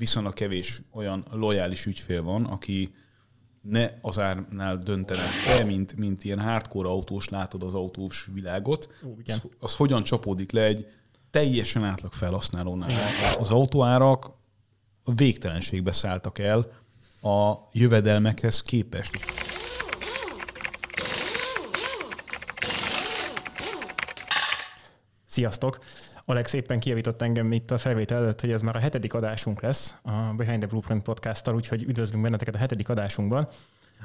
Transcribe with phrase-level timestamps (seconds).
[0.00, 2.94] viszonylag kevés olyan lojális ügyfél van, aki
[3.62, 9.16] ne az árnál döntene te, mint, mint ilyen hardcore autós látod az autós világot, Ó,
[9.18, 9.36] igen.
[9.42, 10.86] az, az hogyan csapódik le egy
[11.30, 12.90] teljesen átlag felhasználónál.
[13.38, 14.30] Az autóárak
[15.04, 16.58] végtelenségbe szálltak el
[17.22, 19.18] a jövedelmekhez képest.
[25.26, 25.78] Sziasztok!
[26.30, 29.94] Alex éppen kijavított engem itt a felvétel előtt, hogy ez már a hetedik adásunk lesz
[30.02, 33.48] a Behind the Blueprint podcasttal, úgyhogy üdvözlünk benneteket a hetedik adásunkban,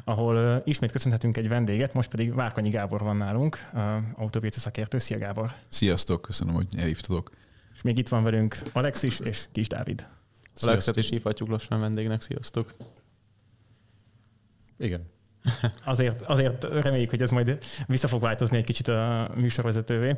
[0.03, 3.69] ahol ismét köszönhetünk egy vendéget, most pedig Várkonyi Gábor van nálunk,
[4.15, 4.97] autópiaci szakértő.
[4.97, 5.53] Szia Gábor!
[5.67, 7.31] Sziasztok, köszönöm, hogy elhívtatok.
[7.75, 10.07] És még itt van velünk Alex is, és Kis Dávid.
[10.61, 12.73] Alexet is hívhatjuk lassan vendégnek, sziasztok.
[14.77, 15.13] Igen.
[15.85, 20.17] Azért, azért reméljük, hogy ez majd vissza fog változni egy kicsit a műsorvezetővé.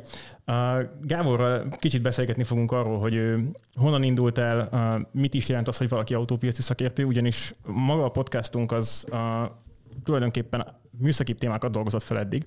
[1.02, 5.88] Gáborral kicsit beszélgetni fogunk arról, hogy ő honnan indult el, mit is jelent az, hogy
[5.88, 9.18] valaki autópiaci szakértő, ugyanis maga a podcastunk az uh,
[10.04, 10.66] tulajdonképpen
[10.98, 12.46] műszaki témákat dolgozott fel eddig,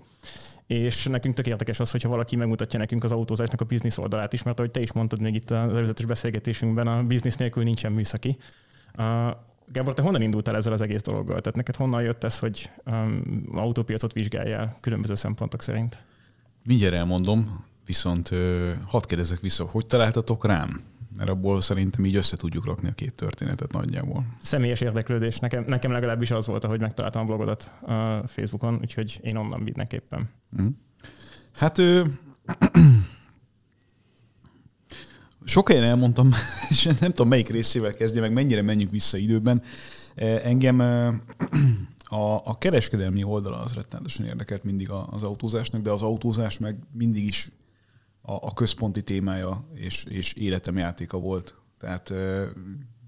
[0.68, 4.44] és nekünk tök érdekes az, hogyha valaki megmutatja nekünk az autózásnak a biznisz oldalát is,
[4.44, 8.38] mert ahogy te is mondtad még itt az előzetes beszélgetésünkben, a biznisz nélkül nincsen műszaki.
[9.68, 11.42] Gábor, te honnan indultál ezzel az egész dologgal?
[11.42, 16.04] Tehát neked honnan jött ez, hogy um, autópiacot vizsgáljál különböző szempontok szerint?
[16.66, 18.30] Mindjárt elmondom, viszont
[18.86, 20.82] hadd kérdezzek vissza, hogy találtatok rám?
[21.18, 24.26] Mert abból szerintem így össze tudjuk rakni a két történetet nagyjából.
[24.42, 25.40] Személyes érdeklődés.
[25.40, 30.30] Nekem, nekem legalábbis az volt, ahogy megtaláltam a blogodat a Facebookon, úgyhogy én onnan mindenképpen.
[30.62, 30.68] Mm.
[31.52, 31.82] Hát
[35.46, 36.34] sok helyen elmondtam,
[36.70, 39.62] és nem tudom melyik részével kezdje, meg mennyire menjünk vissza időben.
[40.44, 40.80] Engem
[42.06, 47.24] a, a kereskedelmi oldala az rettenetesen érdekelt mindig az autózásnak, de az autózás meg mindig
[47.24, 47.52] is
[48.22, 51.56] a, a központi témája és, és életem játéka volt.
[51.80, 52.14] Tehát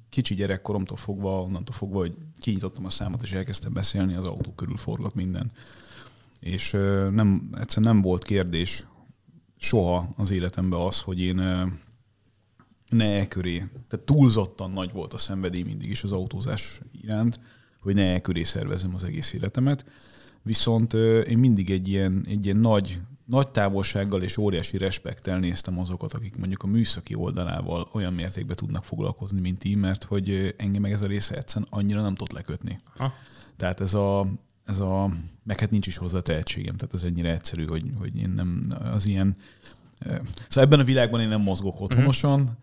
[0.10, 4.78] kicsi gyerekkoromtól fogva, onnantól fogva, hogy kinyitottam a számot, és elkezdtem beszélni, az autó körül
[4.78, 5.52] forgott minden.
[6.40, 6.72] És
[7.12, 8.86] nem, egyszerűen nem volt kérdés
[9.58, 11.40] soha az életemben az, hogy én
[12.94, 17.40] ne e köré, tehát túlzottan nagy volt a szenvedély mindig is az autózás iránt,
[17.80, 19.86] hogy ne e köré szervezem az egész életemet.
[20.42, 20.94] Viszont
[21.28, 26.38] én mindig egy ilyen, egy ilyen nagy, nagy távolsággal és óriási respektel néztem azokat, akik
[26.38, 31.02] mondjuk a műszaki oldalával olyan mértékben tudnak foglalkozni, mint én, mert hogy engem meg ez
[31.02, 32.80] a része egyszerűen annyira nem tud lekötni.
[32.96, 33.14] Ha.
[33.58, 34.28] Tehát ez a,
[34.66, 35.12] ez a,
[35.44, 39.06] meg hát nincs is hozzá tehetségem, tehát ez ennyire egyszerű, hogy, hogy én nem az
[39.06, 39.36] ilyen,
[40.48, 42.58] szóval ebben a világban én nem mozgok otthonosan,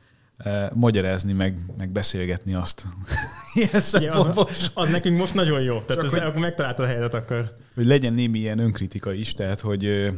[0.48, 2.86] mm-hmm magyarázni, meg, meg beszélgetni azt.
[3.54, 5.80] ilyen ja, az, az nekünk most nagyon jó.
[5.80, 7.56] Tehát ez, hogy, akkor megtaláltad a helyet akkor.
[7.74, 10.08] Hogy legyen némi ilyen önkritika is, tehát hogy uh,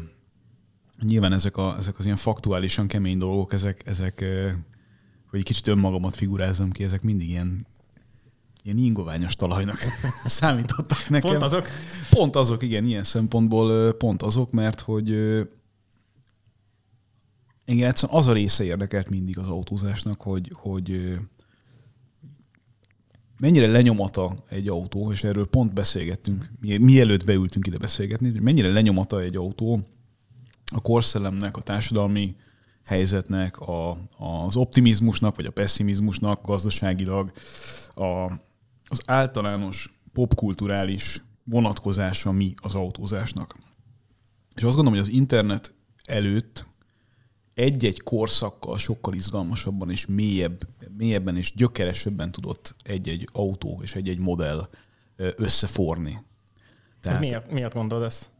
[1.02, 4.50] nyilván ezek, a, ezek az ilyen faktuálisan kemény dolgok, ezek, ezek uh,
[5.30, 7.66] hogy egy kicsit önmagamat figurázzam ki, ezek mindig ilyen
[8.64, 9.76] ilyen ingoványos talajnak
[10.24, 11.30] számítottak nekem.
[11.30, 11.66] Pont azok?
[12.10, 15.10] Pont azok, igen, ilyen szempontból pont azok, mert hogy
[17.64, 21.18] engem egyszerűen az a része érdekelt mindig az autózásnak, hogy, hogy
[23.38, 29.20] mennyire lenyomata egy autó, és erről pont beszélgettünk, mielőtt beültünk ide beszélgetni, hogy mennyire lenyomata
[29.20, 29.84] egy autó
[30.74, 32.36] a korszellemnek, a társadalmi
[32.84, 37.32] helyzetnek, a, az optimizmusnak, vagy a pessimizmusnak gazdaságilag,
[37.94, 38.32] a,
[38.88, 43.54] az általános popkulturális vonatkozása mi az autózásnak.
[44.54, 45.74] És azt gondolom, hogy az internet
[46.04, 46.66] előtt
[47.54, 50.60] egy-egy korszakkal sokkal izgalmasabban és mélyebb,
[50.96, 54.68] mélyebben és gyökeresebben tudott egy-egy autó és egy-egy modell
[55.16, 56.22] összeforni.
[57.00, 58.30] Tehát miért, miért mondod ezt?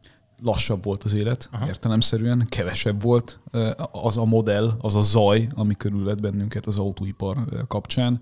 [0.41, 1.67] Lassabb volt az élet, Aha.
[1.67, 3.39] értelemszerűen, kevesebb volt
[3.91, 8.21] az a modell, az a zaj, ami körülvett bennünket az autóipar kapcsán,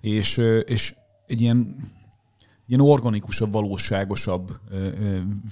[0.00, 0.94] és, és
[1.26, 1.76] egy ilyen,
[2.66, 4.60] ilyen organikusabb, valóságosabb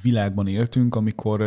[0.02, 1.40] világban éltünk, amikor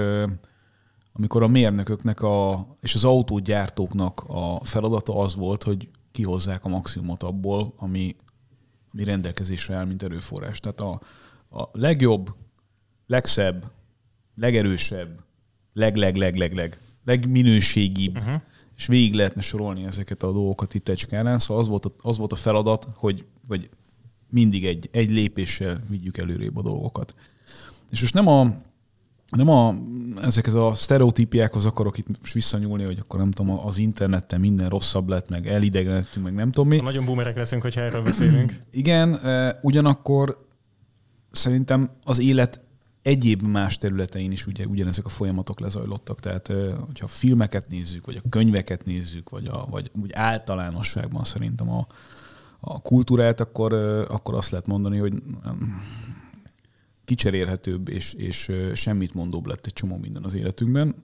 [1.14, 7.24] amikor a mérnököknek a, és az autógyártóknak a feladata az volt, hogy kihozzák a maximumot
[7.24, 8.16] abból, ami,
[8.94, 10.60] ami rendelkezésre áll, mint erőforrás.
[10.60, 11.02] Tehát a,
[11.60, 12.36] a legjobb,
[13.08, 13.72] legszebb,
[14.36, 15.20] legerősebb,
[15.74, 18.42] leg-leg-leg-leg-leg, legminőségibb, uh-huh.
[18.78, 21.40] és végig lehetne sorolni ezeket a dolgokat itt egy skálán.
[21.40, 23.70] Szóval az volt a, az volt a feladat, hogy vagy
[24.30, 27.16] mindig egy, egy lépéssel vigyük előrébb a dolgokat.
[27.90, 28.62] És most nem a
[29.36, 29.76] nem a,
[30.22, 35.08] ezekhez a sztereotípiákhoz akarok itt most visszanyúlni, hogy akkor nem tudom, az interneten minden rosszabb
[35.08, 36.80] lett, meg elidegenedtünk, meg nem tudom mi.
[36.80, 38.58] Nagyon boomerek leszünk, hogyha erről beszélünk.
[38.72, 39.20] Igen,
[39.62, 40.48] ugyanakkor
[41.32, 42.62] szerintem az élet
[43.02, 46.20] egyéb más területein is ugye ugyanezek a folyamatok lezajlottak.
[46.20, 46.54] Tehát,
[46.86, 51.88] hogyha filmeket nézzük, vagy a könyveket nézzük, vagy, a, vagy úgy általánosságban szerintem a,
[52.60, 53.74] a kultúrát, akkor,
[54.10, 55.14] akkor azt lehet mondani, hogy
[57.06, 61.04] kicserélhetőbb és, és semmit mondóbb lett egy csomó minden az életünkben.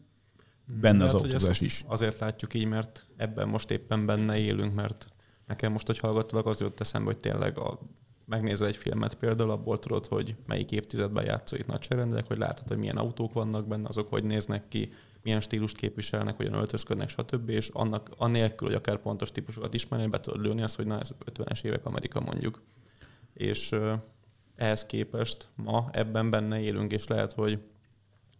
[0.81, 1.83] Benne az autózás is.
[1.87, 5.05] Azért látjuk így, mert ebben most éppen benne élünk, mert
[5.47, 7.79] nekem most, hogy hallgattalak, az jött eszembe, hogy tényleg a,
[8.25, 12.77] megnézel egy filmet például, abból tudod, hogy melyik évtizedben játszó itt nagyságrendek, hogy látod, hogy
[12.77, 14.91] milyen autók vannak benne, azok hogy néznek ki,
[15.23, 17.49] milyen stílust képviselnek, hogyan öltözködnek, stb.
[17.49, 21.11] És annak, annélkül, hogy akár pontos típusokat ismerni, be tudod lőni azt, hogy na ez
[21.25, 22.61] 50-es évek Amerika mondjuk.
[23.33, 23.75] És
[24.59, 27.59] ehhez képest ma ebben benne élünk, és lehet, hogy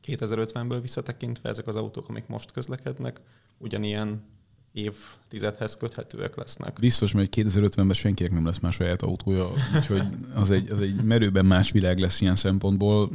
[0.07, 3.21] 2050-ből visszatekintve ezek az autók, amik most közlekednek,
[3.57, 4.24] ugyanilyen
[4.71, 6.80] évtizedhez köthetőek lesznek.
[6.80, 10.01] Biztos, hogy 2050-ben senkinek nem lesz már saját autója, úgyhogy
[10.33, 13.10] az egy, az egy merőben más világ lesz ilyen szempontból.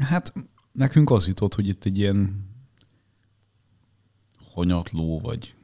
[0.00, 0.32] Hát
[0.72, 2.50] nekünk az jutott, hogy itt egy ilyen
[4.52, 5.54] hanyatló, vagy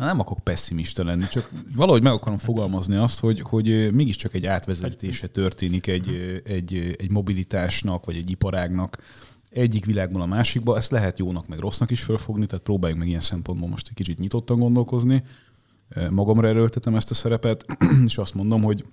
[0.00, 5.26] nem akarok pessimista lenni, csak valahogy meg akarom fogalmazni azt, hogy, hogy mégiscsak egy átvezetése
[5.26, 8.98] történik egy, egy, egy mobilitásnak, vagy egy iparágnak
[9.50, 10.76] egyik világból a másikba.
[10.76, 14.18] Ezt lehet jónak, meg rossznak is fölfogni, tehát próbáljunk meg ilyen szempontból most egy kicsit
[14.18, 15.22] nyitottan gondolkozni.
[16.10, 17.64] Magamra erőltetem ezt a szerepet,
[18.06, 18.84] és azt mondom, hogy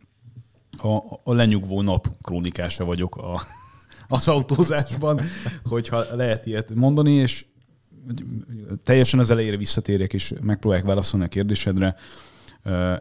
[0.77, 3.41] a, a lenyugvó nap krónikása vagyok a,
[4.07, 5.21] az autózásban,
[5.63, 7.45] hogyha lehet ilyet mondani, és
[8.83, 11.95] teljesen az elejére visszatérjek, és megpróbálják válaszolni a kérdésedre.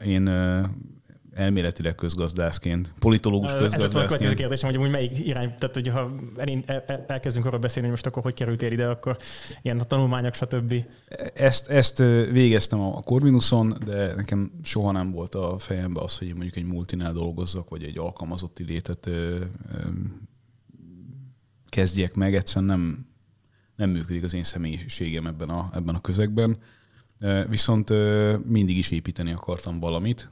[0.07, 0.29] Én
[1.39, 4.23] elméletileg közgazdászként, politológus közgazdászként.
[4.23, 6.15] Ez a kérdésem, hogy melyik irány, tehát hogyha
[7.07, 9.17] elkezdünk arról beszélni, hogy most akkor hogy kerültél ide, akkor
[9.63, 10.75] ilyen a tanulmányok, stb.
[11.35, 11.99] Ezt, ezt
[12.31, 17.13] végeztem a Corvinuson, de nekem soha nem volt a fejembe az, hogy mondjuk egy multinál
[17.13, 19.11] dolgozzak, vagy egy alkalmazotti létet
[21.69, 23.08] kezdjek meg, egyszerűen nem,
[23.79, 26.59] nem működik az én személyiségem ebben a, ebben a közegben.
[27.49, 27.91] Viszont
[28.45, 30.31] mindig is építeni akartam valamit,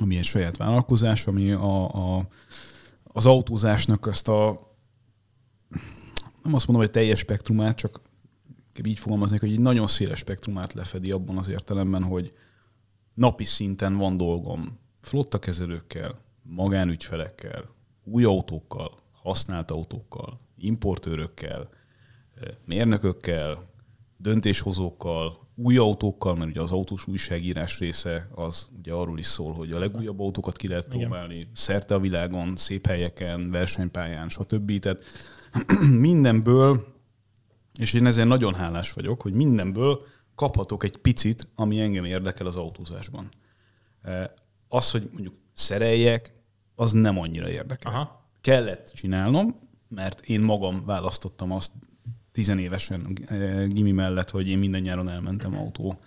[0.00, 2.28] ami egy saját vállalkozás, ami a, a,
[3.02, 4.68] az autózásnak ezt a
[6.42, 8.00] nem azt mondom, hogy teljes spektrumát, csak
[8.84, 12.32] így fogalmazni, hogy egy nagyon széles spektrumát lefedi abban az értelemben, hogy
[13.14, 17.64] napi szinten van dolgom flottakezelőkkel, magánügyfelekkel,
[18.04, 21.68] új autókkal, használt autókkal, importőrökkel,
[22.64, 23.68] mérnökökkel,
[24.16, 29.70] döntéshozókkal, új autókkal, mert ugye az autós újságírás része az ugye arról is szól, hogy
[29.70, 31.50] a legújabb autókat ki lehet próbálni Igen.
[31.54, 34.78] szerte a világon, szép helyeken, versenypályán, stb.
[34.78, 35.04] Tehát
[36.08, 36.84] mindenből,
[37.78, 40.02] és én ezért nagyon hálás vagyok, hogy mindenből
[40.34, 43.28] kaphatok egy picit, ami engem érdekel az autózásban.
[44.68, 46.32] Az, hogy mondjuk szereljek,
[46.74, 47.92] az nem annyira érdekel.
[47.92, 48.28] Aha.
[48.40, 49.58] Kellett csinálnom,
[49.88, 51.72] mert én magam választottam azt
[52.32, 55.98] tizenévesen eh, gimi mellett, hogy én minden nyáron elmentem autó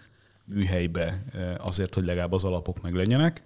[0.46, 3.42] műhelybe eh, azért, hogy legalább az alapok meg legyenek.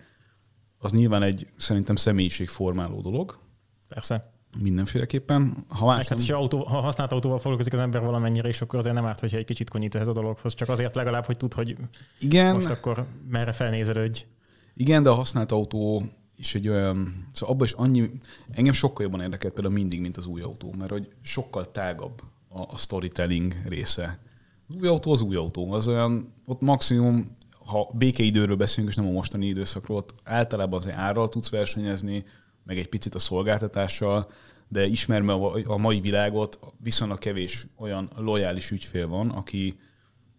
[0.78, 3.40] Az nyilván egy szerintem személyiségformáló dolog.
[3.88, 4.32] Persze.
[4.62, 5.66] Mindenféleképpen.
[5.68, 8.96] Ha, más hát, ha, autó, ha használt autóval foglalkozik az ember valamennyire, és akkor azért
[8.96, 11.76] nem árt, hogyha egy kicsit konyít ehhez a dologhoz, csak azért legalább, hogy tud, hogy
[12.20, 12.54] Igen.
[12.54, 14.26] most akkor merre felnézelődj.
[14.74, 16.04] Igen, de a használt autó
[16.36, 18.12] is egy olyan, szóval abban is annyi,
[18.52, 22.22] engem sokkal jobban érdekelt például mindig, mint az új autó, mert hogy sokkal tágabb
[22.58, 24.20] a, a storytelling része.
[24.68, 29.08] Az új autó az új autó, az olyan, ott maximum, ha békeidőről beszélünk, és nem
[29.08, 32.26] a mostani időszakról, ott általában az árral tudsz versenyezni,
[32.64, 34.32] meg egy picit a szolgáltatással,
[34.68, 35.34] de ismerve
[35.66, 39.80] a mai világot, viszonylag kevés olyan lojális ügyfél van, aki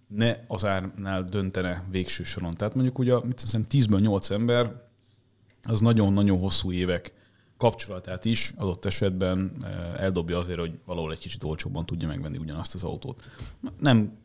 [0.08, 2.50] ne az árnál döntene végső soron.
[2.50, 4.72] Tehát mondjuk ugye 10-ből 8 ember,
[5.62, 7.12] az nagyon-nagyon hosszú évek
[7.58, 12.74] kapcsolatát is adott esetben eh, eldobja azért, hogy valahol egy kicsit olcsóbban tudja megvenni ugyanazt
[12.74, 13.30] az autót.
[13.78, 14.18] Nem,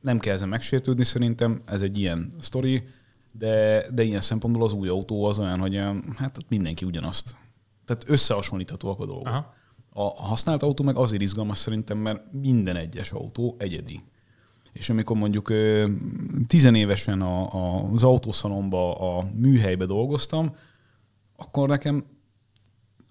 [0.00, 2.82] nem kell ezen megsértődni szerintem, ez egy ilyen sztori,
[3.32, 7.36] de, de ilyen szempontból az új autó az olyan, hogy eh, hát mindenki ugyanazt.
[7.84, 9.26] Tehát összehasonlíthatóak a dolgok.
[9.26, 9.54] Aha.
[9.92, 14.00] A használt autó meg azért izgalmas szerintem, mert minden egyes autó egyedi.
[14.72, 15.88] És amikor mondjuk eh,
[16.46, 20.56] tizenévesen az autószalomba, a műhelybe dolgoztam,
[21.36, 22.04] akkor nekem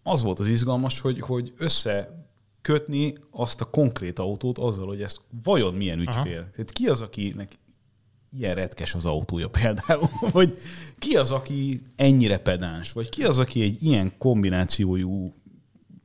[0.08, 5.74] az volt az izgalmas, hogy, hogy összekötni azt a konkrét autót azzal, hogy ezt vajon
[5.74, 6.40] milyen ügyfél.
[6.40, 6.50] Aha.
[6.52, 7.58] Tehát ki az, akinek
[8.38, 10.58] ilyen retkes az autója például, vagy
[11.00, 15.34] ki az, aki ennyire pedáns, vagy ki az, aki egy ilyen kombinációjú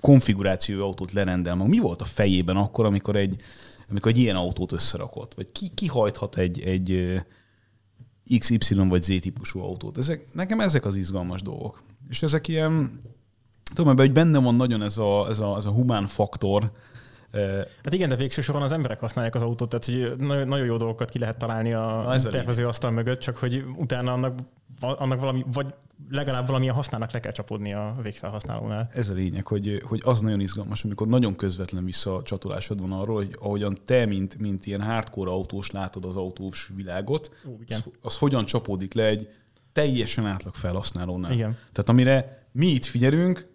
[0.00, 1.68] konfigurációjú autót lerendel meg.
[1.68, 3.40] Mi volt a fejében akkor, amikor egy,
[3.88, 5.34] amikor egy ilyen autót összerakott?
[5.34, 7.20] Vagy ki, ki hajthat egy, egy
[8.38, 9.98] XY vagy Z típusú autót?
[9.98, 11.82] Ezek, nekem ezek az izgalmas dolgok.
[12.08, 13.00] És ezek ilyen
[13.74, 16.72] tudom, ebben, hogy benne van nagyon ez a, ez a, ez a humán faktor,
[17.82, 20.76] Hát igen, de végső soron az emberek használják az autót, tehát hogy nagyon, nagyon jó
[20.76, 24.38] dolgokat ki lehet találni a, a tervező asztal mögött, csak hogy utána annak,
[24.80, 25.74] annak valami, vagy
[26.10, 28.90] legalább valamilyen használnak le kell csapódni a végfelhasználónál.
[28.94, 33.36] Ez a lényeg, hogy, hogy az nagyon izgalmas, amikor nagyon közvetlen visszacsatolásod van arról, hogy
[33.40, 37.78] ahogyan te, mint, mint ilyen hardcore autós látod az autós világot, Ó, igen.
[37.84, 39.28] az, az hogyan csapódik le egy
[39.72, 41.32] teljesen átlag felhasználónál.
[41.32, 41.56] Igen.
[41.72, 43.51] Tehát amire mi itt figyelünk,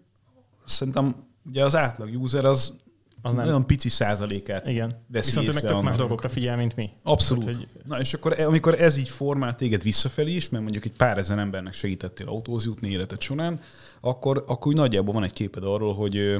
[0.67, 2.75] szerintem ugye az átlag user az,
[3.21, 3.45] az nem.
[3.45, 5.03] nagyon pici százalékát Igen.
[5.07, 6.89] veszi Viszont ő meg tök más dolgokra figyel, mint mi.
[7.03, 7.43] Abszolút.
[7.43, 10.85] Tehát, hogy- Na és akkor e- amikor ez így formál téged visszafelé is, mert mondjuk
[10.85, 13.59] egy pár ezer embernek segítettél autóhoz jutni életed során,
[14.01, 16.35] akkor, akkor úgy nagyjából van egy képed arról, hogy,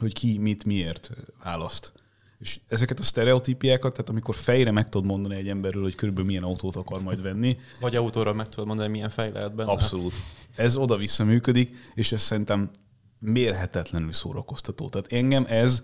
[0.00, 1.10] hogy ki mit miért
[1.44, 1.92] választ.
[2.38, 6.42] És ezeket a sztereotípiákat, tehát amikor fejre meg tudod mondani egy emberről, hogy körülbelül milyen
[6.42, 9.70] autót akar majd venni, Vagy autóról meg tudod mondani, milyen fej lehet benne.
[9.70, 10.12] abszolút.
[10.56, 12.70] Ez oda-vissza működik, és ez szerintem
[13.18, 14.88] mérhetetlenül szórakoztató.
[14.88, 15.82] Tehát engem ez,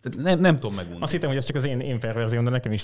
[0.00, 1.04] tehát nem, nem tudom megmondani.
[1.04, 2.82] Azt hittem, hogy ez csak az én, én perverzióm, de nekem is,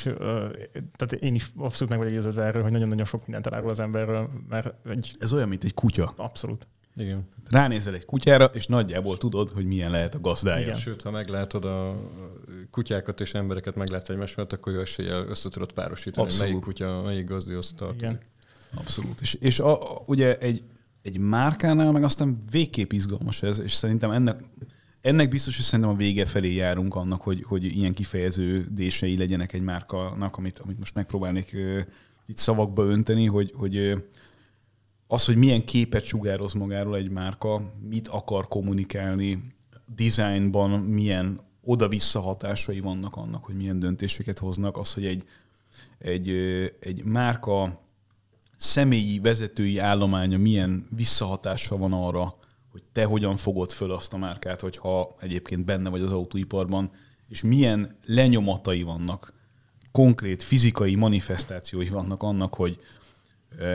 [0.97, 4.31] tehát én is abszolút meg vagyok győződve erről, hogy nagyon-nagyon sok mindent elárul az emberről,
[4.49, 6.13] mert egy Ez olyan, mint egy kutya.
[6.17, 6.67] abszolút.
[6.97, 7.29] Igen.
[7.51, 10.67] Ránézel egy kutyára, és nagyjából tudod, hogy milyen lehet a gazdája.
[10.67, 10.79] Igen.
[10.79, 12.01] Sőt, ha meglátod a
[12.71, 16.49] kutyákat és embereket meglátsz egymás mellett, akkor jó eséllyel össze tudod párosítani, Abszolút.
[16.51, 18.03] melyik kutya, melyik gazdihoz tartozik.
[18.03, 18.21] Igen.
[18.75, 19.21] Abszolút.
[19.21, 20.63] És, és a, a, ugye egy,
[21.03, 24.45] egy márkánál meg aztán végképp izgalmas ez, és szerintem ennek,
[25.01, 29.63] ennek biztos, hogy szerintem a vége felé járunk annak, hogy, hogy ilyen kifejeződései legyenek egy
[29.63, 31.81] márkának, amit, amit most megpróbálnék ö,
[32.27, 33.97] itt szavakba önteni, hogy, hogy ö,
[35.07, 39.43] az, hogy milyen képet sugároz magáról egy márka, mit akar kommunikálni,
[39.95, 45.25] designban milyen oda-vissza hatásai vannak annak, hogy milyen döntéseket hoznak, az, hogy egy,
[45.99, 46.29] egy,
[46.81, 47.81] egy márka
[48.59, 52.35] személyi vezetői állománya milyen visszahatással van arra,
[52.73, 56.91] hogy te hogyan fogod föl azt a márkát, hogyha egyébként benne vagy az autóiparban,
[57.29, 59.33] és milyen lenyomatai vannak,
[59.93, 62.81] konkrét fizikai manifestációi vannak annak, hogy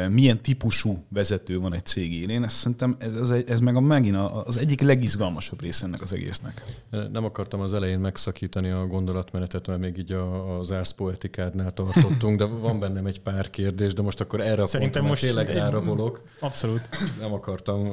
[0.10, 2.44] milyen típusú vezető van egy cég élén.
[2.44, 6.63] Ezt szerintem ez, ez, ez meg a, megint az egyik legizgalmasabb része ennek az egésznek.
[7.12, 12.46] Nem akartam az elején megszakítani a gondolatmenetet, mert még így a, az árszpoetikádnál tartottunk, de
[12.46, 15.56] van bennem egy pár kérdés, de most akkor erre a Szerintem ponton, most tényleg egy-
[15.56, 16.22] rárabolok.
[16.39, 16.82] Abszolút.
[17.20, 17.88] Nem akartam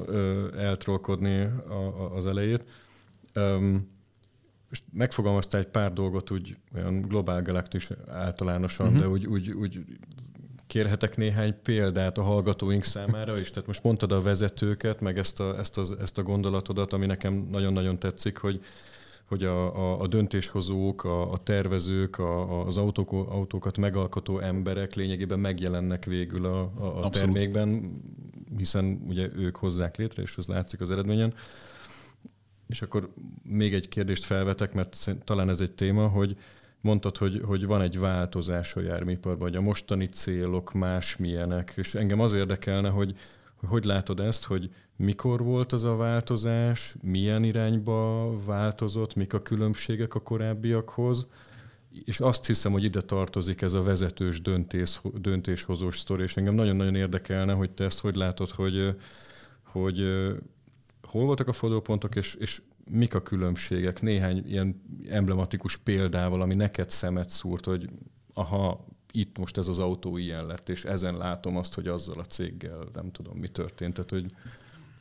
[1.68, 2.64] a, a, az elejét.
[3.32, 3.88] Öm,
[4.68, 9.00] most megfogalmaztál egy pár dolgot úgy olyan globál galaktis általánosan, uh-huh.
[9.00, 9.84] de úgy, úgy, úgy
[10.70, 13.50] kérhetek néhány példát a hallgatóink számára is.
[13.50, 17.48] Tehát most mondtad a vezetőket, meg ezt a, ezt, az, ezt a gondolatodat, ami nekem
[17.50, 18.60] nagyon-nagyon tetszik, hogy
[19.26, 25.40] hogy a, a, a döntéshozók, a, a tervezők, a, az autók, autókat megalkotó emberek lényegében
[25.40, 27.12] megjelennek végül a, a, a Abszolút.
[27.12, 27.92] termékben,
[28.56, 31.34] hiszen ugye ők hozzák létre, és az látszik az eredményen.
[32.66, 33.12] És akkor
[33.42, 36.36] még egy kérdést felvetek, mert talán ez egy téma, hogy
[36.80, 42.20] mondtad, hogy, hogy van egy változás a járműiparban, hogy a mostani célok másmilyenek, és engem
[42.20, 43.14] az érdekelne, hogy
[43.68, 50.14] hogy, látod ezt, hogy mikor volt az a változás, milyen irányba változott, mik a különbségek
[50.14, 51.26] a korábbiakhoz,
[52.04, 56.94] és azt hiszem, hogy ide tartozik ez a vezetős döntés, döntéshozós sztori, és engem nagyon-nagyon
[56.94, 58.96] érdekelne, hogy te ezt hogy látod, hogy,
[59.64, 59.98] hogy
[61.02, 64.02] hol voltak a fordulópontok, és, és mik a különbségek?
[64.02, 67.88] Néhány ilyen emblematikus példával, ami neked szemet szúrt, hogy
[68.34, 72.24] aha, itt most ez az autó ilyen lett, és ezen látom azt, hogy azzal a
[72.24, 73.94] céggel nem tudom, mi történt.
[73.94, 74.26] Tehát, hogy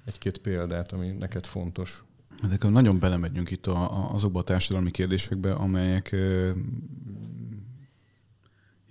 [0.05, 2.03] egy-két példát, ami neked fontos.
[2.47, 6.51] De akkor nagyon belemegyünk itt a, a, azokba a társadalmi kérdésekbe, amelyek ö,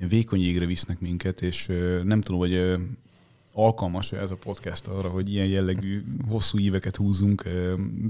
[0.09, 2.77] vékony égre visznek minket, és ö, nem tudom, hogy ö,
[3.59, 7.45] alkalmas ez a podcast arra, hogy ilyen jellegű hosszú éveket húzunk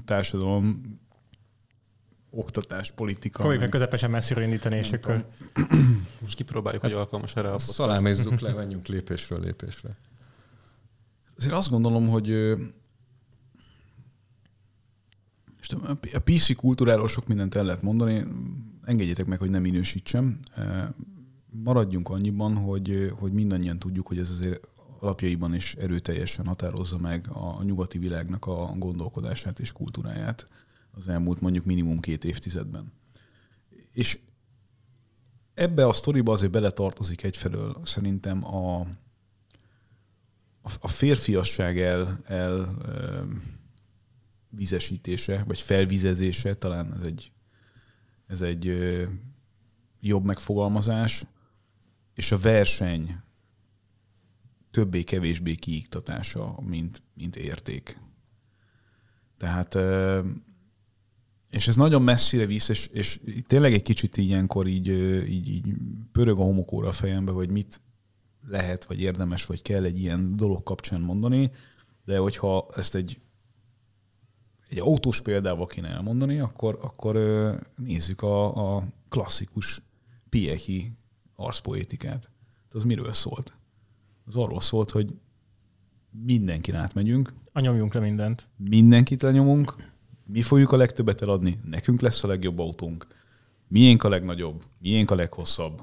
[0.04, 0.98] társadalom,
[2.30, 3.36] oktatás, politika.
[3.36, 5.26] Próbáljuk meg közepesen messziről indítani, és akkor
[6.20, 7.72] Most kipróbáljuk, hogy alkalmas erre a podcast.
[7.72, 9.96] Szalámézzük le, menjünk lépésről lépésre.
[11.36, 12.30] Azért azt gondolom, hogy
[16.14, 18.24] a PC kultúráról sok mindent el lehet mondani,
[18.84, 20.38] engedjétek meg, hogy nem minősítsem.
[21.50, 24.68] Maradjunk annyiban, hogy, hogy mindannyian tudjuk, hogy ez azért
[25.00, 30.46] alapjaiban is erőteljesen határozza meg a nyugati világnak a gondolkodását és kultúráját
[30.90, 32.92] az elmúlt mondjuk minimum két évtizedben.
[33.92, 34.18] És
[35.54, 38.86] ebbe a sztoriba azért beletartozik egyfelől szerintem a,
[40.80, 42.76] a- férfiasság el, el
[44.50, 47.32] vizesítése, vagy felvizezése, talán ez egy,
[48.26, 48.72] ez egy
[50.00, 51.24] jobb megfogalmazás,
[52.14, 53.20] és a verseny
[54.78, 58.00] többé-kevésbé kiiktatása, mint, mint érték.
[59.36, 59.74] Tehát
[61.50, 64.88] és ez nagyon messzire visz, és, és tényleg egy kicsit ilyenkor így,
[65.28, 65.74] így, így
[66.12, 67.80] pörög a homokóra a fejembe, hogy mit
[68.48, 71.50] lehet, vagy érdemes, vagy kell egy ilyen dolog kapcsán mondani,
[72.04, 73.20] de hogyha ezt egy,
[74.68, 77.14] egy autós példával kéne elmondani, akkor, akkor
[77.76, 79.82] nézzük a, a klasszikus
[80.28, 80.92] Piechi
[81.36, 82.30] arszpoétikát.
[82.70, 83.58] Az miről szólt?
[84.28, 85.14] Az arról szólt, hogy
[86.10, 87.32] mindenkin átmegyünk.
[87.52, 88.48] A nyomjunk le mindent.
[88.56, 89.74] Mindenkit lenyomunk,
[90.24, 93.06] mi fogjuk a legtöbbet eladni, nekünk lesz a legjobb autónk,
[93.68, 95.82] miénk a legnagyobb, miénk a leghosszabb,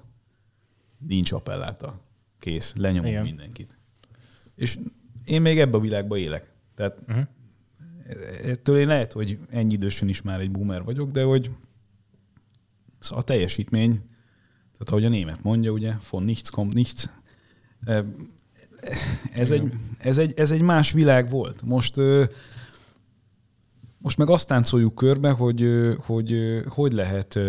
[0.98, 2.00] nincs appelláta.
[2.40, 3.24] Kész, lenyomunk Igen.
[3.24, 3.78] mindenkit.
[4.56, 4.80] És
[5.26, 6.54] én még ebbe a világba élek.
[6.76, 7.26] Tehát uh-huh.
[8.44, 11.52] ettől én lehet, hogy ennyi idősen is már egy boomer vagyok, de hogy
[13.10, 13.92] a teljesítmény,
[14.72, 17.10] tehát ahogy a német mondja, ugye, von nichts kommt nichts,
[19.34, 21.62] ez egy, ez, egy, ez egy más világ volt.
[21.62, 21.96] Most
[23.98, 27.40] most meg azt táncoljuk körbe, hogy hogy, hogy lehet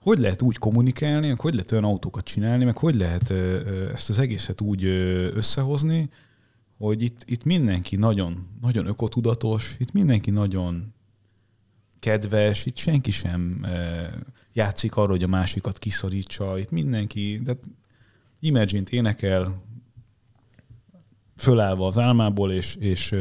[0.00, 3.30] hogy lehet úgy kommunikálni, meg hogy lehet olyan autókat csinálni, meg hogy lehet
[3.92, 4.84] ezt az egészet úgy
[5.34, 6.10] összehozni,
[6.78, 10.94] hogy itt, itt mindenki nagyon, nagyon ökotudatos, itt mindenki nagyon
[12.00, 13.66] kedves, itt senki sem
[14.52, 17.56] játszik arra, hogy a másikat kiszorítsa, itt mindenki, de
[18.44, 19.62] Imagine-t énekel,
[21.36, 23.14] fölállva az álmából, és, és,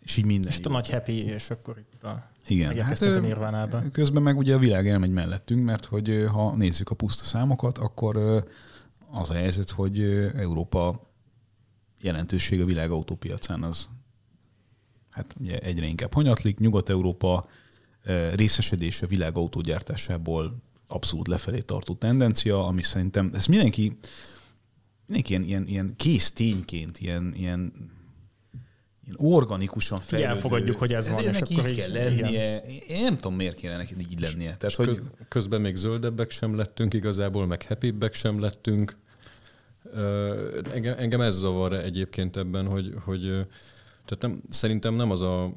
[0.00, 0.50] és így minden.
[0.50, 3.90] És a nagy happy, és akkor itt a igen, hát a nirvánában.
[3.90, 8.16] Közben meg ugye a világ elmegy mellettünk, mert hogy ha nézzük a puszta számokat, akkor
[9.10, 10.02] az a helyzet, hogy
[10.36, 11.10] Európa
[12.00, 13.88] jelentőség a világ autópiacán az
[15.10, 16.58] hát ugye egyre inkább hanyatlik.
[16.58, 17.48] Nyugat-Európa
[18.34, 20.54] részesedése a világ autógyártásából
[20.88, 23.96] abszolút lefelé tartó tendencia, ami szerintem, ez mindenki,
[25.06, 27.72] mindenki ilyen, ilyen, ilyen kész tényként, ilyen, ilyen
[29.08, 30.30] ilyen organikusan fejlődő.
[30.30, 31.26] Elfogadjuk, hogy ez, ez van.
[31.26, 32.62] Ennek így kell lennie.
[32.66, 32.82] Igen.
[32.88, 34.56] Én nem tudom, miért kéne neki így lennie.
[34.56, 35.00] Tehát, hogy...
[35.28, 38.96] Közben még zöldebbek sem lettünk igazából, meg happybbek sem lettünk.
[40.72, 43.20] Engem, engem ez zavar egyébként ebben, hogy, hogy
[44.04, 45.52] tehát nem, szerintem nem az a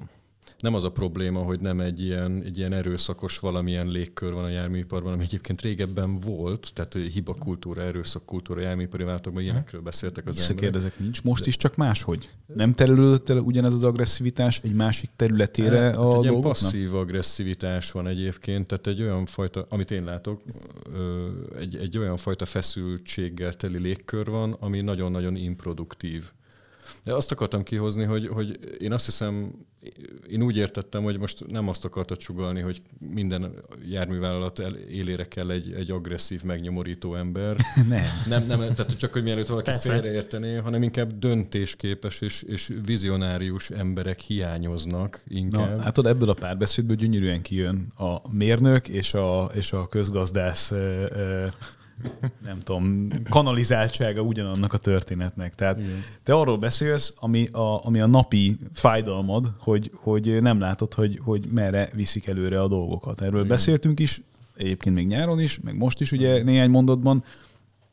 [0.61, 4.49] nem az a probléma, hogy nem egy ilyen, egy ilyen erőszakos valamilyen légkör van a
[4.49, 10.39] járműiparban, ami egyébként régebben volt, tehát hiba kultúra, erőszak kultúra, járműipari vállalatokban ilyenekről beszéltek az
[10.39, 10.61] emberek.
[10.61, 12.29] kérdezek, nincs most is, csak máshogy.
[12.55, 17.91] Nem terülődött el ugyanez az agresszivitás egy másik területére hát, a egy ilyen passzív agresszivitás
[17.91, 20.41] van egyébként, tehát egy olyan fajta, amit én látok,
[21.59, 26.31] egy, egy olyan fajta feszültséggel teli légkör van, ami nagyon-nagyon improduktív.
[27.03, 29.53] De azt akartam kihozni, hogy, hogy én azt hiszem,
[30.29, 33.53] én úgy értettem, hogy most nem azt akartad sugalni, hogy minden
[33.89, 34.59] járművállalat
[34.89, 37.55] élére kell egy, egy agresszív, megnyomorító ember.
[37.87, 38.05] nem.
[38.27, 38.45] nem.
[38.47, 39.93] Nem, tehát csak, hogy mielőtt valaki Persze.
[39.93, 45.75] félreértené, hanem inkább döntésképes és, és vizionárius emberek hiányoznak inkább.
[45.75, 50.71] Na, hát ott ebből a párbeszédből gyönyörűen kijön a mérnök és a, és a közgazdász
[52.43, 55.55] nem tudom, kanalizáltsága ugyanannak a történetnek.
[55.55, 56.03] Tehát Igen.
[56.23, 61.47] te arról beszélsz, ami a, ami a napi fájdalmad, hogy, hogy nem látod, hogy, hogy
[61.51, 63.21] merre viszik előre a dolgokat.
[63.21, 63.47] Erről Igen.
[63.47, 64.21] beszéltünk is,
[64.55, 67.23] egyébként még nyáron is, meg most is ugye néhány mondatban,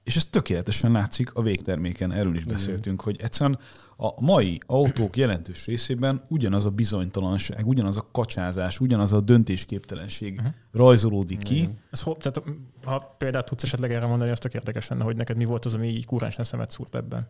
[0.09, 3.59] és ez tökéletesen látszik a végterméken, erről is beszéltünk, hogy egyszerűen
[3.97, 10.53] a mai autók jelentős részében ugyanaz a bizonytalanság, ugyanaz a kacsázás, ugyanaz a döntésképtelenség uh-huh.
[10.73, 11.69] rajzolódik ki.
[11.91, 12.43] Ez, tehát,
[12.85, 15.75] ha például tudsz esetleg erre mondani, az tök érdekes lenne, hogy neked mi volt az,
[15.75, 17.27] ami így kuránsan szemet szúrt ebben.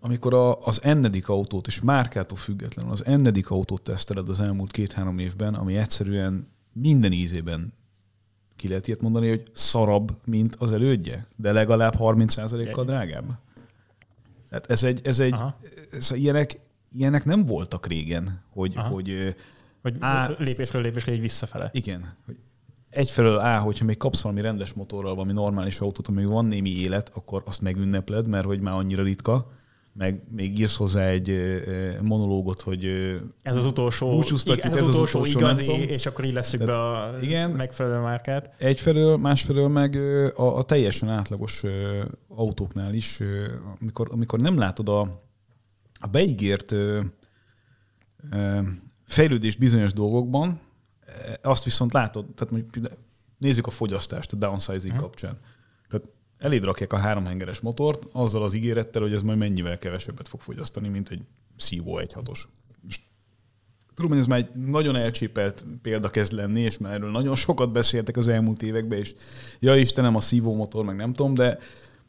[0.00, 5.18] Amikor a, az ennedik autót, és márkától függetlenül az ennedik autót teszteled az elmúlt két-három
[5.18, 7.72] évben, ami egyszerűen minden ízében
[8.60, 13.38] ki lehet ilyet mondani, hogy szarabb, mint az elődje, de legalább 30%-kal drágább.
[14.48, 15.34] Tehát ez egy, ez egy
[15.92, 16.58] ez, ilyenek,
[16.92, 18.88] ilyenek nem voltak régen, hogy, Aha.
[18.88, 19.34] hogy
[19.82, 21.70] hogy á, lépésről lépésre egy visszafele.
[21.72, 22.16] Igen.
[22.26, 22.36] Hogy
[22.90, 27.10] egyfelől á, hogyha még kapsz valami rendes motorral, valami normális autót, ami van némi élet,
[27.14, 29.50] akkor azt megünnepled, mert hogy már annyira ritka
[29.92, 31.40] meg még írsz hozzá egy
[32.02, 32.84] monológot, hogy
[33.42, 37.20] ez az utolsó, ez, ez az, az utolsó, igazi, és akkor így leszük be a
[37.20, 38.54] igen, megfelelő márkát.
[38.58, 39.96] Egyfelől, másfelől meg
[40.36, 41.62] a, a teljesen átlagos
[42.28, 43.20] autóknál is,
[43.80, 45.00] amikor, amikor nem látod a,
[46.00, 46.74] a beígért
[49.06, 50.60] fejlődés bizonyos dolgokban,
[51.42, 52.92] azt viszont látod, tehát mondjuk
[53.38, 55.00] nézzük a fogyasztást a downsizing hmm.
[55.00, 55.36] kapcsán.
[55.88, 56.08] Tehát
[56.40, 60.88] eléd rakják a háromhengeres motort, azzal az ígérettel, hogy ez majd mennyivel kevesebbet fog fogyasztani,
[60.88, 61.22] mint egy
[61.56, 62.40] Szívó 1.6-os.
[63.94, 67.72] Tudom, hogy ez már egy nagyon elcsépelt példa kezd lenni, és már erről nagyon sokat
[67.72, 69.14] beszéltek az elmúlt években, és
[69.58, 71.58] ja Istenem, a szívó motor, meg nem tudom, de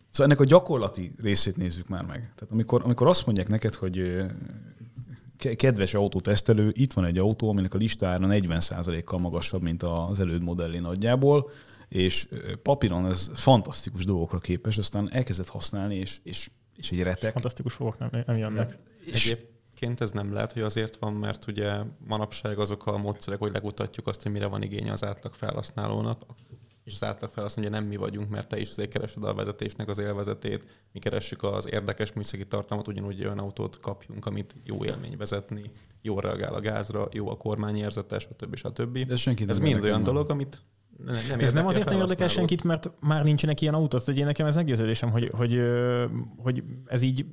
[0.09, 2.19] szóval ennek a gyakorlati részét nézzük már meg.
[2.19, 4.25] Tehát amikor, amikor azt mondják neked, hogy
[5.55, 10.77] kedves autótesztelő, itt van egy autó, aminek a listára 40%-kal magasabb, mint az előd modellé
[10.77, 11.51] nagyjából,
[11.91, 12.27] és
[12.61, 17.31] papíron ez fantasztikus dolgokra képes, aztán elkezdett használni, és, és, és egy retek.
[17.31, 18.77] Fantasztikus fogok nem, nem jönnek.
[19.05, 19.35] És
[19.81, 21.77] Egyébként ez nem lehet, hogy azért van, mert ugye
[22.07, 26.21] manapság azok a módszerek, hogy legutatjuk azt, hogy mire van igénye az átlag felhasználónak,
[26.83, 29.87] és az átlag felhasználó ugye nem mi vagyunk, mert te is azért keresed a vezetésnek
[29.87, 35.17] az élvezetét, mi keressük az érdekes műszaki tartalmat, ugyanúgy olyan autót kapjunk, amit jó élmény
[35.17, 38.55] vezetni, jó reagál a gázra, jó a kormányérzetes, stb.
[38.55, 38.97] stb.
[38.97, 40.61] De senki ez mind olyan dolog, amit
[41.05, 44.01] nem, nem ez nem azért nem érdekel senkit, mert már nincsenek ilyen autók.
[44.05, 45.61] hogy én nekem ez meggyőződésem, hogy, hogy,
[46.37, 47.25] hogy ez így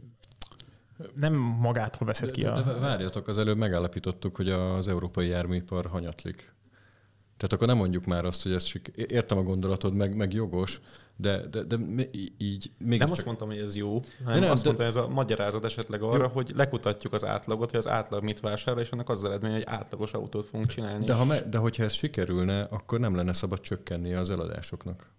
[1.14, 2.52] nem magától veszed ki a...
[2.52, 6.57] De, de várjatok, az előbb megállapítottuk, hogy az európai járműipar hanyatlik.
[7.37, 10.81] Tehát akkor nem mondjuk már azt, hogy ez csak értem a gondolatod, meg, meg jogos,
[11.20, 11.76] de, de, de
[12.38, 13.16] így még Nem csak...
[13.16, 14.68] azt mondtam, hogy ez jó, hanem nem, azt de...
[14.68, 16.28] mondtam, ez a magyarázat esetleg arra, jó.
[16.28, 20.12] hogy lekutatjuk az átlagot, hogy az átlag mit vásárol, és annak az, eredmény, hogy átlagos
[20.12, 21.04] autót fogunk csinálni.
[21.04, 25.11] De, ha me, de hogyha ez sikerülne, akkor nem lenne szabad csökkenni az eladásoknak.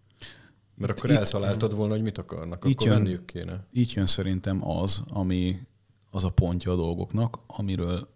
[0.75, 3.65] Mert itt, akkor itt, eltaláltad volna, hogy mit akarnak, akkor jön, venniük kéne.
[3.71, 5.59] Így jön szerintem az, ami
[6.11, 8.07] az a pontja a dolgoknak, amiről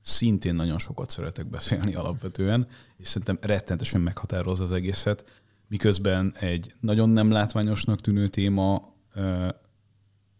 [0.00, 5.24] szintén nagyon sokat szeretek beszélni alapvetően, és szerintem rettentesen meghatározza az egészet,
[5.68, 8.94] miközben egy nagyon nem látványosnak tűnő téma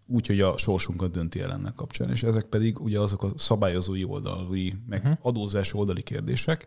[0.06, 2.10] úgy, hogy a sorsunkat dönti el ennek kapcsán.
[2.10, 5.18] És ezek pedig ugye azok a szabályozói oldali, meg uh-huh.
[5.22, 6.66] adózás oldali kérdések,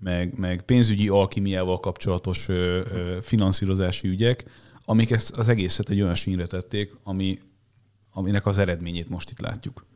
[0.00, 4.44] meg, meg pénzügyi alkimiával kapcsolatos ö, ö, finanszírozási ügyek,
[4.84, 7.38] amik ezt az egészet egy olyan sínre tették, ami,
[8.10, 9.86] aminek az eredményét most itt látjuk.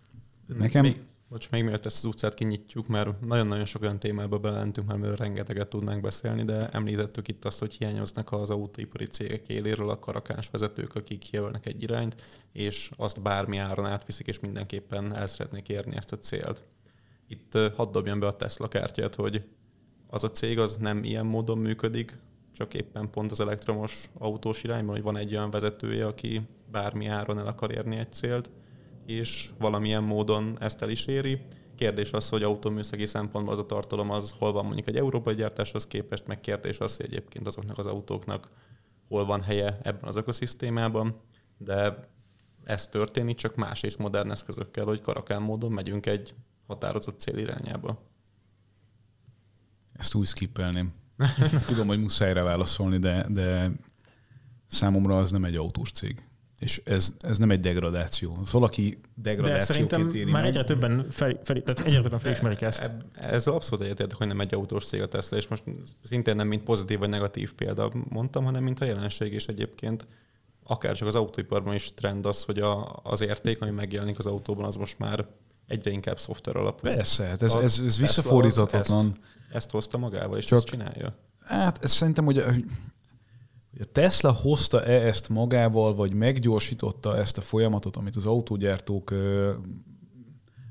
[0.59, 0.83] Nekem...
[0.83, 1.01] Még,
[1.33, 5.17] most még mielőtt ezt az utcát kinyitjuk, mert nagyon-nagyon sok olyan témába belentünk, mert amiről
[5.17, 10.51] rengeteget tudnánk beszélni, de említettük itt azt, hogy hiányoznak az autóipari cégek éléről a karakáns
[10.51, 15.97] vezetők, akik jelölnek egy irányt, és azt bármi áron átviszik, és mindenképpen el szeretnék érni
[15.97, 16.63] ezt a célt.
[17.29, 19.45] Itt hadd dobjam be a Tesla kártyát, hogy
[20.07, 22.19] az a cég az nem ilyen módon működik,
[22.53, 27.39] csak éppen pont az elektromos autós irányban, hogy van egy olyan vezetője, aki bármi áron
[27.39, 28.51] el akar érni egy célt,
[29.07, 31.41] és valamilyen módon ezt el is éri.
[31.75, 35.87] Kérdés az, hogy autóműszaki szempontból az a tartalom az hol van mondjuk egy európai gyártáshoz
[35.87, 38.51] képest, meg kérdés az, hogy egyébként azoknak az autóknak
[39.09, 41.21] hol van helye ebben az ökoszisztémában,
[41.59, 42.09] de
[42.65, 46.35] ez történik, csak más és modern eszközökkel, hogy karakán módon megyünk egy
[46.67, 48.03] határozott cél irányába.
[49.93, 50.93] Ezt úgy skippelném.
[51.67, 53.71] Tudom, hogy muszáj rá válaszolni, de, de
[54.67, 56.25] számomra az nem egy autós cég.
[56.63, 58.39] És ez, ez nem egy degradáció.
[58.43, 62.91] Az valaki degradációként éri már egyre többen, fel, fel, tehát egyre többen felismerik ezt.
[63.13, 65.63] Ez abszolút egyetértek, hogy nem egy autós cég a Tesla, és most
[66.05, 70.07] szintén nem mint pozitív vagy negatív példa mondtam, hanem mint a jelenség is egyébként.
[70.65, 74.65] Akár csak az autóiparban is trend az, hogy a, az érték, ami megjelenik az autóban,
[74.65, 75.27] az most már
[75.67, 76.83] egyre inkább szoftver alapú.
[76.83, 79.07] Persze, hát ez, ez, ez visszafordíthatatlan.
[79.07, 79.21] Ezt,
[79.53, 81.17] ezt hozta magával, és Csak, ezt csinálja.
[81.45, 82.45] Hát ez szerintem, hogy
[83.81, 89.15] a Tesla hozta-e ezt magával, vagy meggyorsította ezt a folyamatot, amit az autógyártók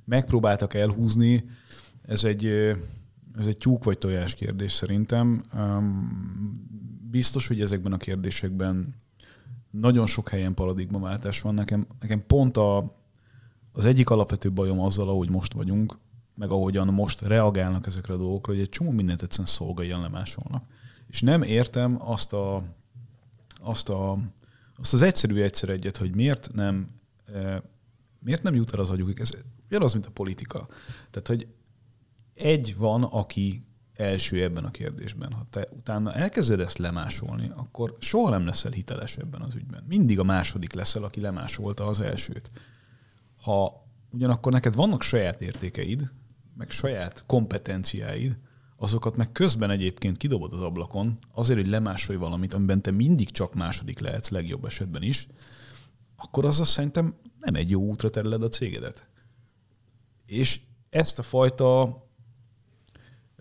[0.05, 1.45] megpróbáltak elhúzni,
[2.01, 2.45] ez egy,
[3.37, 5.43] ez egy tyúk vagy tojás kérdés szerintem.
[7.09, 8.93] Biztos, hogy ezekben a kérdésekben
[9.69, 11.53] nagyon sok helyen paradigmaváltás van.
[11.53, 12.95] Nekem, nekem pont a,
[13.71, 15.97] az egyik alapvető bajom azzal, ahogy most vagyunk,
[16.35, 20.63] meg ahogyan most reagálnak ezekre a dolgokra, hogy egy csomó mindent egyszerűen szolgáljan lemásolnak.
[21.07, 22.63] És nem értem azt a
[23.61, 24.17] azt, a,
[24.77, 26.87] azt az egyszerű egyszer egyet, hogy miért nem,
[27.33, 27.63] e,
[28.19, 29.19] miért nem jut el az agyuk.
[29.19, 29.31] Ez
[29.67, 30.67] ugyanaz, mint a politika.
[31.09, 31.47] Tehát, hogy
[32.33, 35.33] egy van, aki első ebben a kérdésben.
[35.33, 39.83] Ha te utána elkezded ezt lemásolni, akkor soha nem leszel hiteles ebben az ügyben.
[39.87, 42.51] Mindig a második leszel, aki lemásolta az elsőt.
[43.41, 46.11] Ha ugyanakkor neked vannak saját értékeid,
[46.57, 48.37] meg saját kompetenciáid,
[48.81, 53.53] azokat meg közben egyébként kidobod az ablakon, azért, hogy lemásolj valamit, amiben te mindig csak
[53.53, 55.27] második lehetsz, legjobb esetben is,
[56.15, 59.07] akkor az azt szerintem nem egy jó útra tereled a cégedet.
[60.25, 61.97] És ezt a fajta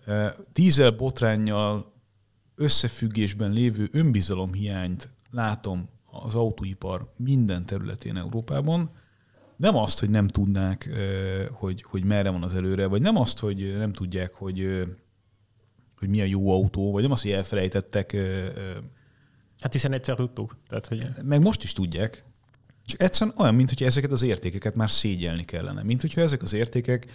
[0.05, 1.93] e, tízel botránnyal
[2.55, 8.89] összefüggésben lévő önbizalomhiányt látom az autóipar minden területén Európában.
[9.55, 13.39] Nem azt, hogy nem tudnák, e, hogy, hogy merre van az előre, vagy nem azt,
[13.39, 14.85] hogy nem tudják, hogy e,
[16.01, 18.17] hogy mi a jó autó, vagy nem az, hogy elfelejtettek.
[19.59, 20.57] Hát hiszen egyszer tudtuk.
[20.67, 21.07] Tehát, hogy...
[21.23, 22.23] Meg most is tudják.
[22.85, 25.83] Csak egyszerűen olyan, mint hogy ezeket az értékeket már szégyelni kellene.
[25.83, 27.05] Mint hogyha ezek az értékek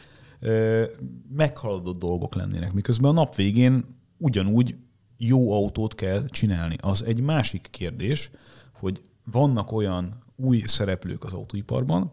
[1.28, 3.84] meghaladott dolgok lennének, miközben a nap végén
[4.18, 4.76] ugyanúgy
[5.16, 6.76] jó autót kell csinálni.
[6.80, 8.30] Az egy másik kérdés,
[8.72, 12.12] hogy vannak olyan új szereplők az autóiparban,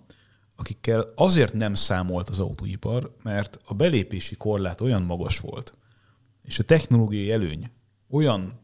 [0.55, 5.77] akikkel azért nem számolt az autóipar, mert a belépési korlát olyan magas volt,
[6.43, 7.71] és a technológiai előny
[8.09, 8.59] olyan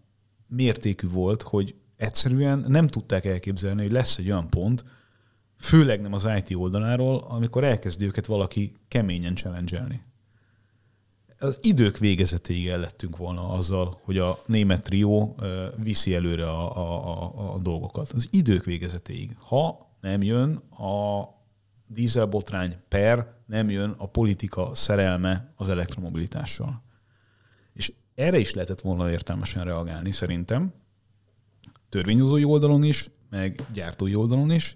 [0.48, 4.86] mértékű volt, hogy egyszerűen nem tudták elképzelni, hogy lesz egy olyan pont,
[5.58, 10.04] főleg nem az IT oldaláról, amikor elkezdi őket valaki keményen challenge
[11.40, 15.36] Az idők végezetéig ellettünk volna azzal, hogy a német trió
[15.78, 18.12] viszi előre a, a, a, a dolgokat.
[18.12, 19.36] Az idők végezetéig.
[19.40, 21.24] Ha nem jön a
[21.88, 26.84] dízelbotrány per, nem jön a politika szerelme az elektromobilitással.
[28.20, 30.74] Erre is lehetett volna értelmesen reagálni szerintem,
[31.90, 34.76] törvényhozói oldalon is, meg gyártói oldalon is,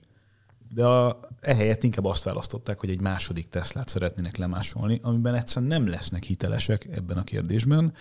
[0.73, 5.87] de a, ehelyett inkább azt választották, hogy egy második Teslát szeretnének lemásolni, amiben egyszerűen nem
[5.87, 7.93] lesznek hitelesek ebben a kérdésben,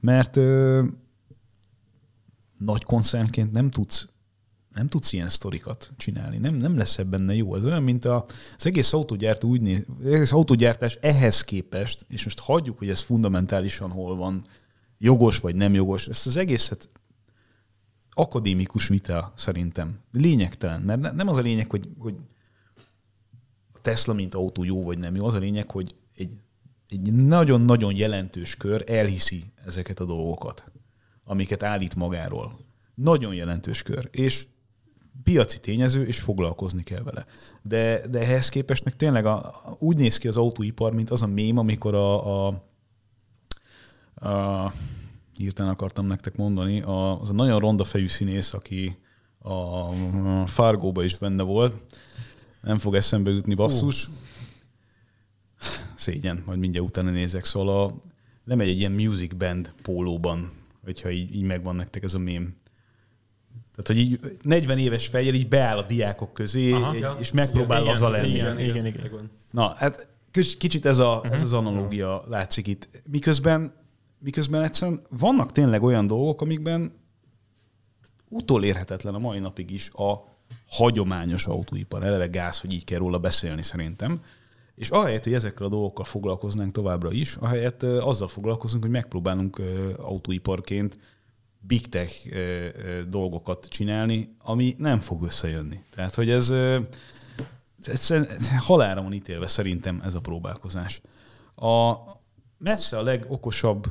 [0.00, 0.84] mert ö,
[2.58, 4.08] nagy koncernként nem tudsz
[4.74, 6.38] nem tudsz ilyen sztorikat csinálni.
[6.38, 7.54] Nem, nem lesz ebben jó.
[7.54, 8.24] Ez olyan, mint a,
[8.56, 13.90] az egész autógyártó úgy néz, egész autógyártás ehhez képest, és most hagyjuk, hogy ez fundamentálisan
[13.90, 14.42] hol van,
[15.02, 16.90] jogos vagy nem jogos, ezt az egészet
[18.10, 19.98] akadémikus vita szerintem.
[20.12, 22.14] Lényegtelen, mert nem az a lényeg, hogy, hogy
[23.72, 26.40] a Tesla mint autó jó vagy nem jó, az a lényeg, hogy egy,
[26.88, 30.72] egy nagyon-nagyon jelentős kör elhiszi ezeket a dolgokat,
[31.24, 32.58] amiket állít magáról.
[32.94, 34.08] Nagyon jelentős kör.
[34.10, 34.46] És
[35.22, 37.26] piaci tényező, és foglalkozni kell vele.
[37.62, 41.26] De, de ehhez képest meg tényleg a, úgy néz ki az autóipar, mint az a
[41.26, 42.71] mém, amikor a, a,
[44.22, 44.72] a
[45.36, 48.96] hirtelen akartam nektek mondani, a, az a nagyon ronda fejű színész, aki
[49.38, 51.74] a Fargóba is benne volt,
[52.62, 54.08] nem fog eszembe jutni basszus.
[54.08, 54.14] Uh.
[55.94, 57.44] Szégyen, majd mindjárt utána nézek.
[57.44, 57.94] Szóval a,
[58.44, 60.52] lemegy egy ilyen music band pólóban,
[60.84, 62.54] hogyha így, így megvan nektek ez a mém.
[63.74, 67.82] Tehát, hogy így 40 éves fejjel így beáll a diákok közé, Aha, egy, és megpróbál
[67.82, 68.28] igen, lenni.
[68.28, 69.30] Igen, igen, igen, igen.
[69.50, 70.08] Na, hát
[70.58, 71.32] kicsit ez, a, uh-huh.
[71.32, 72.88] ez az analógia látszik itt.
[73.10, 73.72] Miközben,
[74.22, 76.92] miközben egyszerűen vannak tényleg olyan dolgok, amikben
[78.28, 80.24] utolérhetetlen a mai napig is a
[80.68, 82.02] hagyományos autóipar.
[82.02, 84.20] Eleve gáz, hogy így kell róla beszélni szerintem.
[84.74, 89.60] És ahelyett, hogy ezekkel a dolgokkal foglalkoznánk továbbra is, ahelyett azzal foglalkozunk, hogy megpróbálunk
[89.96, 90.98] autóiparként
[91.60, 92.28] big tech
[93.08, 95.82] dolgokat csinálni, ami nem fog összejönni.
[95.94, 96.50] Tehát, hogy ez,
[97.82, 98.14] ez,
[98.58, 101.00] halára van ítélve szerintem ez a próbálkozás.
[101.54, 101.94] A
[102.58, 103.86] messze a legokosabb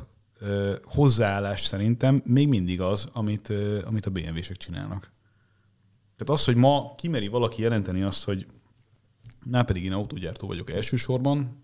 [0.84, 3.52] hozzáállás szerintem még mindig az, amit,
[3.84, 5.10] amit a BMW-sek csinálnak.
[6.16, 8.46] Tehát az, hogy ma kimeri valaki jelenteni azt, hogy
[9.44, 11.62] már pedig én autógyártó vagyok elsősorban,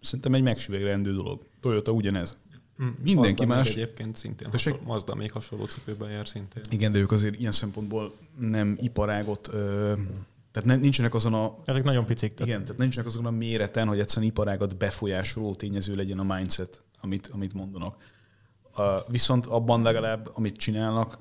[0.00, 1.42] szerintem egy megsüvegrendő dolog.
[1.60, 2.36] Toyota ugyanez.
[2.82, 3.70] Mm, Mindenki Mazda más.
[3.70, 6.62] egyébként szintén hasonló, Mazda még hasonló cipőben jár szintén.
[6.70, 9.92] Igen, de ők azért ilyen szempontból nem iparágot, ö,
[10.52, 11.54] tehát ne, nincsenek azon a...
[11.64, 12.34] Ezek nagyon picik.
[12.34, 12.52] Tehát.
[12.52, 17.26] Igen, tehát nincsenek azon a méreten, hogy egyszerűen iparágat befolyásoló tényező legyen a mindset, amit,
[17.26, 17.96] amit mondanak.
[18.76, 21.18] Uh, viszont abban legalább, amit csinálnak,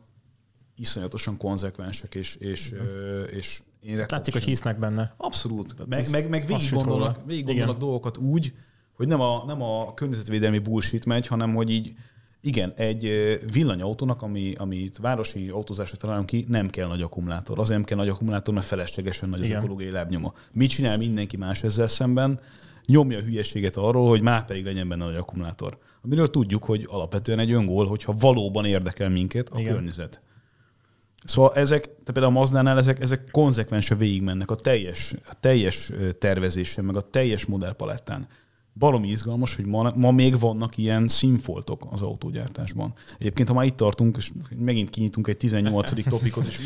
[0.75, 5.13] iszonyatosan konzekvensek, és, és, uh, és én Látszik, hogy hisznek benne.
[5.17, 5.87] Abszolút.
[5.87, 8.53] Meg, meg, meg végig gondolnak, végig gondolnak dolgokat úgy,
[8.93, 11.93] hogy nem a, nem a környezetvédelmi bullshit megy, hanem hogy így
[12.41, 13.03] igen, egy
[13.51, 17.59] villanyautónak, ami, amit városi autózásra találunk ki, nem kell nagy akkumulátor.
[17.59, 19.57] Azért nem kell nagy akkumulátor, mert feleslegesen nagy az Igen.
[19.57, 20.33] ökológiai lábnyoma.
[20.51, 22.39] Mit csinál mindenki más ezzel szemben?
[22.85, 25.77] Nyomja a hülyeséget arról, hogy már pedig legyen benne nagy akkumulátor.
[26.03, 29.73] Amiről tudjuk, hogy alapvetően egy öngól, hogyha valóban érdekel minket a Igen.
[29.73, 30.21] környezet.
[31.23, 36.85] Szóval ezek, tehát például a Mazdánál ezek, ezek konzekvensen végigmennek a teljes, a teljes tervezésen,
[36.85, 38.27] meg a teljes modellpalettán
[38.73, 42.93] baromi izgalmas, hogy ma, ma még vannak ilyen színfoltok az autógyártásban.
[43.17, 46.03] Egyébként, ha már itt tartunk, és megint kinyitunk egy 18.
[46.09, 46.59] topikot, és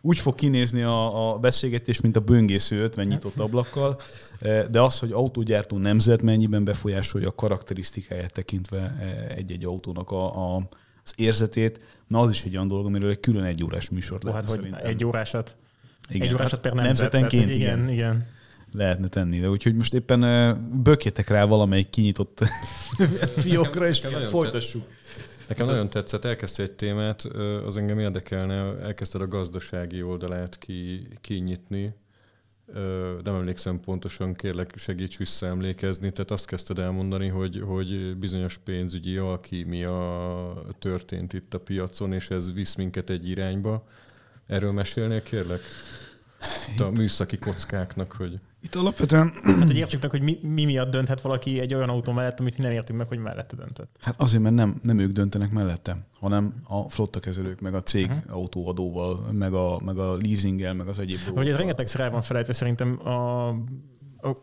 [0.00, 4.00] úgy fog kinézni a, a beszélgetés, mint a böngésző 50 nyitott ablakkal,
[4.40, 10.54] eh, de az, hogy autógyártó nemzet mennyiben befolyásolja a karakterisztikáját tekintve eh, egy-egy autónak a,
[10.54, 10.68] a,
[11.04, 14.40] az érzetét, na az is egy olyan dolog, amiről egy külön egy órás műsort lehet
[14.40, 14.86] hát, szerintem.
[14.86, 15.56] Egy órásat?
[16.08, 17.78] Igen, egy órásat hát per nemzet, nemzetenként, igen.
[17.78, 17.92] igen.
[17.92, 18.38] igen
[18.72, 19.40] lehetne tenni.
[19.40, 20.22] De úgyhogy most éppen
[20.82, 22.40] bökjetek rá valamelyik kinyitott
[23.36, 24.84] fiókra, és folytassuk.
[25.48, 27.24] Nekem nagyon tetszett, elkezdte egy témát,
[27.66, 31.94] az engem érdekelne, elkezdted a gazdasági oldalát ki, kinyitni.
[33.22, 36.10] Nem emlékszem pontosan, kérlek segíts visszaemlékezni.
[36.10, 42.52] Tehát azt kezdted elmondani, hogy, hogy bizonyos pénzügyi alkímia történt itt a piacon, és ez
[42.52, 43.86] visz minket egy irányba.
[44.46, 45.60] Erről mesélnél, kérlek?
[46.72, 48.38] Itt a műszaki kockáknak, hogy...
[48.62, 49.32] Itt alapvetően...
[49.42, 52.58] Hát, hogy értsük meg, hogy mi, mi miatt dönthet valaki egy olyan autó mellett, amit
[52.58, 53.96] mi nem értünk meg, hogy mellette döntött.
[54.00, 58.36] Hát azért, mert nem, nem ők döntenek mellette, hanem a flottakezelők, meg a cég uh-huh.
[58.36, 61.56] autóadóval, meg a, meg a leasinggel, meg az egyéb Hogy ez dolgokkal.
[61.56, 64.42] rengeteg el van felejtve szerintem a, a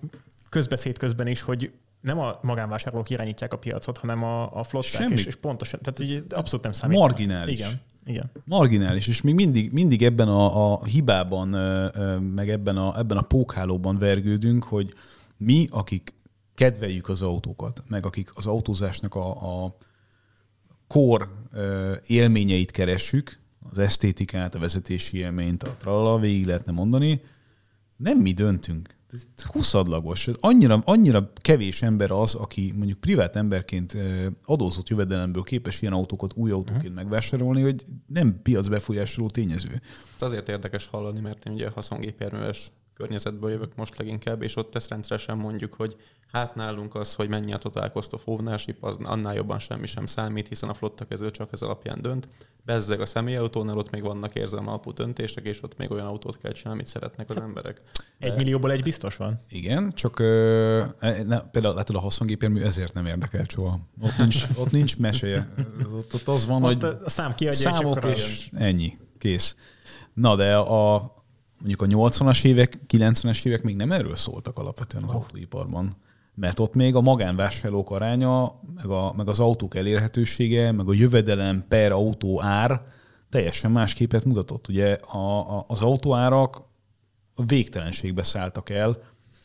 [0.50, 5.14] közbeszéd közben is, hogy nem a magánvásárlók irányítják a piacot, hanem a, a flották, Semmi.
[5.14, 6.98] és, és pontosan, tehát így abszolút nem számít.
[6.98, 7.60] Marginális.
[7.60, 8.32] Igen, igen.
[8.46, 11.48] Marginális, és még mindig, mindig ebben a, a hibában,
[12.22, 14.94] meg ebben a, ebben a pókhálóban vergődünk, hogy
[15.38, 16.14] mi, akik
[16.56, 19.76] kedveljük az autókat, meg akik az autózásnak a, a
[20.88, 21.34] kor
[22.06, 23.40] élményeit keressük,
[23.70, 27.22] az esztétikát, a vezetési élményt, a tralala, végig lehetne mondani,
[27.98, 28.97] nem mi döntünk.
[29.52, 30.30] Huszadlagos.
[30.40, 33.98] Annyira, annyira kevés ember az, aki mondjuk privát emberként
[34.44, 39.82] adózott jövedelemből képes ilyen autókat új autóként megvásárolni, hogy nem piacbefolyásoló tényező.
[40.10, 44.90] Ezt azért érdekes hallani, mert én ugye haszongépjárműves környezetből jövök most leginkább, és ott ezt
[44.90, 45.96] rendszeresen mondjuk, hogy
[46.32, 50.06] hát nálunk az, hogy mennyi a total cost of ownership, az annál jobban semmi sem
[50.06, 52.28] számít, hiszen a flotta kező csak ez alapján dönt.
[52.66, 56.52] Bezzeg a személyautónál ott még vannak érzelme alapú döntések, és ott még olyan autót kell
[56.52, 57.82] csinálni, amit szeretnek az emberek.
[58.20, 59.40] Egy millióból egy biztos van.
[59.50, 63.80] Igen, csak ö, ne, például látod a haszongépjármű ezért nem érdekel soha.
[64.02, 65.54] Ott nincs, ott nincs meséje.
[65.96, 69.56] Ott, ott az van, Ott hogy a szám kiadja, számok, és és ennyi, kész.
[70.14, 71.16] Na, de a,
[71.60, 75.96] mondjuk a 80-as évek, 90-es évek még nem erről szóltak alapvetően az autóiparban.
[76.36, 81.66] Mert ott még a magánvásárlók aránya, meg, a, meg az autók elérhetősége, meg a jövedelem
[81.68, 82.82] per autó ár
[83.30, 84.68] teljesen más képet mutatott.
[84.68, 86.62] Ugye a, a, az autóárak
[87.36, 88.98] a végtelenségbe szálltak el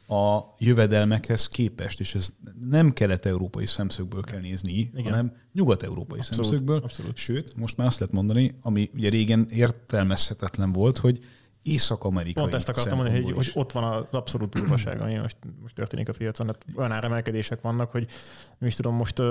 [0.08, 2.32] a jövedelmekhez képest, és ez
[2.70, 5.04] nem kelet-európai szemszögből kell nézni, Igen.
[5.04, 6.80] hanem nyugat-európai Abszolút, szemszögből.
[6.82, 7.16] abszolút.
[7.16, 11.24] Sőt, most már azt lehet mondani, ami ugye régen értelmezhetetlen volt, hogy
[11.62, 15.74] észak-amerikai Pont ezt akartam mondani, hogy, hogy ott van az abszolút durvaság, ami most, most
[15.74, 16.46] történik a piacon.
[16.46, 18.06] Hát olyan áremelkedések vannak, hogy
[18.58, 19.22] nem is tudom, most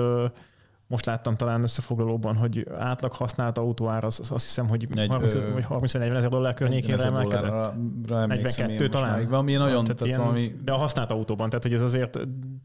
[0.92, 5.34] most láttam talán összefoglalóban, hogy átlag használt autóár, az, az azt hiszem, hogy Egy, 30,
[5.34, 7.74] ö, vagy 30 40 ezer dollár környékén 40 ezer emelkedett.
[8.06, 9.10] dollárra emlékszem én 42 most talán.
[9.10, 9.28] már.
[9.28, 12.18] Valami nagyon, Tehát tehát ilyen, valami, De a használt autóban, tehát hogy ez azért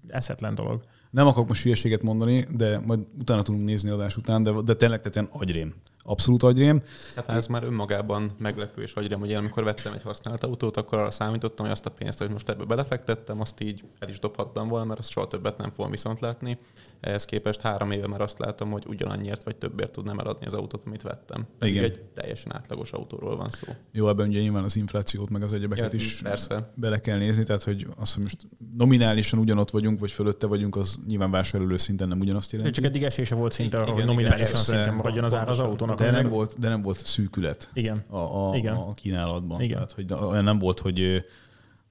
[0.07, 0.83] eszetlen dolog.
[1.09, 5.01] nem akarok most hülyeséget mondani, de majd utána tudunk nézni adás után, de, de tényleg
[5.01, 5.73] tehát agyrém.
[6.03, 6.81] Abszolút agyrém.
[7.15, 10.99] Hát ez már önmagában meglepő, és agyrém, hogy én amikor vettem egy használt autót, akkor
[10.99, 14.67] arra számítottam, hogy azt a pénzt, hogy most ebbe belefektettem, azt így el is dobhattam
[14.67, 16.57] volna, mert azt soha többet nem fogom viszont látni.
[16.99, 20.83] Ehhez képest három éve már azt látom, hogy ugyanannyiért vagy többért tudnám eladni az autót,
[20.85, 21.47] amit vettem.
[21.59, 21.85] Pedig Igen.
[21.85, 23.67] egy teljesen átlagos autóról van szó.
[23.91, 26.71] Jó, ebben ugye nyilván az inflációt, meg az egyebeket Ja, is persze.
[26.75, 30.99] bele kell nézni, tehát hogy azt, hogy most nominálisan ugyanott vagyunk, vagy fölötte vagyunk, az
[31.07, 32.73] nyilván vásároló szinten nem ugyanazt jelenti.
[32.73, 34.71] Csak eddig esése volt szinte arra, hogy nominálisan persze.
[34.71, 35.97] szinten maradjon az ár az autónak.
[35.99, 38.03] de, nem volt, de nem volt szűkület Igen.
[38.09, 38.17] a,
[38.49, 38.75] a, Igen.
[38.75, 39.61] a kínálatban.
[39.61, 39.73] Igen.
[39.73, 41.25] Tehát, hogy olyan nem volt, hogy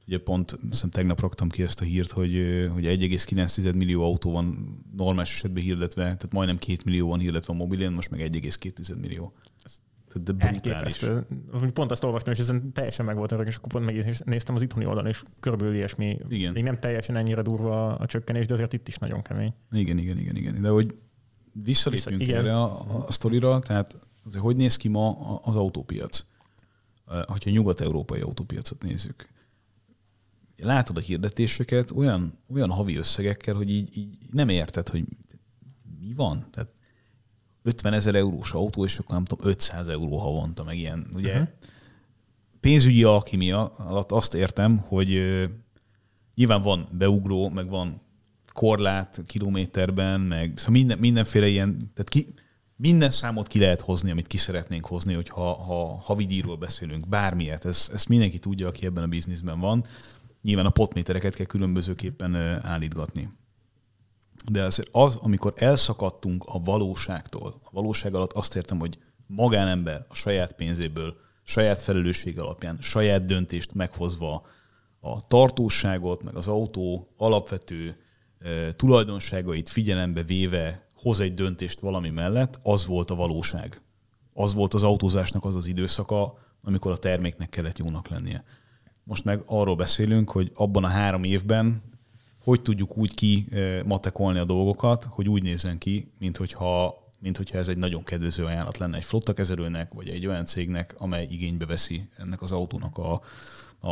[0.07, 2.33] ugye pont hiszem tegnap raktam ki ezt a hírt, hogy,
[2.73, 7.57] hogy 1,9 millió autó van normális esetben hirdetve, tehát majdnem 2 millió van hirdetve a
[7.57, 9.33] mobilén, most meg 1,2 millió.
[10.09, 11.05] Tehát de brutális.
[11.73, 14.87] Pont azt olvastam, és ezen teljesen meg volt öreg, és akkor pont megnéztem az itthoni
[14.87, 16.19] oldalon, és körülbelül ilyesmi.
[16.29, 16.53] Igen.
[16.53, 19.55] Még nem teljesen ennyire durva a csökkenés, de azért itt is nagyon kemény.
[19.73, 20.63] Igen, igen, igen, igen.
[20.63, 20.95] De hogy
[21.53, 26.25] visszalépjünk Vissza- erre a, a sztorira, tehát azért hogy néz ki ma az autópiac?
[27.27, 29.29] Hogyha nyugat-európai autópiacot nézzük.
[30.59, 35.05] Látod a hirdetéseket olyan, olyan havi összegekkel, hogy így, így nem érted, hogy
[36.01, 36.47] mi van.
[36.51, 36.71] Tehát
[37.63, 41.07] 50 ezer eurós autó, és akkor nem tudom, 500 euró havonta, meg ilyen.
[41.15, 41.49] Ugye Mhm.
[42.61, 45.09] pénzügyi alkimia alatt azt értem, hogy
[46.35, 48.01] nyilván van beugró, meg van
[48.53, 52.35] korlát kilométerben, meg szóval minden, mindenféle ilyen, tehát ki,
[52.77, 57.93] minden számot ki lehet hozni, amit ki szeretnénk hozni, hogyha ha havidíjról beszélünk, bármilyet, ezt,
[57.93, 59.85] ezt mindenki tudja, aki ebben a bizniszben van.
[60.47, 63.29] Nyilván a potmétereket kell különbözőképpen állítgatni.
[64.51, 70.15] De azért az, amikor elszakadtunk a valóságtól, a valóság alatt azt értem, hogy magánember a
[70.15, 74.47] saját pénzéből, saját felelősség alapján, saját döntést meghozva
[75.01, 77.97] a tartóságot, meg az autó alapvető
[78.77, 83.81] tulajdonságait figyelembe véve hoz egy döntést valami mellett, az volt a valóság.
[84.33, 88.45] Az volt az autózásnak az az időszaka, amikor a terméknek kellett jónak lennie.
[89.09, 91.83] Most meg arról beszélünk, hogy abban a három évben
[92.47, 97.37] hogy tudjuk úgy ki eh, matekolni a dolgokat, hogy úgy nézzen ki, mint hogyha, mint
[97.37, 101.67] hogyha ez egy nagyon kedvező ajánlat lenne egy flottakezelőnek, vagy egy olyan cégnek, amely igénybe
[101.67, 103.21] veszi ennek az autónak a,
[103.79, 103.91] a,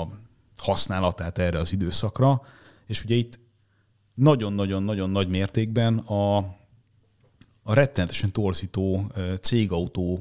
[0.00, 0.08] a
[0.56, 2.42] használatát erre az időszakra.
[2.86, 3.40] És ugye itt
[4.14, 6.38] nagyon-nagyon-nagyon nagy mértékben a,
[7.66, 9.10] a rettenetesen torzító
[9.40, 10.20] cégautó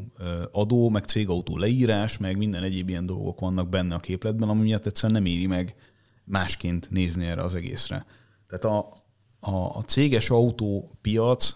[0.52, 4.86] adó, meg cégautó leírás, meg minden egyéb ilyen dolgok vannak benne a képletben, ami miatt
[4.86, 5.76] egyszerűen nem éri meg
[6.24, 8.06] másként nézni erre az egészre.
[8.48, 9.04] Tehát a,
[9.40, 11.56] a, a céges autópiac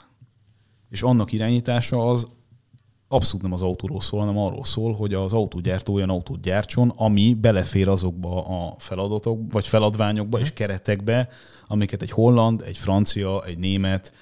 [0.90, 2.28] és annak irányítása az
[3.08, 7.34] abszolút nem az autóról szól, hanem arról szól, hogy az autógyártó olyan autót gyártson, ami
[7.34, 11.30] belefér azokba a feladatok, vagy feladványokba és keretekbe,
[11.68, 14.14] amiket egy holland, egy francia, egy német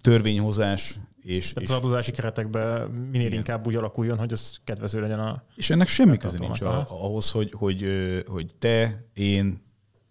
[0.00, 3.38] törvényhozás és, Tehát és az adózási keretekben minél Igen.
[3.38, 5.42] inkább úgy alakuljon, hogy az kedvező legyen a...
[5.54, 7.84] És ennek semmi köze nincs a- ahhoz, hogy, hogy,
[8.26, 9.62] hogy te, én,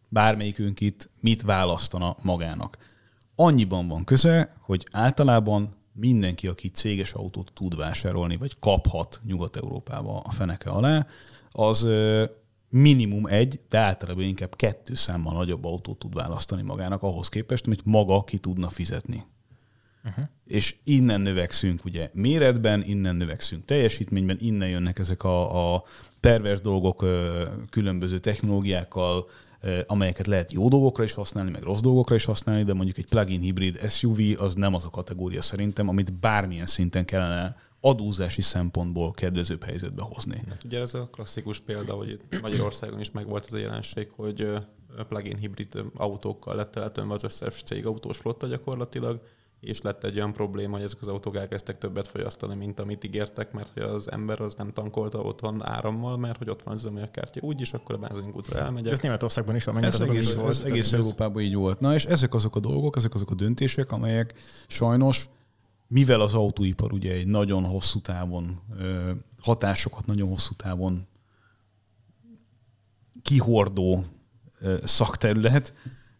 [0.10, 2.78] bármelyikünk itt mit választana magának.
[3.36, 10.32] Annyiban van köze, hogy általában mindenki, aki céges autót tud vásárolni, vagy kaphat Nyugat-Európába a
[10.32, 11.08] feneke alá,
[11.52, 11.88] az
[12.70, 17.86] minimum egy, de általában inkább kettő számmal nagyobb autót tud választani magának ahhoz képest, amit
[17.86, 19.26] maga ki tudna fizetni.
[20.06, 20.26] Uh-huh.
[20.46, 25.84] És innen növekszünk ugye méretben, innen növekszünk teljesítményben, innen jönnek ezek a, a
[26.20, 27.06] pervers dolgok
[27.70, 29.30] különböző technológiákkal,
[29.88, 33.42] amelyeket lehet jó dolgokra is használni, meg rossz dolgokra is használni, de mondjuk egy plug-in
[33.42, 39.64] hibrid SUV az nem az a kategória szerintem, amit bármilyen szinten kellene adózási szempontból kedvezőbb
[39.64, 40.44] helyzetbe hozni.
[40.50, 44.48] Hát ugye ez a klasszikus példa, hogy itt Magyarországon is megvolt az a jelenség, hogy
[45.08, 49.22] plug-in hibrid autókkal lett eltömve az összes cégautós flotta gyakorlatilag,
[49.60, 53.52] és lett egy olyan probléma, hogy ezek az autók elkezdtek többet fogyasztani, mint amit ígértek,
[53.52, 57.42] mert hogy az ember az nem tankolta otthon árammal, mert hogy ott van az üzemanyagkártya
[57.44, 58.92] úgyis, akkor a benzinkútra elmegyek.
[58.92, 60.64] Ez Németországban is van, Ez egész, így ez volt.
[60.64, 61.80] egész ez- Európában így volt.
[61.80, 64.34] Na és ezek azok a dolgok, ezek azok a döntések, amelyek
[64.68, 65.30] sajnos,
[65.88, 68.62] mivel az autóipar ugye egy nagyon hosszú távon,
[69.42, 71.08] hatásokat nagyon hosszú távon
[73.22, 74.06] kihordó
[74.84, 75.74] szakterület,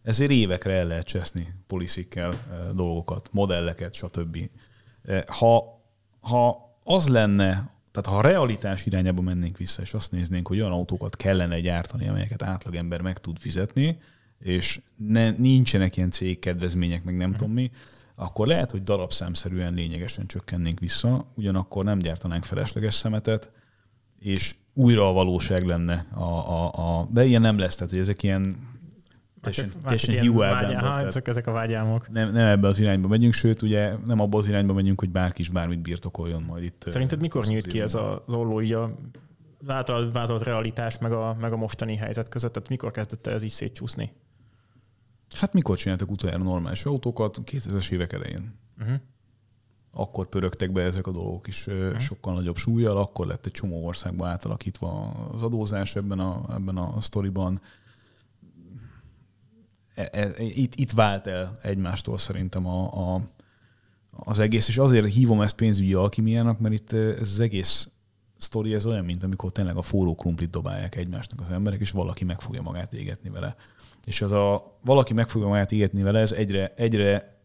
[0.08, 2.32] ezért évekre el lehet cseszni poliszikkel
[2.74, 4.38] dolgokat, modelleket, stb.
[5.26, 5.82] Ha,
[6.20, 7.50] ha az lenne,
[7.90, 12.08] tehát ha a realitás irányába mennénk vissza, és azt néznénk, hogy olyan autókat kellene gyártani,
[12.08, 13.98] amelyeket átlagember meg tud fizetni,
[14.38, 17.70] és ne, nincsenek ilyen cégkedvezmények, meg nem tudom mi,
[18.14, 23.50] akkor lehet, hogy darabszámszerűen lényegesen csökkennénk vissza, ugyanakkor nem gyártanánk felesleges szemetet,
[24.18, 26.06] és újra a valóság lenne.
[26.10, 28.76] A, a, a, de ilyen nem lesz, tehát hogy ezek ilyen
[29.40, 32.08] teljesen, mások teljesen vágyá- Aha, tehát- ezek, ezek a vágyálmok.
[32.08, 35.40] nem, nem ebbe az irányba megyünk, sőt, ugye nem abba az irányba megyünk, hogy bárki
[35.40, 36.84] is bármit birtokoljon majd itt.
[36.86, 38.94] Szerinted mikor nyílt ki ez az olló így a,
[39.60, 42.52] az általad vázolt realitás meg a, meg a mostani helyzet között?
[42.52, 44.12] Tehát mikor kezdett ez így szétcsúszni?
[45.36, 47.38] Hát mikor csináltak utoljára normális autókat?
[47.44, 48.54] 2000-es évek elején.
[48.80, 48.96] Uh-huh.
[49.90, 53.86] Akkor pörögtek be ezek a dolgok is uh sokkal nagyobb súlyjal, akkor lett egy csomó
[53.86, 57.60] országban átalakítva az adózás ebben a, ebben a sztoriban.
[59.98, 63.20] E, e, itt, itt vált el egymástól szerintem a, a,
[64.10, 67.90] az egész, és azért hívom ezt pénzügyi alkimiának, mert itt ez az egész
[68.36, 72.24] sztori ez olyan, mint amikor tényleg a forró krumplit dobálják egymásnak az emberek, és valaki
[72.24, 73.56] meg fogja magát égetni vele.
[74.04, 77.40] És az a valaki meg fogja magát égetni vele, ez egyre, egyre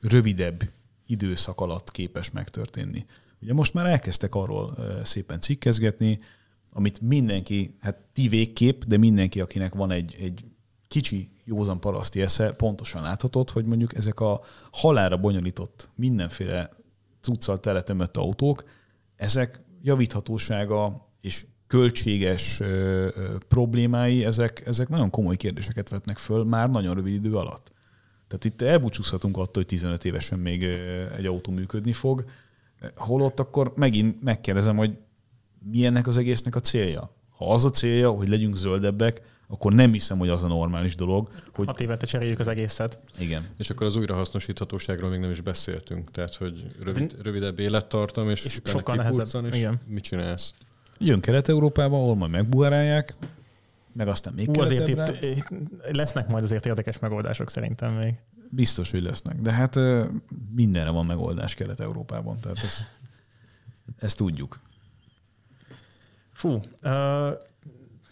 [0.00, 0.62] rövidebb
[1.06, 3.06] időszak alatt képes megtörténni.
[3.42, 6.18] Ugye most már elkezdtek arról szépen cikkezgetni,
[6.72, 10.44] amit mindenki, hát ti végképp, de mindenki, akinek van egy, egy
[10.90, 16.70] kicsi józan paraszti esze, pontosan láthatod, hogy mondjuk ezek a halára bonyolított mindenféle
[17.20, 18.64] cuccal teletömött autók,
[19.16, 26.70] ezek javíthatósága és költséges ö, ö, problémái, ezek, ezek nagyon komoly kérdéseket vetnek föl már
[26.70, 27.72] nagyon rövid idő alatt.
[28.28, 30.62] Tehát itt elbúcsúzhatunk attól, hogy 15 évesen még
[31.16, 32.24] egy autó működni fog,
[32.96, 34.96] holott akkor megint megkérdezem, hogy
[35.70, 37.14] mi ennek az egésznek a célja.
[37.30, 41.30] Ha az a célja, hogy legyünk zöldebbek, akkor nem hiszem, hogy az a normális dolog,
[41.54, 42.98] hogy Hat évente cseréljük az egészet.
[43.18, 43.48] igen.
[43.56, 46.10] És akkor az újrahasznosíthatóságról még nem is beszéltünk.
[46.10, 49.44] Tehát, hogy rövid, rövidebb élettartam, és, És sokkal nehezebb.
[49.44, 49.80] és Igen.
[49.86, 50.54] mit csinálsz?
[50.98, 53.14] Jön Kelet-Európába, ahol majd megbuherálják,
[53.92, 55.46] meg aztán még Hú, azért itt, itt
[55.92, 58.14] lesznek majd azért érdekes megoldások szerintem még.
[58.50, 59.40] Biztos, hogy lesznek.
[59.40, 59.78] De hát
[60.54, 62.84] mindenre van megoldás Kelet-Európában, tehát ezt,
[63.98, 64.60] ezt tudjuk.
[66.32, 67.30] Fú, uh,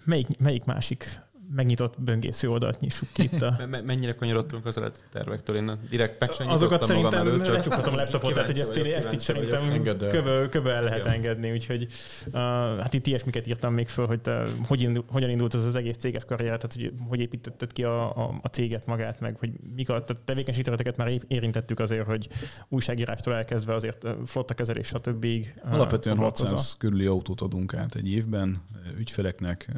[0.04, 1.20] melyik, melyik másik
[1.54, 3.54] megnyitott böngésző oldalt nyissuk ki itt a...
[3.58, 5.56] Me- me- Mennyire kanyarodtunk az eredeti tervektől?
[5.56, 8.94] Én direkt meg sem Azokat szerintem előtt, csak lecsukhatom a laptopot, tehát hogy ezt, én,
[8.94, 11.12] ezt vagyok, szerintem köbö, köbö el lehet Igen.
[11.12, 11.86] engedni, úgyhogy
[12.26, 12.32] uh,
[12.78, 15.96] hát itt ilyesmiket írtam még föl, hogy te, hogy indul, hogyan indult ez az egész
[15.96, 19.88] céges karrier, tehát hogy, hogy építetted ki a, a, a céget magát, meg hogy mik
[19.88, 22.28] a tehát tevékenységterületeket már érintettük azért, hogy
[22.68, 25.26] újságírástól elkezdve azért flotta kezelés, stb.
[25.64, 26.48] Alapvetően foglalkozol.
[26.48, 28.62] 600 körüli autót adunk át egy évben
[28.98, 29.68] ügyfeleknek,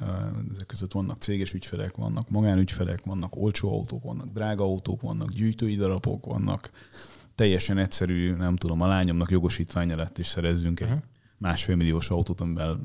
[0.53, 5.75] ezek között vannak céges ügyfelek, vannak magánügyfelek, vannak olcsó autók, vannak drága autók, vannak gyűjtői
[5.77, 6.71] darabok, vannak
[7.35, 10.93] teljesen egyszerű, nem tudom, a lányomnak jogosítványa lett, és szerezzünk egy
[11.39, 12.81] másfél milliós autót, amivel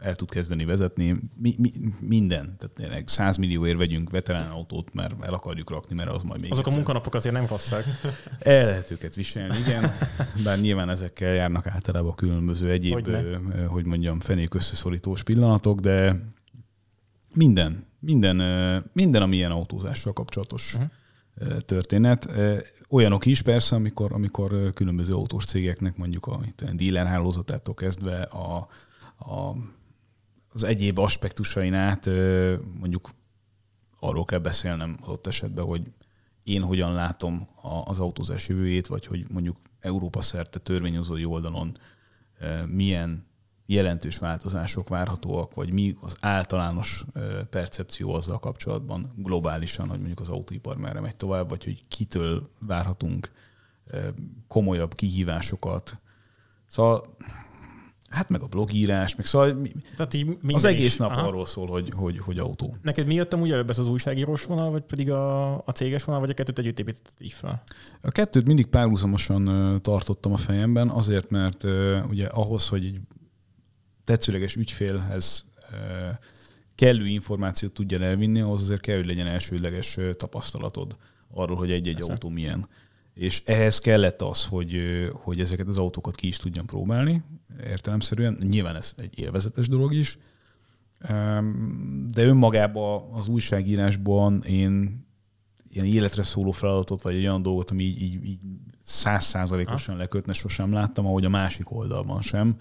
[0.00, 1.16] el tud kezdeni vezetni.
[1.36, 2.56] Mi, mi, minden.
[2.58, 6.50] Tehát tényleg 100 millióért vegyünk veterán autót, mert el akarjuk rakni, mert az majd még
[6.50, 6.82] Azok a egyszer.
[6.82, 7.84] munkanapok azért nem rosszak.
[8.38, 9.90] El lehet őket viselni, igen.
[10.44, 16.16] Bár nyilván ezekkel járnak általában különböző egyéb, ö, hogy mondjam, fenék összeszorítós pillanatok, de
[17.34, 18.36] minden, minden,
[18.92, 20.76] minden, ami ilyen autózással kapcsolatos
[21.34, 22.28] ö, történet.
[22.88, 28.68] Olyanok is persze, amikor, amikor különböző autós cégeknek mondjuk a a dealer hálózatától kezdve a,
[29.18, 29.56] a,
[30.52, 32.06] az egyéb aspektusain át
[32.80, 33.10] mondjuk
[34.00, 35.82] arról kell beszélnem adott esetben, hogy
[36.44, 37.48] én hogyan látom
[37.84, 41.72] az autózás jövőjét, vagy hogy mondjuk Európa szerte törvényhozói oldalon
[42.66, 43.26] milyen
[43.72, 47.04] jelentős változások várhatóak, vagy mi az általános
[47.50, 53.30] percepció azzal kapcsolatban globálisan, hogy mondjuk az autóipar merre megy tovább, vagy hogy kitől várhatunk
[54.48, 55.98] komolyabb kihívásokat.
[56.66, 57.16] Szóval,
[58.08, 59.60] hát meg a blogírás, meg szóval
[59.96, 60.96] Tehát így az egész is.
[60.96, 61.26] nap Aha.
[61.26, 62.76] arról szól, hogy, hogy, hogy autó.
[62.82, 66.20] Neked mi jöttem úgy előbb ez az újságírós vonal, vagy pedig a, a céges vonal,
[66.20, 67.62] vagy a kettőt együtt építetted így fel?
[68.00, 71.64] A kettőt mindig párhuzamosan tartottam a fejemben, azért, mert
[72.08, 73.00] ugye ahhoz, hogy egy
[74.10, 75.44] tetszőleges ügyfélhez
[76.74, 80.96] kellő információt tudja elvinni, ahhoz azért kell, hogy legyen elsődleges tapasztalatod
[81.30, 82.10] arról, hogy egy-egy Persze.
[82.10, 82.68] autó milyen.
[83.14, 84.80] És ehhez kellett az, hogy,
[85.12, 87.22] hogy ezeket az autókat ki is tudjam próbálni,
[87.64, 88.38] értelemszerűen.
[88.48, 90.18] Nyilván ez egy élvezetes dolog is,
[92.06, 95.06] de önmagában az újságírásban én
[95.70, 98.38] ilyen életre szóló feladatot, vagy egy olyan dolgot, ami így, így, így
[98.82, 102.56] százszázalékosan lekötne, sosem láttam, ahogy a másik oldalban sem.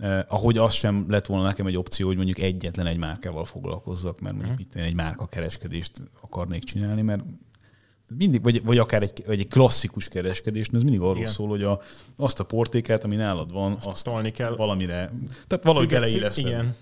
[0.00, 4.20] Eh, ahogy az sem lett volna nekem egy opció, hogy mondjuk egyetlen egy márkával foglalkozzak,
[4.20, 7.22] mert mondjuk itt egy márka kereskedést akarnék csinálni, mert
[8.08, 11.30] mindig, vagy, vagy akár egy, vagy egy klasszikus kereskedés, mert ez mindig arról Igen.
[11.30, 11.80] szól, hogy a,
[12.16, 14.56] azt a portékát, ami nálad van, azt, azt tolni kell.
[14.56, 15.12] valamire,
[15.46, 16.74] tehát valahogy beleilleszted Igen.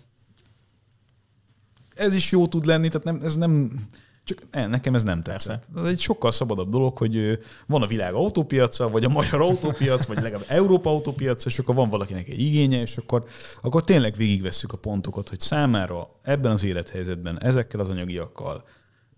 [1.94, 3.86] ez is jó tud lenni, tehát nem, ez nem,
[4.24, 5.64] csak ne, nekem ez nem tetszett.
[5.76, 10.22] Ez egy sokkal szabadabb dolog, hogy van a világ autópiaca, vagy a magyar autópiac, vagy
[10.22, 13.24] legalább Európa autópiaca, és akkor van valakinek egy igénye, és akkor,
[13.62, 18.64] akkor tényleg végigvesszük a pontokat, hogy számára ebben az élethelyzetben, ezekkel az anyagiakkal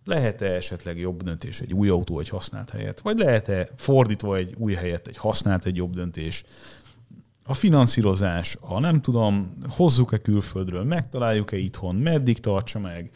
[0.04, 4.72] lehet-e esetleg jobb döntés egy új autó egy használt helyett, vagy lehet-e fordítva egy új
[4.72, 6.44] helyett egy használt egy jobb döntés,
[7.46, 13.10] a finanszírozás, a nem tudom, hozzuk-e külföldről, megtaláljuk-e itthon, meddig tartsa meg.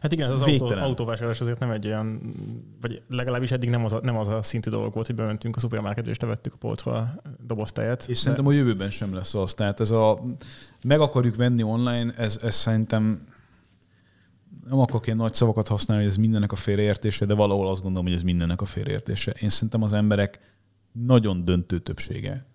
[0.00, 0.84] Hát igen, az autó, Végtelen.
[0.84, 2.20] autóvásárlás azért nem egy olyan,
[2.80, 5.60] vagy legalábbis eddig nem az a, nem az a szintű dolog volt, hogy bementünk a
[5.60, 7.14] szupermarketbe és levettük a polcra a
[7.46, 8.04] doboztejet.
[8.08, 9.54] És szerintem a jövőben sem lesz az.
[9.54, 10.20] Tehát ez a
[10.86, 13.26] meg akarjuk venni online, ez, ez szerintem
[14.68, 18.06] nem akarok ilyen nagy szavakat használni, hogy ez mindennek a félreértése, de valahol azt gondolom,
[18.06, 19.34] hogy ez mindennek a félreértése.
[19.40, 20.40] Én szerintem az emberek
[20.92, 22.46] nagyon döntő többsége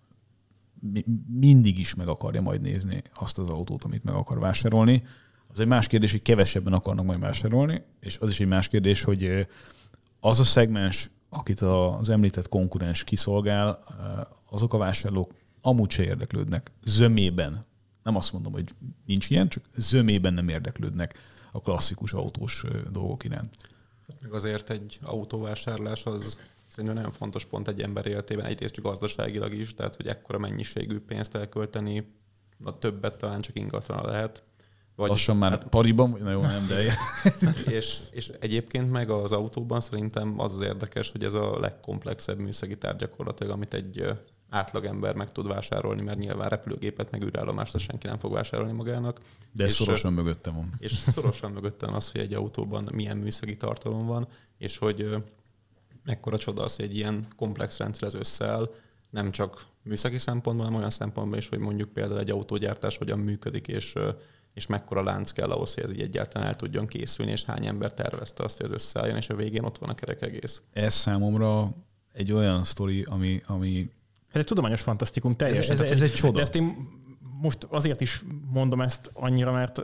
[0.80, 1.06] mi-
[1.40, 5.04] mindig is meg akarja majd nézni azt az autót, amit meg akar vásárolni.
[5.52, 9.04] Az egy más kérdés, hogy kevesebben akarnak majd vásárolni, és az is egy más kérdés,
[9.04, 9.48] hogy
[10.20, 13.84] az a szegmens, akit az említett konkurens kiszolgál,
[14.50, 16.72] azok a vásárlók amúgy se érdeklődnek.
[16.84, 17.66] Zömében.
[18.04, 18.76] Nem azt mondom, hogy
[19.06, 21.20] nincs ilyen, csak zömében nem érdeklődnek
[21.52, 23.56] a klasszikus autós dolgok iránt.
[24.22, 29.74] Meg azért egy autóvásárlás az szerintem nagyon fontos pont egy ember életében, egyrészt gazdaságilag is,
[29.74, 32.18] tehát hogy ekkora mennyiségű pénzt elkölteni,
[32.64, 34.44] a többet talán csak ingatlan lehet.
[35.00, 36.94] Vagy Lassan már hát, pariban, na jó, nem, de
[37.78, 42.78] és, és egyébként meg az autóban szerintem az az érdekes, hogy ez a legkomplexebb műszaki
[42.78, 44.06] tárgy gyakorlatilag, amit egy
[44.50, 49.20] átlagember meg tud vásárolni, mert nyilván repülőgépet meg űrállomást senki nem fog vásárolni magának.
[49.52, 50.74] de És, szorosan mögöttem van.
[50.78, 54.28] és szorosan mögöttem az, hogy egy autóban milyen műszaki tartalom van,
[54.58, 55.24] és hogy
[56.04, 58.70] mekkora csoda az, hogy egy ilyen komplex rendszer ez összeáll,
[59.10, 63.68] nem csak műszaki szempontból, hanem olyan szempontból is, hogy mondjuk például egy autógyártás hogyan működik,
[63.68, 63.96] és,
[64.60, 67.94] és mekkora lánc kell ahhoz, hogy ez így egyáltalán el tudjon készülni, és hány ember
[67.94, 70.62] tervezte azt, hogy ez összeálljon, és a végén ott van a kerek egész.
[70.74, 71.72] Ez számomra
[72.14, 73.90] egy olyan sztori, ami, ami
[74.32, 75.72] Ez egy tudományos fantasztikum teljesen.
[75.72, 76.32] Ez- ez- ez hogy- egy csoda.
[76.36, 76.88] De ezt én
[77.42, 79.82] most azért is mondom ezt annyira, mert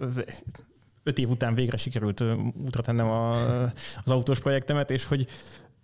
[1.03, 2.23] öt év után végre sikerült
[2.65, 3.31] útra tennem a,
[4.03, 5.27] az autós projektemet, és hogy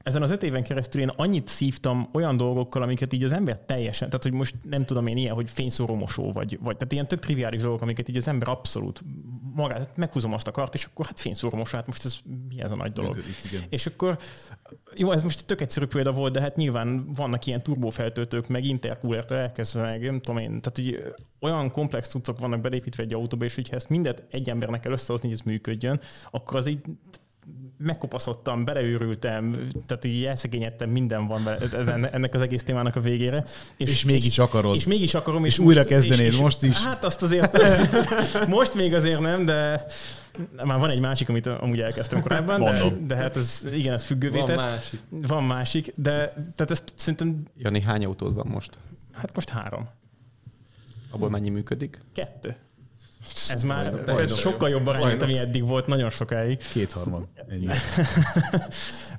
[0.04, 4.08] ezen az öt éven keresztül én annyit szívtam olyan dolgokkal, amiket így az ember teljesen,
[4.08, 7.20] tehát hogy most nem tudom én ilyen, hogy fényszóró mosó, vagy, vagy tehát ilyen tök
[7.20, 9.04] triviális dolgok, amiket így az ember abszolút
[9.56, 12.72] magát, meghúzom azt a kart, és akkor hát fényszóró mosó, hát most ez mi ez
[12.72, 13.16] a nagy dolog.
[13.16, 13.36] működik.
[13.52, 13.64] Igen.
[13.70, 14.18] És akkor,
[14.96, 18.66] jó, ez most egy tök egyszerű példa volt, de hát nyilván vannak ilyen turbofeltöltők, meg
[18.66, 23.14] intercoolertől elkezdve, meg nem tudom én, tehát így ö, olyan komplex cuccok vannak belépítve egy
[23.14, 26.00] autóba, és hogyha ezt mindet egy embernek kell összehozni, hogy ez működjön,
[26.32, 26.80] akkor az így
[27.78, 33.46] megkopaszottam, beleőrültem, tehát így elszegényedtem, minden van bele, ennek az egész témának a végére.
[33.78, 34.76] És, és mégis akarod.
[34.76, 35.46] És mégis akarom.
[35.46, 36.78] És, és újra most, kezdenéd most is.
[36.84, 37.58] Hát azt azért,
[38.48, 39.86] most még azért nem, de
[40.64, 44.38] már van egy másik, amit amúgy elkezdtem korábban, de, de hát ez igen, ez függővé
[44.38, 44.64] van tesz.
[44.64, 45.00] Másik.
[45.10, 47.44] Van másik, de tehát ezt szerintem...
[47.58, 48.78] Jani, hány autód van most?
[49.14, 49.88] Hát most három.
[51.12, 52.02] Abból mennyi működik?
[52.14, 52.56] Kettő.
[53.50, 56.58] Ez már ez sokkal jobb arány, mint ami eddig volt, nagyon sokáig.
[56.72, 57.28] Kétharmad.
[57.50, 57.68] Ennyi.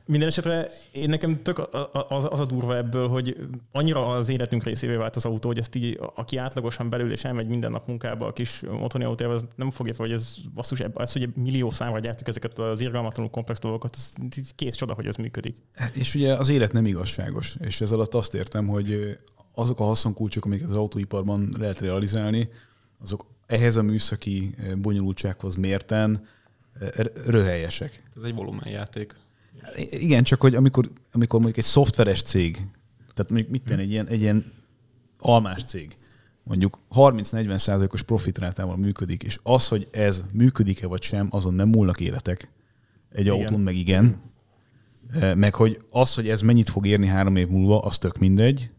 [0.06, 1.68] Minden esetre én nekem tök
[2.08, 3.36] az, az a durva ebből, hogy
[3.72, 7.46] annyira az életünk részévé vált az autó, hogy ezt így, aki átlagosan belül és elmegy
[7.46, 11.12] minden nap munkába a kis otthoni autójával, az nem fogja fel, hogy ez basszus, ez,
[11.12, 14.12] hogy millió számra gyártjuk ezeket az irgalmatlanul komplex dolgokat, ez
[14.54, 15.56] kész csoda, hogy ez működik.
[15.92, 19.16] És ugye az élet nem igazságos, és ez alatt azt értem, hogy
[19.54, 22.48] azok a haszonkulcsok, amiket az autóiparban lehet realizálni,
[23.02, 26.26] azok ehhez a műszaki bonyolultsághoz mérten
[27.26, 28.02] röhelyesek.
[28.16, 29.14] Ez egy volumenjáték.
[29.90, 32.54] Igen, csak hogy amikor, amikor mondjuk egy szoftveres cég,
[33.14, 34.52] tehát mondjuk mit tenni, egy ilyen, egy ilyen
[35.18, 35.96] almás cég,
[36.42, 42.00] mondjuk 30-40 százalékos profitrátával működik, és az, hogy ez működik-e vagy sem, azon nem múlnak
[42.00, 42.50] életek.
[43.12, 43.34] Egy igen.
[43.34, 44.20] autón meg igen.
[45.34, 48.70] Meg hogy az, hogy ez mennyit fog érni három év múlva, az tök mindegy.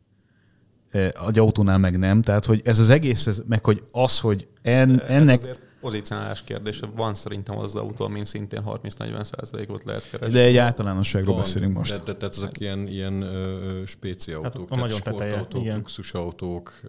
[1.27, 2.21] Egy autónál meg nem.
[2.21, 5.41] Tehát, hogy ez az egész, ez, meg hogy az, hogy en, ennek...
[5.41, 6.87] Ez pozícionálás kérdése.
[6.95, 10.33] Van szerintem az, az autó, mint szintén 30-40 százalékot lehet keresni.
[10.33, 11.89] De egy általánosságról Van, beszélünk most.
[11.89, 16.81] Tehát, tehát azok ilyen, ilyen ö, spéci hát autók, hát, tehát sportautók, luxusautók.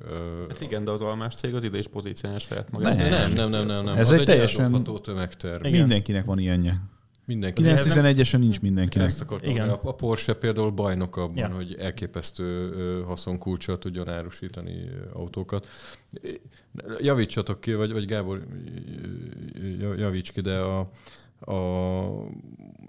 [0.49, 2.97] Hát igen, de az almás cég az ide is pozícionálja saját magát.
[2.97, 3.97] Nem, nem, nem, nem, nem, nem.
[3.97, 5.63] Ez az egy teljesen tömegterv.
[5.63, 6.81] Mindenkinek van ilyenje.
[7.27, 7.63] Mindenki.
[7.65, 9.07] 911-esen nincs mindenkinek.
[9.07, 9.51] Ezt akartam.
[9.51, 9.69] Igen.
[9.69, 11.49] A Porsche például bajnok abban, ja.
[11.49, 15.69] hogy elképesztő haszonkulcsal tudjon árusítani autókat.
[16.99, 18.47] Javítsatok ki, vagy, vagy Gábor,
[19.97, 20.91] javíts ki, de a,
[21.41, 21.61] a,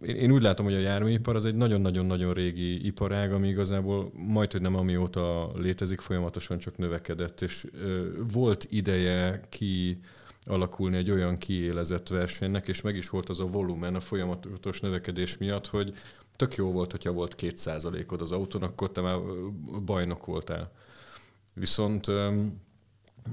[0.01, 4.61] én úgy látom, hogy a járműipar az egy nagyon-nagyon-nagyon régi iparág, ami igazából majd, hogy
[4.61, 9.99] nem amióta létezik, folyamatosan csak növekedett, és ö, volt ideje ki
[10.45, 15.37] alakulni egy olyan kiélezett versenynek, és meg is volt az a volumen a folyamatos növekedés
[15.37, 15.93] miatt, hogy
[16.35, 19.19] tök jó volt, hogyha volt kétszázalékod az autón, akkor te már
[19.85, 20.71] bajnok voltál.
[21.53, 22.07] Viszont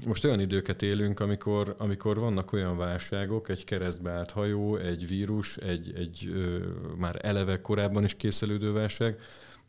[0.05, 5.93] most olyan időket élünk, amikor, amikor vannak olyan válságok, egy keresztbe hajó, egy vírus, egy,
[5.95, 6.65] egy ö,
[6.97, 9.19] már eleve korábban is készelődő válság,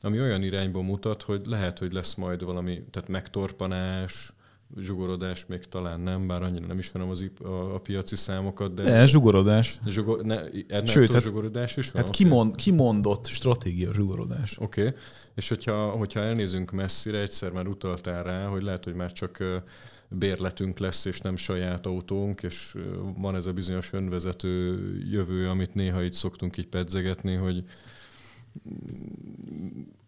[0.00, 4.32] ami olyan irányba mutat, hogy lehet, hogy lesz majd valami, tehát megtorpanás,
[4.80, 8.74] zsugorodás még talán nem, bár annyira nem ismerem az, a, a piaci számokat.
[8.74, 9.78] De ne, zsugorodás.
[9.86, 10.40] Zsugor, ne,
[10.84, 12.02] Sőt, hát, zsugorodás is van?
[12.02, 14.58] Hát kimond, kimondott stratégia zsugorodás.
[14.58, 15.00] Oké, okay.
[15.34, 19.62] és hogyha, hogyha elnézünk messzire, egyszer már utaltál rá, hogy lehet, hogy már csak
[20.08, 22.76] bérletünk lesz, és nem saját autónk, és
[23.16, 24.78] van ez a bizonyos önvezető
[25.10, 27.64] jövő, amit néha itt szoktunk így pedzegetni, hogy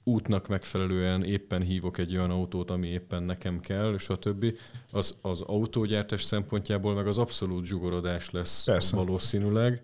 [0.09, 4.54] útnak megfelelően éppen hívok egy olyan autót, ami éppen nekem kell, és a többi,
[4.92, 8.96] az, az autógyártás szempontjából meg az abszolút zsugorodás lesz Persze.
[8.96, 9.82] valószínűleg.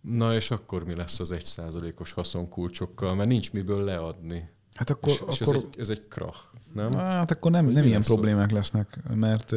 [0.00, 4.48] Na és akkor mi lesz az egy százalékos haszonkulcsokkal, mert nincs miből leadni.
[4.74, 5.54] Hát akkor, és, és akkor...
[5.54, 6.38] Ez, egy, ez egy krach,
[6.72, 6.92] nem?
[6.92, 8.52] Hát akkor nem, nem ilyen problémák az?
[8.52, 9.52] lesznek, mert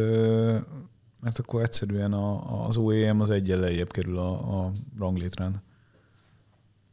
[1.19, 5.61] mert akkor egyszerűen a, az OEM az egyen lejjebb kerül a, a ranglétrán.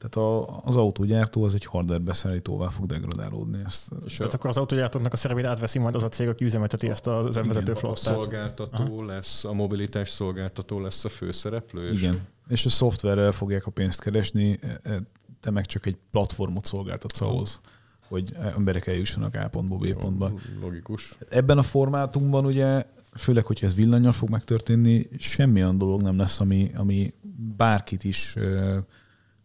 [0.09, 3.59] Tehát a, az autógyártó az egy hardware beszállítóval fog degradálódni.
[3.65, 4.37] Ezt, és tehát a...
[4.37, 7.75] akkor az autógyártóknak a szerepét átveszi majd az a cég, aki üzemelteti ezt az önvezető
[7.75, 7.99] flottát.
[7.99, 9.05] A szolgáltató Aha.
[9.05, 11.91] lesz, a mobilitás szolgáltató lesz a főszereplő.
[11.91, 12.03] És...
[12.03, 12.21] Igen.
[12.49, 15.03] És a szoftverrel fogják a pénzt keresni, e, e,
[15.41, 17.61] te meg csak egy platformot szolgáltatsz ahhoz,
[18.09, 20.33] hogy emberek eljussanak A pontból B pontba.
[20.61, 21.15] Logikus.
[21.29, 22.87] Ebben a formátumban ugye,
[23.17, 27.15] főleg, hogyha ez villanyal fog megtörténni, semmi olyan dolog nem lesz, ami, ami
[27.57, 28.37] bárkit is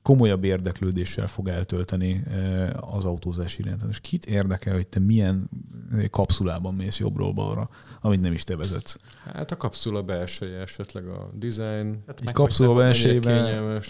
[0.10, 3.84] komolyabb érdeklődéssel fog eltölteni eh, az autózás iránt.
[3.90, 5.50] És kit érdekel, hogy te milyen
[6.10, 7.70] kapszulában mész jobbról balra,
[8.02, 8.98] amit nem is te vezetsz?
[9.34, 12.04] Hát a kapszula belseje esetleg a design.
[12.08, 13.82] Hát egy kapszula belsejében,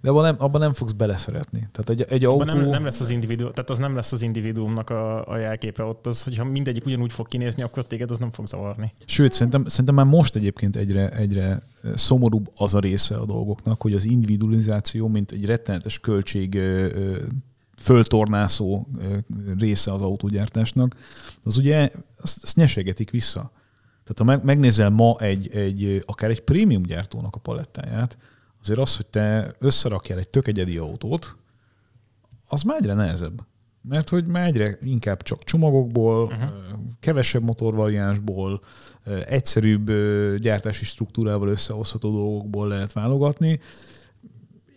[0.00, 1.68] de abban nem, abban nem fogsz beleszeretni.
[1.72, 2.44] Tehát egy, egy autó...
[2.44, 6.06] Nem, nem, lesz az individu, tehát az nem lesz az individuumnak a, a jelképe ott,
[6.06, 8.92] az, hogyha mindegyik ugyanúgy fog kinézni, akkor téged az nem fog zavarni.
[9.04, 11.62] Sőt, szerintem, szerintem már most egyébként egyre, egyre
[11.94, 16.60] szomorúbb az a része a dolgoknak, hogy az individualizáció, mint egy rettenetes költség
[17.78, 18.86] föltornászó
[19.58, 20.96] része az autógyártásnak,
[21.42, 23.52] az ugye azt, azt nyesegetik vissza.
[24.04, 28.18] Tehát ha megnézel ma egy, egy, akár egy prémium gyártónak a palettáját,
[28.60, 31.36] azért az, hogy te összerakjál egy tök egyedi autót,
[32.48, 33.46] az már egyre nehezebb.
[33.88, 36.50] Mert hogy már egyre inkább csak csomagokból, uh-huh.
[37.00, 38.62] kevesebb motorvariánsból,
[39.26, 39.90] egyszerűbb
[40.36, 43.60] gyártási struktúrával összehozható dolgokból lehet válogatni,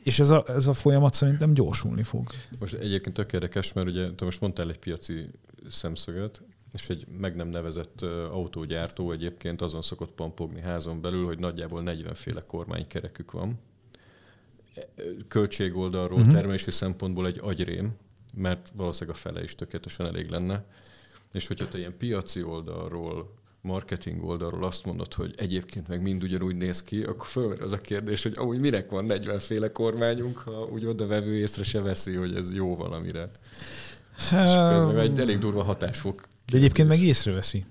[0.03, 2.25] és ez a, ez a folyamat szerintem gyorsulni fog.
[2.59, 5.29] Most egyébként tök érdekes, mert ugye te most mondtál egy piaci
[5.69, 6.41] szemszöget,
[6.73, 8.01] és egy meg nem nevezett
[8.31, 13.59] autógyártó egyébként azon szokott pampogni házon belül, hogy nagyjából 40 féle kormánykerekük van.
[15.27, 16.33] Költségoldalról, uh-huh.
[16.33, 17.95] termelési szempontból egy agyrém,
[18.33, 20.65] mert valószínűleg a fele is tökéletesen elég lenne.
[21.31, 23.33] És hogyha te ilyen piaci oldalról,
[23.67, 27.81] marketing oldalról azt mondod, hogy egyébként meg mind ugyanúgy néz ki, akkor fölmerül az a
[27.81, 32.35] kérdés, hogy amúgy minek van 40 féle kormányunk, ha úgy odavevő észre se veszi, hogy
[32.35, 33.29] ez jó valamire.
[34.31, 36.21] És ez meg egy elég durva hatás fog.
[36.51, 37.65] De egyébként meg észreveszi.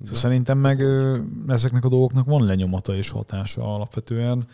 [0.00, 0.84] Szóval szerintem meg
[1.48, 4.48] ezeknek a dolgoknak van lenyomata és hatása alapvetően.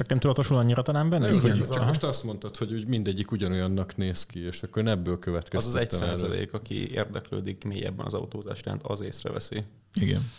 [0.00, 1.30] Csak nem tudatosul annyira talán benne?
[1.30, 5.18] Nem, hogy csak most azt mondtad, hogy úgy mindegyik ugyanolyannak néz ki, és akkor ebből
[5.18, 5.68] következik.
[5.68, 9.64] Az az egy százalék, aki érdeklődik mélyebben az autózás iránt, az észreveszi.
[9.94, 10.30] Igen.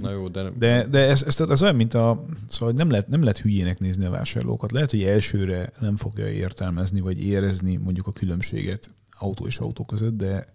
[0.00, 0.50] Na jó, de...
[0.50, 2.24] De, de ez, ez, ez olyan, mint a...
[2.48, 4.72] Szóval nem lehet, nem lehet hülyének nézni a vásárlókat.
[4.72, 10.16] Lehet, hogy elsőre nem fogja értelmezni, vagy érezni mondjuk a különbséget autó és autó között,
[10.16, 10.46] de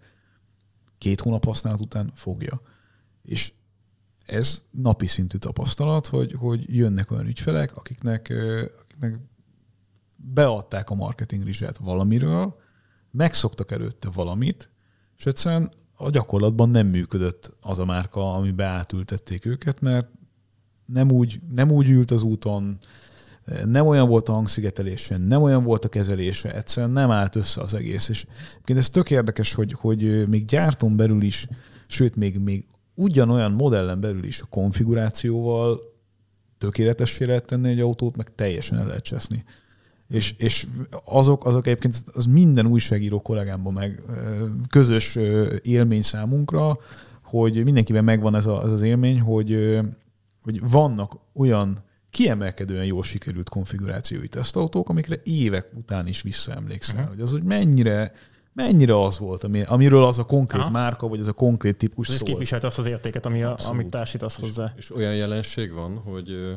[0.98, 2.60] két hónap használat után fogja.
[3.24, 3.52] És
[4.28, 8.32] ez napi szintű tapasztalat, hogy, hogy jönnek olyan ügyfelek, akiknek,
[8.80, 9.18] akiknek
[10.16, 12.56] beadták a marketing rizsát valamiről,
[13.10, 14.70] megszoktak előtte valamit,
[15.16, 20.08] és egyszerűen a gyakorlatban nem működött az a márka, ami beátültették őket, mert
[20.84, 22.78] nem úgy, nem úgy ült az úton,
[23.64, 27.74] nem olyan volt a hangszigetelése, nem olyan volt a kezelése, egyszerűen nem állt össze az
[27.74, 28.08] egész.
[28.08, 28.26] És
[28.64, 31.46] ez tök érdekes, hogy, hogy még gyártón belül is,
[31.86, 32.66] sőt, még, még
[32.98, 35.80] ugyanolyan modellen belül is a konfigurációval
[36.58, 39.44] tökéletessé lehet tenni egy autót, meg teljesen el lehet cseszni.
[40.08, 40.66] És, és
[41.04, 44.02] azok, azok egyébként az minden újságíró kollégámban meg
[44.68, 45.18] közös
[45.62, 46.78] élmény számunkra,
[47.22, 49.78] hogy mindenkiben megvan ez, a, ez az élmény, hogy,
[50.42, 51.78] hogy vannak olyan
[52.10, 57.10] kiemelkedően jól sikerült konfigurációi tesztautók, amikre évek után is visszaemlékszel, uh-huh.
[57.10, 58.12] hogy az, hogy mennyire
[58.64, 60.70] mennyire az volt, ami, amiről az a konkrét Aha.
[60.70, 62.30] márka, vagy az a konkrét típus Ez szólt.
[62.30, 64.72] képviselte azt az értéket, ami a, amit társítasz hozzá.
[64.76, 66.52] És, és olyan jelenség van, hogy ö,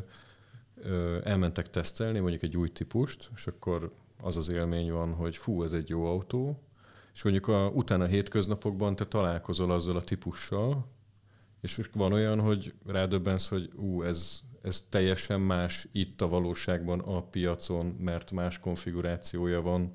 [0.76, 3.92] ö, elmentek tesztelni mondjuk egy új típust, és akkor
[4.24, 6.60] az az élmény van, hogy fú, ez egy jó autó,
[7.14, 10.88] és mondjuk a, utána a hétköznapokban te találkozol azzal a típussal,
[11.62, 17.22] és van olyan, hogy rádöbbensz, hogy ú, ez, ez teljesen más itt a valóságban a
[17.22, 19.94] piacon, mert más konfigurációja van,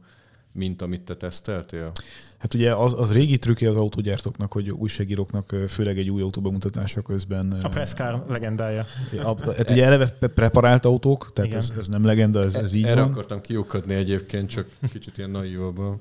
[0.56, 1.92] mint amit te teszteltél?
[2.38, 7.02] Hát ugye az, az régi trükkje az autógyártóknak, hogy újságíróknak főleg egy új autó bemutatása
[7.02, 7.52] közben...
[7.62, 8.86] A Presscar legendája.
[9.24, 13.00] A, hát ugye eleve preparált autók, tehát ez, ez, nem legenda, ez, ez így Erre
[13.00, 13.10] van.
[13.10, 16.00] akartam kiukadni egyébként, csak kicsit ilyen naívabban.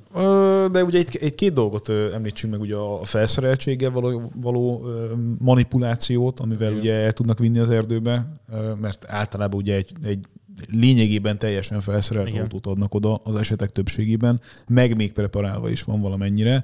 [0.71, 4.85] De ugye egy, egy két dolgot említsünk meg, ugye a felszereltséggel való, való
[5.37, 6.79] manipulációt, amivel Igen.
[6.79, 8.31] ugye el tudnak vinni az erdőbe,
[8.81, 10.27] mert általában ugye egy, egy
[10.71, 12.41] lényegében teljesen felszerelt Igen.
[12.41, 16.63] autót adnak oda az esetek többségében, meg még preparálva is van valamennyire.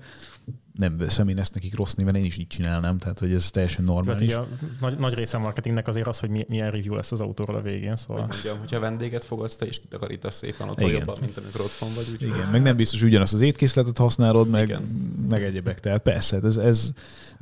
[0.74, 3.84] Nem veszem én ezt nekik rossz néven, én is így csinálnám, tehát hogy ez teljesen
[3.84, 4.30] normális.
[4.30, 7.22] Tehát ugye a nagy, nagy része a marketingnek azért az, hogy milyen review lesz az
[7.22, 7.96] autóról a végén.
[7.96, 8.22] Szóval...
[8.22, 12.06] Hogy mondjam, hogyha vendéget fogadsz, te is kitakarítasz szépen ott jobban, mint amikor otthon vagy.
[12.12, 14.82] Úgy Igen, meg nem biztos, hogy ugyanazt az étkészletet használod, meg, Igen.
[15.30, 15.80] meg egyebek.
[15.80, 16.92] Tehát persze, ez, ez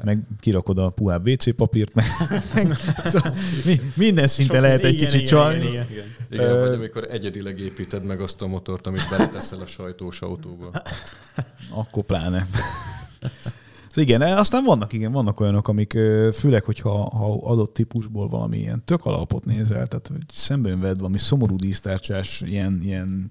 [0.04, 2.06] meg kirakod a puhább WC papírt, meg,
[2.54, 3.34] meg szóval
[3.66, 5.60] mi, minden szinte Sok, lehet egy igen, kicsit csalni.
[5.60, 5.86] Igen, igen.
[5.90, 6.06] igen.
[6.30, 10.72] igen uh, vagy amikor egyedileg építed meg azt a motort, amit beleteszel a sajtós autóba.
[11.70, 12.48] Akkor pláne.
[13.90, 15.92] Szóval igen, aztán vannak, igen, vannak olyanok, amik
[16.34, 21.56] főleg, hogyha ha adott típusból valami ilyen tök alapot nézel, tehát szemben vedd valami szomorú
[21.56, 23.30] dísztárcsás, ilyen, ilyen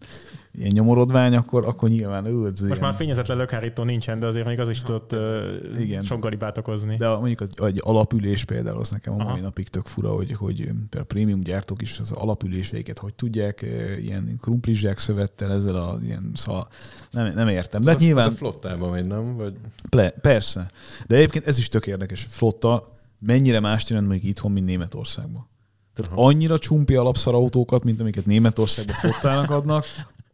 [0.58, 2.42] ilyen nyomorodvány, akkor, akkor nyilván őt.
[2.42, 2.78] Most igen.
[2.80, 6.02] már fényezetlen lökhárító nincsen, de azért még az is tudott uh, igen.
[6.02, 6.96] sok galibát okozni.
[6.96, 10.70] De mondjuk az, egy alapülés például, az nekem a mai napig tök fura, hogy, hogy
[10.98, 13.66] a prémium gyártók is az alapüléseiket hogy tudják,
[14.00, 16.68] ilyen krumplizsák szövettel ezzel a ilyen, szóval
[17.10, 17.82] nem, nem értem.
[17.82, 18.26] De hát nyilván...
[18.26, 19.36] Ez a flottában megy, nem?
[19.36, 19.54] Vagy...
[19.88, 20.66] Ple, persze.
[21.06, 22.26] De egyébként ez is tök érdekes.
[22.30, 25.48] Flotta mennyire más jelent mondjuk itthon, mint Németországban.
[25.94, 26.26] Tehát Aha.
[26.26, 29.84] annyira csumpi alapszarautókat, mint amiket Németországban flottának adnak,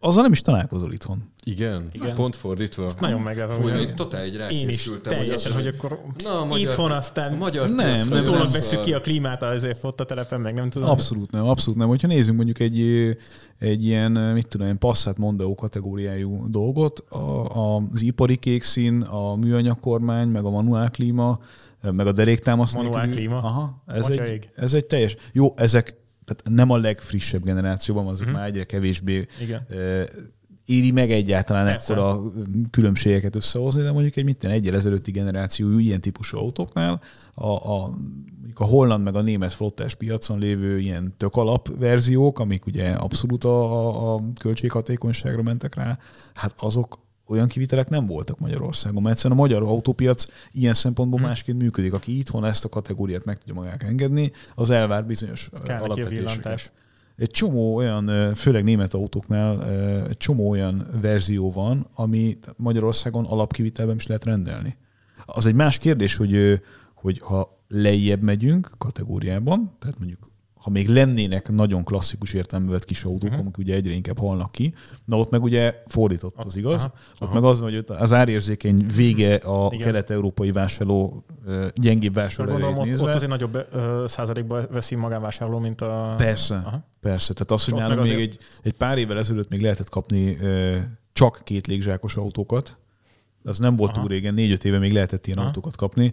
[0.05, 1.33] azzal nem is találkozol itthon.
[1.45, 2.15] Igen, Igen.
[2.15, 2.85] pont fordítva.
[2.85, 3.53] Ezt nagyon meglepő.
[3.53, 7.37] Fúj, én totál egy Én is teljesen, hogy, hogy akkor Na, magyar, itthon aztán a
[7.37, 10.91] magyar nem, nem, utólag veszük ki a klímát azért telepen, meg nem tudom.
[10.91, 11.89] Abszolút nem, abszolút nem.
[11.89, 12.81] Hogyha nézzünk mondjuk egy,
[13.59, 19.35] egy ilyen, mit tudom, ilyen Passat Mondeo kategóriájú dolgot, a, az ipari kék szín, a
[19.35, 21.39] műanyag kormány, meg a manuál klíma,
[21.81, 23.37] meg a deréktámasz Manuál klíma?
[23.37, 25.17] Aha, ez egy, ez egy teljes.
[25.33, 28.41] Jó, ezek tehát nem a legfrissebb generációban, azok uh-huh.
[28.41, 29.67] már egyre kevésbé Igen.
[30.65, 31.93] éri meg egyáltalán Persze.
[31.93, 32.23] ekkora
[32.71, 37.01] különbségeket összehozni, de mondjuk egy mit egyel ezelőtti generációjú ilyen típusú autóknál
[37.35, 37.95] a, a,
[38.55, 43.45] a holland meg a német flottás piacon lévő ilyen tök alap verziók, amik ugye abszolút
[43.45, 45.99] a, a, a költséghatékonyságra mentek rá,
[46.35, 51.25] hát azok olyan kivitelek nem voltak Magyarországon, mert egyszerűen a magyar autópiac ilyen szempontból Hm.
[51.27, 51.93] másként működik.
[51.93, 56.73] Aki itthon ezt a kategóriát meg tudja magának engedni, az elvár bizonyos alapvetéseket.
[57.17, 59.69] Egy csomó olyan, főleg német autóknál
[60.09, 64.77] egy csomó olyan verzió van, ami Magyarországon alapkivitelben is lehet rendelni.
[65.25, 66.61] Az egy más kérdés, hogy,
[66.95, 70.31] hogy ha lejjebb megyünk kategóriában, tehát mondjuk
[70.65, 73.39] ha még lennének nagyon klasszikus értelembe vett kis autók, Mhm.
[73.41, 76.81] amik ugye egyre inkább halnak ki, na ott meg ugye fordított az igaz.
[76.85, 76.95] Aha.
[77.21, 79.87] Ott meg az van, hogy az árérzékeny vége a Igen.
[79.87, 81.25] kelet-európai vásárló,
[81.75, 83.05] gyengébb vásárló gondolom, ott, nézve.
[83.09, 86.15] ott azért nagyobb ö, százalékban veszi magánvásárló, mint a...
[86.17, 86.55] Persze.
[86.55, 86.85] Aha.
[87.01, 89.89] Persze, tehát az, hogy nálunk meg még azért- egy, egy pár évvel ezelőtt még lehetett
[89.89, 90.77] kapni ö,
[91.13, 92.77] csak két légzsákos autókat,
[93.45, 94.01] az nem volt Aha.
[94.01, 95.47] túl régen, négy-öt éve még lehetett ilyen Aha.
[95.47, 96.13] autókat kapni,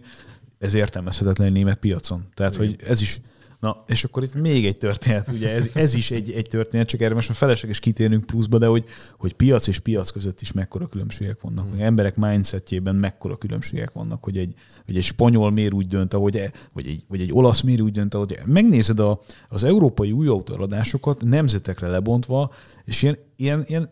[0.58, 2.24] ez értelmezhetetlen egy német piacon.
[2.34, 2.66] Tehát, Igen.
[2.66, 3.20] hogy ez is,
[3.62, 7.00] na, és akkor itt még egy történet, ugye ez, ez is egy, egy történet, csak
[7.00, 8.84] erre most már felesleges kitérnünk pluszba, de hogy,
[9.18, 11.80] hogy piac és piac között is mekkora különbségek vannak, Hmm.
[11.80, 14.54] emberek mindsetjében mekkora különbségek vannak, hogy egy,
[14.86, 17.92] hogy egy spanyol miért úgy dönt, ahogy, e- vagy egy, vagy egy olasz miért úgy
[17.92, 22.52] dönt, ahogy e- megnézed a, az európai új autóeladásokat nemzetekre lebontva,
[22.84, 23.90] és ilyen, ilyen, ilyen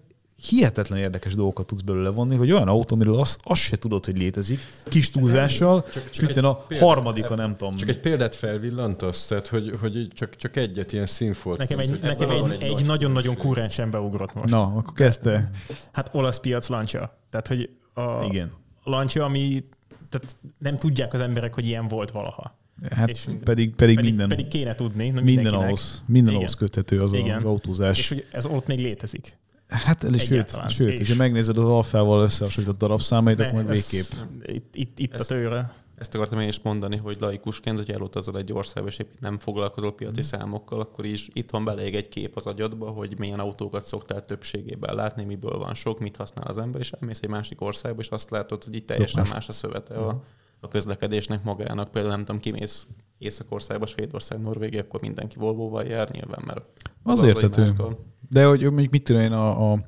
[0.49, 4.19] hihetetlen érdekes dolgokat tudsz belőle vonni, hogy olyan autó, amiről azt, azt se tudod, hogy
[4.19, 7.77] létezik, kis túlzással, és mit a harmadika, nem tudom.
[7.77, 11.59] Csak egy példát felvillantasz, tehát hogy, hogy csak, csak egyet ilyen színfolt.
[11.59, 13.37] Nekem egy, nekem egy, egy nagy nagyon-nagyon különbség.
[13.37, 14.49] kurensen beugrott most.
[14.53, 15.51] Na, akkor kezdte.
[15.93, 17.19] Hát olasz piac lancia.
[17.31, 18.53] Tehát, hogy a Igen.
[18.85, 19.65] lancia, ami
[20.09, 22.59] tehát nem tudják az emberek, hogy ilyen volt valaha.
[22.91, 25.11] Hát És- pedig, pedig, pedig minden, pedig kéne tudni.
[25.11, 27.37] minden ahhoz, minden ahhoz köthető az, Igen.
[27.37, 27.99] az autózás.
[27.99, 29.39] És hogy ez ott még létezik.
[29.71, 30.69] Hát, sőt, Egyáltalán.
[30.69, 34.13] sőt És- hogyha megnézed az alfával összehasonlított darabszámait, akkor majd ez- végképp.
[34.43, 35.73] Itt, itt, itt a Ez- tőre.
[35.97, 39.91] Ezt akartam én is mondani, hogy laikusként, hogy elutazol egy országba, és épp nem foglalkozol
[39.91, 39.95] Mm.
[39.95, 44.25] piaci számokkal, akkor is itt van bele egy kép az agyadba, hogy milyen autókat szoktál
[44.25, 48.09] többségében látni, miből van sok, mit használ az ember, és elmész egy másik országba, és
[48.09, 49.33] azt látod, hogy itt teljesen más.
[49.33, 50.23] más a szövete a,
[50.61, 51.91] a közlekedésnek magának.
[51.91, 52.87] Például nem tudom, kimész
[53.19, 56.63] Észak-országba, Svédország, Norvégia, akkor mindenki Volvo-val jár nyilván, mert
[57.03, 57.63] Az az érthető.
[57.63, 57.99] egy márka.
[58.31, 59.79] De hogy mondjuk mit tudom én, a, a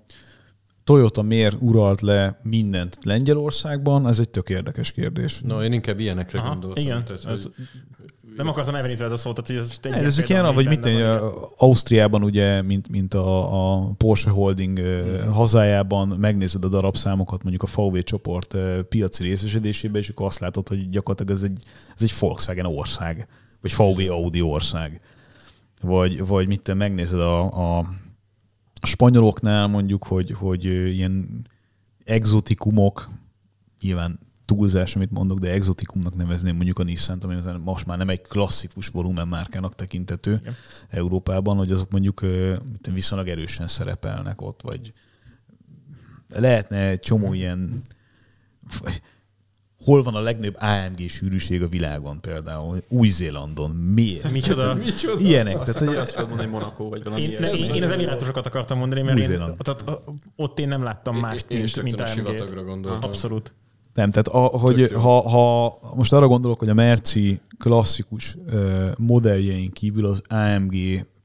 [0.84, 5.40] Toyota miért uralt le mindent Lengyelországban, ez egy tök érdekes kérdés.
[5.40, 6.82] Na, én inkább ilyenekre Aha, gondoltam.
[6.82, 7.04] igen.
[7.04, 7.52] Tehát, Ez- hogy
[8.36, 10.86] Nem akartam elvenni tőled a szót, tehát hogy ez egy Hát ezek ilyen, vagy mit
[10.86, 11.20] igen.
[11.56, 15.26] Ausztriában ugye, mint, mint a, a Porsche Holding mm.
[15.26, 18.56] hazájában, megnézed a darabszámokat mondjuk a VW csoport
[18.88, 21.62] piaci részesedésében, és akkor azt látod, hogy gyakorlatilag ez egy,
[21.96, 23.26] ez egy Volkswagen ország,
[23.60, 25.00] vagy VW Audi ország.
[25.82, 27.40] Vagy, vagy mit te megnézed a,
[27.78, 27.88] a
[28.82, 31.46] spanyoloknál mondjuk, hogy, hogy ilyen
[32.04, 33.08] exotikumok,
[33.80, 38.20] nyilván túlzás, amit mondok, de exotikumnak nevezném mondjuk a Nissan-t, ami most már nem egy
[38.20, 40.54] klasszikus volumenmárkának tekintető Igen.
[40.88, 42.20] Európában, hogy azok mondjuk
[42.92, 44.92] viszonylag erősen szerepelnek ott, vagy
[46.28, 47.82] lehetne egy csomó ilyen
[49.84, 52.82] hol van a legnagyobb AMG sűrűség a világon például?
[52.88, 53.70] Új-Zélandon.
[53.70, 54.30] Miért?
[54.30, 54.76] Micsoda?
[55.18, 55.60] Ilyenek.
[55.60, 57.90] Azt Tehát, hogy azt fogod mondani, hogy Monaco vagy valami Én, ne, én, én az
[57.90, 59.56] emirátusokat akartam mondani, mert én, Új-Zéland.
[59.58, 59.84] tehát,
[60.36, 62.12] ott én nem láttam mást, én mint, mint AMG-t.
[62.12, 63.10] sivatagra gondoltam.
[63.10, 63.52] Abszolút.
[63.94, 69.70] Nem, tehát a, hogy ha, ha most arra gondolok, hogy a Merci klasszikus ö, modelljein
[69.72, 70.74] kívül az AMG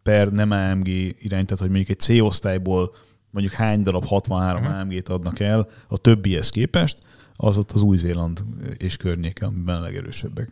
[0.03, 2.93] per nem AMG irány, tehát hogy mondjuk egy C-osztályból
[3.29, 4.71] mondjuk hány darab 63 Mhm.
[4.71, 6.97] AMG-t adnak el a többihez képest,
[7.37, 8.43] az ott az Új-Zéland
[8.77, 10.51] és környéke, amiben a legerősebbek.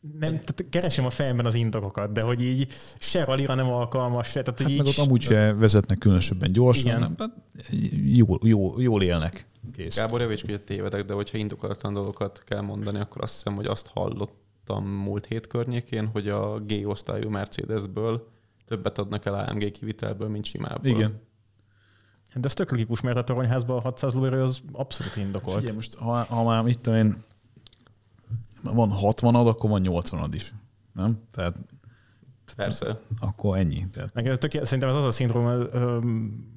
[0.00, 4.42] Nem, tehát keresem a fejemben az indokokat, de hogy így se ralira nem alkalmas, se,
[4.42, 4.78] tehát hogy Hát így...
[4.78, 6.98] meg ott amúgy se vezetnek különösebben gyorsan, Igen.
[7.00, 7.34] nem, tehát
[8.14, 9.46] jól, jól, jól élnek.
[9.76, 9.96] Kész.
[9.96, 13.86] Gábor, javíts, hogy tévedek, de hogyha indokolatlan dolgokat kell mondani, akkor azt hiszem, hogy azt
[13.86, 18.28] hallottam múlt hét környékén, hogy a G-osztályú Mercedesből
[18.66, 20.90] többet adnak el AMG kivitelből, mint simából.
[20.90, 21.20] Igen.
[22.40, 25.58] De ez tök logikus, mert a toronyházban a 600 lóerő az abszolút indokolt.
[25.58, 27.24] Figyelj, most ha, ha már mit tudom én,
[28.62, 30.54] van 60-ad, akkor van 80-ad is.
[30.92, 31.18] Nem?
[31.30, 31.56] Tehát
[32.56, 32.98] Persze.
[33.20, 33.86] akkor ennyi.
[33.92, 35.56] Tehát Nekem tök, szerintem ez az a szindróma,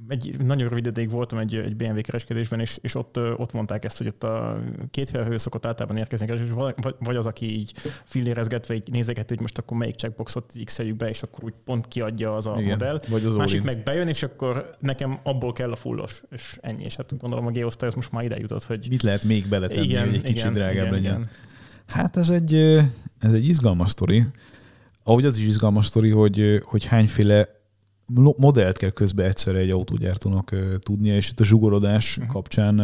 [0.07, 3.97] egy nagyon rövid ideig voltam egy, egy BMW kereskedésben, és, és ott, ott mondták ezt,
[3.97, 4.59] hogy ott a
[4.91, 6.49] két felhő szokott általában érkezni, és
[6.99, 7.71] vagy, az, aki így
[8.03, 12.35] fillérezgetve így nézeget, hogy most akkor melyik checkboxot x be, és akkor úgy pont kiadja
[12.35, 12.69] az a igen.
[12.69, 13.01] modell.
[13.07, 16.83] Vagy az Másik meg bejön, és akkor nekem abból kell a fullos, és ennyi.
[16.83, 19.95] És hát gondolom a G-osztály az most már ide jutott, hogy Mit lehet még beletenni,
[19.95, 21.29] hogy egy kicsit drágább legyen?
[21.85, 22.53] Hát ez egy,
[23.19, 24.25] ez egy izgalmas sztori.
[25.09, 27.47] Ahogy az is izgalmas sztori, hogy, hogy hányféle
[28.37, 32.33] modellt kell közben egyszerre egy autógyártónak tudnia, és itt a zsugorodás uh-huh.
[32.33, 32.79] kapcsán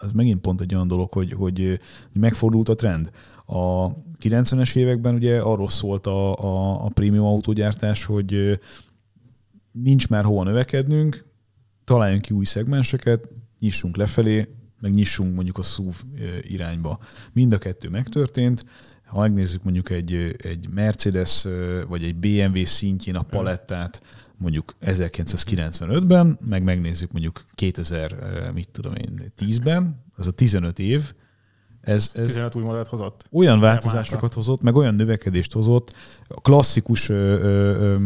[0.00, 1.80] ez megint pont egy olyan dolog, hogy, hogy
[2.12, 3.10] megfordult a trend.
[3.46, 3.88] A
[4.22, 8.60] 90-es években ugye arról szólt a, a, a prémium autógyártás, hogy
[9.72, 11.24] nincs már hova növekednünk,
[11.84, 13.28] találjunk ki új szegmenseket,
[13.58, 14.48] nyissunk lefelé,
[14.80, 16.02] meg nyissunk mondjuk a SUV
[16.42, 16.98] irányba.
[17.32, 18.64] Mind a kettő megtörtént.
[19.10, 21.46] Ha megnézzük mondjuk egy, egy Mercedes
[21.88, 24.02] vagy egy BMW szintjén a palettát,
[24.36, 28.14] mondjuk 1995-ben, meg megnézzük mondjuk 2000,
[28.54, 31.12] mit tudom én, 10-ben, az a 15 év,
[31.80, 33.26] ez, ez 15 új modellt hozott.
[33.30, 35.94] Olyan változásokat hozott, meg olyan növekedést hozott,
[36.28, 37.48] a klasszikus ö, ö,
[37.80, 37.96] ö,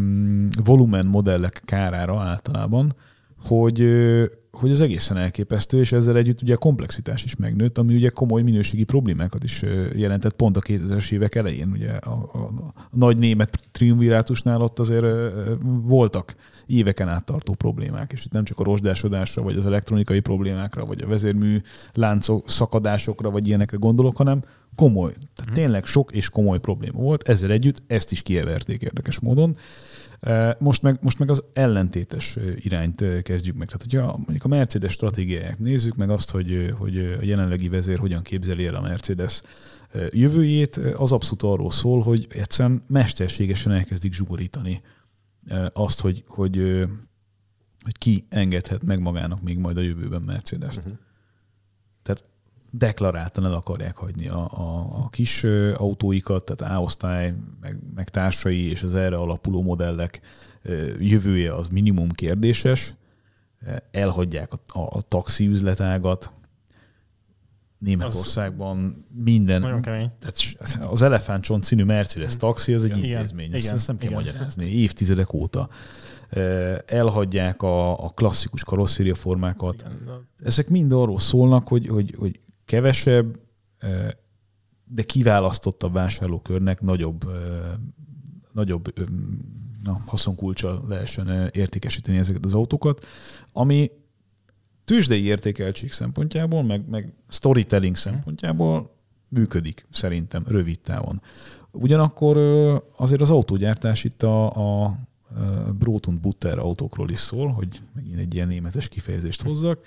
[0.64, 2.94] volumen modellek kárára általában,
[3.42, 3.80] hogy,
[4.54, 8.42] hogy az egészen elképesztő, és ezzel együtt ugye a komplexitás is megnőtt, ami ugye komoly
[8.42, 9.62] minőségi problémákat is
[9.94, 11.70] jelentett pont a 2000-es évek elején.
[11.72, 15.06] Ugye a, a, a nagy német triumvirátusnál ott azért
[15.82, 16.34] voltak
[16.66, 21.02] éveken át tartó problémák, és itt nem csak a rozsdásodásra, vagy az elektronikai problémákra, vagy
[21.02, 24.42] a vezérmű láncok szakadásokra, vagy ilyenekre gondolok, hanem
[24.74, 25.54] komoly, tehát mhm.
[25.54, 27.28] tényleg sok és komoly probléma volt.
[27.28, 29.56] Ezzel együtt ezt is kieverték érdekes módon.
[30.58, 33.66] Most meg, most meg az ellentétes irányt kezdjük meg.
[33.66, 38.22] Tehát, hogyha mondjuk a Mercedes stratégiáját nézzük, meg azt, hogy, hogy a jelenlegi vezér hogyan
[38.22, 39.42] képzeli el a Mercedes
[40.10, 44.82] jövőjét, az abszolút arról szól, hogy egyszerűen mesterségesen elkezdik zsugorítani
[45.72, 46.56] azt, hogy, hogy,
[47.82, 50.78] hogy ki engedhet meg magának még majd a jövőben Mercedes-t.
[50.78, 50.98] Uh-huh.
[52.76, 55.44] Deklaráltan el akarják hagyni a, a, a kis
[55.76, 60.20] autóikat, tehát A-osztály, meg, meg társai és az erre alapuló modellek
[60.98, 62.94] jövője az minimum kérdéses.
[63.90, 66.32] Elhagyják a, a, a taxi üzletágat,
[67.78, 69.60] Németországban minden.
[69.60, 70.10] Nagyon kemény.
[70.18, 70.36] Tehát
[70.90, 73.46] az elefántcsont színű Mercedes taxi az egy igen, intézmény.
[73.46, 74.22] Igen, ezt, ezt nem kell igen.
[74.22, 74.66] magyarázni.
[74.66, 75.68] Évtizedek óta
[76.86, 79.84] elhagyják a, a klasszikus karosszériaformákat.
[80.44, 83.38] Ezek mind arról szólnak, hogy, hogy, hogy kevesebb,
[84.84, 87.24] de kiválasztottabb vásárlókörnek nagyobb,
[88.52, 88.92] nagyobb
[89.84, 93.06] na, haszonkulcsa lehessen értékesíteni ezeket az autókat,
[93.52, 93.90] ami
[94.84, 98.94] tőzsdei értékeltség szempontjából, meg, meg storytelling szempontjából
[99.28, 101.22] működik szerintem rövid távon.
[101.70, 102.36] Ugyanakkor
[102.96, 104.46] azért az autógyártás itt a,
[104.84, 104.98] a
[105.78, 109.80] Brot und Butter autókról is szól, hogy megint egy ilyen németes kifejezést hozzak,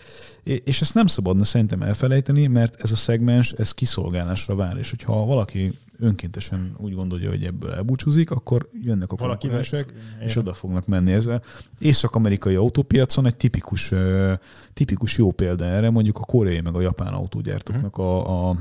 [0.44, 5.26] és ezt nem szabadna szerintem elfelejteni, mert ez a szegmens, ez kiszolgálásra vár, és hogyha
[5.26, 11.12] valaki önkéntesen úgy gondolja, hogy ebből elbúcsúzik, akkor jönnek a konkurensek, és oda fognak menni.
[11.12, 11.28] Ez
[11.80, 13.94] észak-amerikai autópiacon egy tipikus,
[14.74, 18.58] tipikus jó példa erre, mondjuk a koreai meg a japán autógyártóknak a, a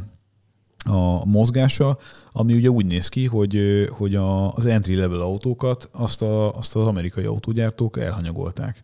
[0.86, 1.98] a mozgása,
[2.32, 6.76] ami ugye úgy néz ki, hogy, hogy a, az entry level autókat azt, a, azt
[6.76, 8.82] az amerikai autógyártók elhanyagolták.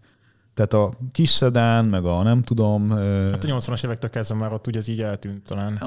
[0.54, 2.90] Tehát a kis szedán, meg a nem tudom...
[2.90, 5.82] Hát a 80-as évektől kezdve már ott ugye ez így eltűnt talán.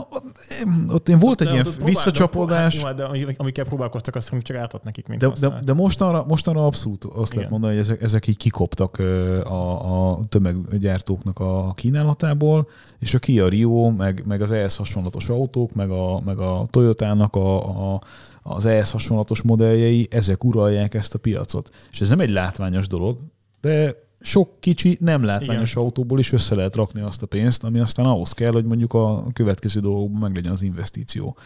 [0.90, 2.84] Ott én volt egy ilyen visszacsapódás.
[2.84, 3.08] Hát, de
[3.38, 7.36] amikkel próbálkoztak, azt csak átad nekik, mint De, de, de mostanra, mostanra abszolút azt Igen.
[7.36, 9.00] lehet mondani, hogy ezek, ezek így kikoptak
[9.44, 12.68] a, a tömeggyártóknak a kínálatából,
[13.00, 17.36] és a Kia Rio, meg, meg az ehhez hasonlatos autók, meg a, meg a Toyotának
[17.36, 18.02] a, a
[18.48, 21.70] az ehhez hasonlatos modelljei, ezek uralják ezt a piacot.
[21.92, 23.18] És ez nem egy látványos dolog,
[23.62, 25.84] de sok kicsi, nem látványos Igen.
[25.84, 29.26] autóból is össze lehet rakni azt a pénzt, ami aztán ahhoz kell, hogy mondjuk a
[29.34, 31.38] következő dolgokban meglegyen az investíció.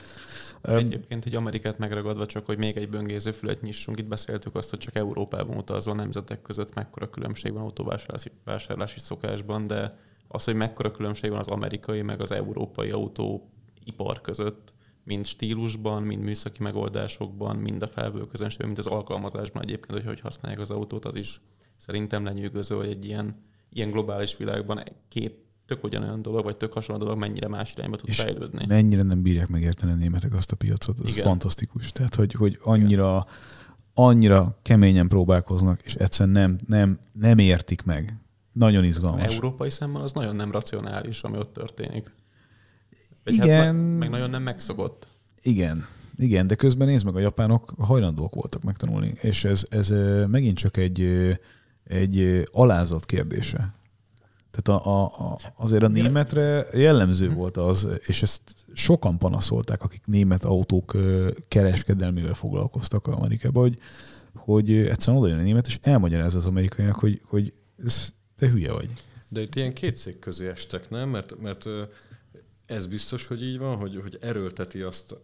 [0.61, 4.79] Egyébként egy Amerikát megragadva csak, hogy még egy böngésző fület nyissunk, itt beszéltük azt, hogy
[4.79, 10.91] csak Európában utazó nemzetek között mekkora különbség van autóvásárlási vásárlási szokásban, de az, hogy mekkora
[10.91, 14.73] különbség van az amerikai meg az európai autóipar között,
[15.03, 20.19] mind stílusban, mind műszaki megoldásokban, mind a felvő közönségben, mind az alkalmazásban egyébként, hogy hogy
[20.19, 21.41] használják az autót, az is
[21.79, 23.35] szerintem lenyűgöző, hogy egy ilyen,
[23.69, 28.09] ilyen globális világban két tök ugyanolyan dolog, vagy tök hasonló dolog mennyire más irányba tud
[28.09, 28.65] és fejlődni.
[28.67, 31.23] mennyire nem bírják megérteni a németek azt a piacot, ez Igen.
[31.23, 31.91] fantasztikus.
[31.91, 33.25] Tehát, hogy, hogy annyira,
[33.93, 38.19] annyira keményen próbálkoznak, és egyszerűen nem, nem, nem értik meg.
[38.51, 39.33] Nagyon izgalmas.
[39.33, 42.11] Európai szemmel az nagyon nem racionális, ami ott történik.
[43.23, 43.63] Vagy hát Igen.
[43.63, 45.07] Hát meg, meg nagyon nem megszokott.
[45.41, 45.85] Igen.
[46.15, 49.89] Igen, de közben nézd meg, a japánok hajlandók voltak megtanulni, és ez, ez
[50.27, 50.99] megint csak egy,
[51.89, 53.73] egy alázat kérdése.
[54.51, 57.33] Tehát a, a, a, azért a németre jellemző hm.
[57.33, 58.41] volt az, és ezt
[58.73, 60.95] sokan panaszolták, akik német autók
[61.47, 63.77] kereskedelmével foglalkoztak Amerikában, hogy,
[64.35, 67.53] hogy egyszerűen oda jön a német, és elmagyarázza az amerikaiak, hogy, hogy
[67.85, 68.89] ez, te hülye vagy.
[69.27, 71.09] De itt ilyen két szék közé estek, nem?
[71.09, 71.65] Mert, mert
[72.65, 75.15] ez biztos, hogy így van, hogy, hogy erőlteti azt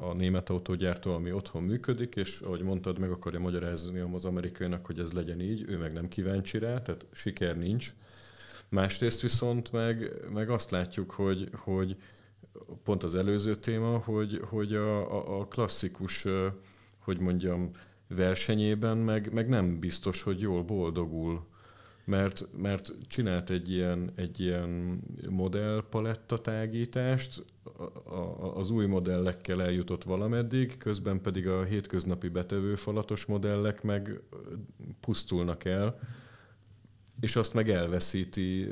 [0.00, 4.98] a német autógyártó, ami otthon működik, és ahogy mondtad, meg akarja magyarázni az amerikainak, hogy
[4.98, 7.94] ez legyen így, ő meg nem kíváncsi rá, tehát siker nincs.
[8.68, 11.96] Másrészt viszont meg, meg azt látjuk, hogy, hogy
[12.82, 16.26] pont az előző téma, hogy, hogy a, a, klasszikus,
[16.98, 17.70] hogy mondjam,
[18.08, 21.46] versenyében meg, meg nem biztos, hogy jól boldogul
[22.06, 27.44] mert, mert csinált egy ilyen, egy ilyen modellpaletta tágítást,
[28.04, 34.20] a, az új modellekkel eljutott valameddig, közben pedig a hétköznapi betevőfalatos modellek meg
[35.00, 35.98] pusztulnak el,
[37.20, 38.68] és azt meg elveszíti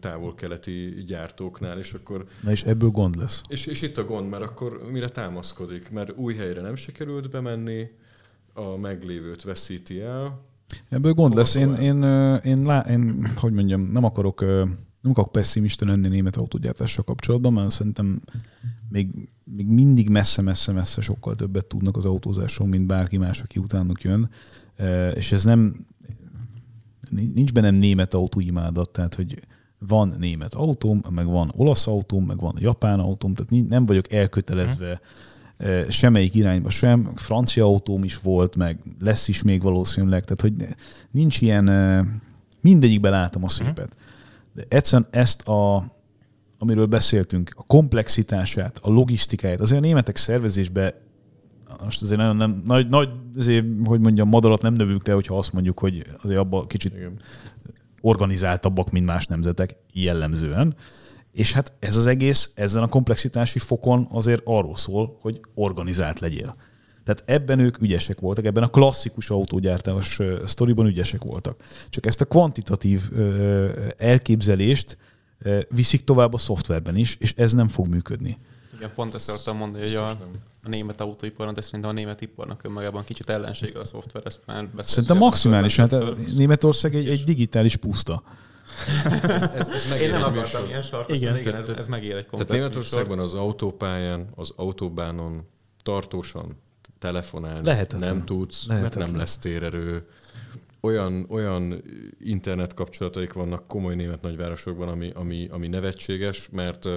[0.00, 2.26] távol-keleti gyártóknál, és akkor...
[2.42, 3.42] Na és ebből gond lesz.
[3.48, 5.90] És, és itt a gond, mert akkor mire támaszkodik?
[5.90, 7.90] Mert új helyre nem sikerült bemenni,
[8.54, 10.50] a meglévőt veszíti el,
[10.88, 11.54] Ebből gond lesz.
[11.54, 14.44] Én, én, én, én, lá, én, hogy mondjam, nem akarok,
[15.02, 18.22] nem akarok pessimista lenni német autógyártással kapcsolatban, mert szerintem
[18.88, 24.30] még, még mindig messze-messze-messze sokkal többet tudnak az autózásról, mint bárki más, aki utánuk jön.
[25.14, 25.86] És ez nem,
[27.10, 29.42] nincs bennem német autóimádat, tehát hogy
[29.78, 34.90] van német autóm, meg van olasz autóm, meg van japán autóm, tehát nem vagyok elkötelezve
[34.90, 35.00] uh-huh
[35.88, 37.12] semmelyik irányba sem.
[37.14, 40.74] Francia autóm is volt, meg lesz is még valószínűleg, tehát hogy
[41.10, 41.64] nincs ilyen,
[42.60, 43.88] mindegyikben látom a szépet.
[43.88, 43.96] De
[44.68, 45.84] egyszerűen ezt a,
[46.58, 50.94] amiről beszéltünk, a komplexitását, a logisztikáját, azért a németek szervezésbe
[51.84, 55.52] most azért nagyon nem, nagy, nagy azért, hogy mondjam, madarat nem növünk le, hogyha azt
[55.52, 57.16] mondjuk, hogy azért abban kicsit Igen.
[58.00, 60.74] organizáltabbak, mint más nemzetek jellemzően.
[61.32, 66.56] És hát ez az egész ezen a komplexitási fokon azért arról szól, hogy organizált legyél.
[67.04, 71.60] Tehát ebben ők ügyesek voltak, ebben a klasszikus autógyártás sztoriban ügyesek voltak.
[71.88, 73.00] Csak ezt a kvantitatív
[73.96, 74.98] elképzelést
[75.68, 78.38] viszik tovább a szoftverben is, és ez nem fog működni.
[78.74, 80.08] Igen, pont ezt akartam mondani, hogy a,
[80.62, 84.68] a német autóiparnak, de szerintem a német iparnak önmagában kicsit ellensége a szoftver, ezt már
[84.78, 85.94] Szerintem maximális, hát
[86.36, 88.22] Németország egy, egy digitális puszta.
[89.12, 92.48] Ez, ez, ez Én nem akartam ilyen sarkot, igen, igen ez, ez megér egy Tehát
[92.48, 95.48] Németországban az autópályán, az autóbánon
[95.82, 96.61] tartósan
[97.02, 98.14] telefonálni Lehetetlen.
[98.14, 98.98] nem tudsz, Lehetetlen.
[98.98, 100.06] mert nem lesz térerő.
[100.80, 101.82] Olyan, olyan
[102.20, 106.88] internet kapcsolataik vannak komoly német nagyvárosokban, ami, ami, ami nevetséges, mert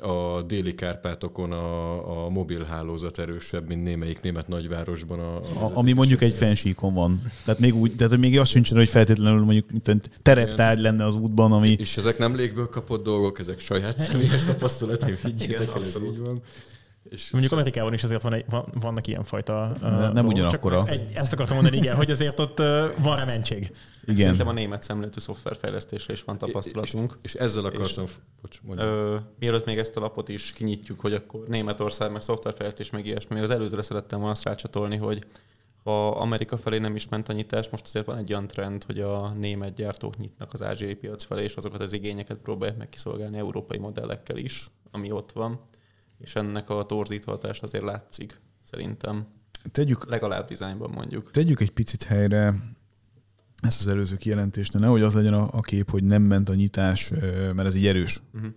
[0.00, 5.18] a déli Kárpátokon a, a mobilhálózat erősebb, mint némelyik német nagyvárosban.
[5.18, 7.22] A, a ami mondjuk egy fensíkon van.
[7.44, 9.66] Tehát még úgy, tehát még azt sincsen, hogy feltétlenül mondjuk
[10.22, 11.76] tereptárgy lenne az útban, ami...
[11.78, 16.42] És ezek nem légből kapott dolgok, ezek saját személyes tapasztalatai, higgyétek el, ez így van.
[17.10, 19.72] És Mondjuk Amerikában is azért van egy, van, vannak ilyenfajta...
[19.82, 20.86] Uh, nem ugyanakkora.
[20.86, 23.72] Egy, ezt akartam mondani, igen, hogy azért ott uh, van rementség.
[24.02, 24.16] Igen.
[24.16, 27.18] Szerintem a német szemléletű szoftverfejlesztésre is van tapasztalatunk.
[27.22, 28.04] És, és ezzel akartam...
[28.04, 32.90] És, bocs, ö, mielőtt még ezt a lapot is kinyitjuk, hogy akkor Németország, meg szoftverfejlesztés,
[32.90, 35.26] meg ilyesmi, az előzőre szerettem volna azt rácsatolni, hogy
[35.84, 39.00] ha Amerika felé nem is ment a nyitás, most azért van egy olyan trend, hogy
[39.00, 43.38] a német gyártók nyitnak az ázsiai piac felé, és azokat az igényeket próbálják meg kiszolgálni
[43.38, 45.60] európai modellekkel is, ami ott van
[46.22, 49.26] és ennek a torzító hatás azért látszik, szerintem.
[49.72, 51.30] Tegyük, legalább dizájnban mondjuk.
[51.30, 52.54] Tegyük egy picit helyre
[53.62, 56.54] ezt az előző kijelentést, de nehogy az legyen a, a kép, hogy nem ment a
[56.54, 57.10] nyitás,
[57.54, 58.22] mert ez így erős.
[58.34, 58.50] Uh-huh.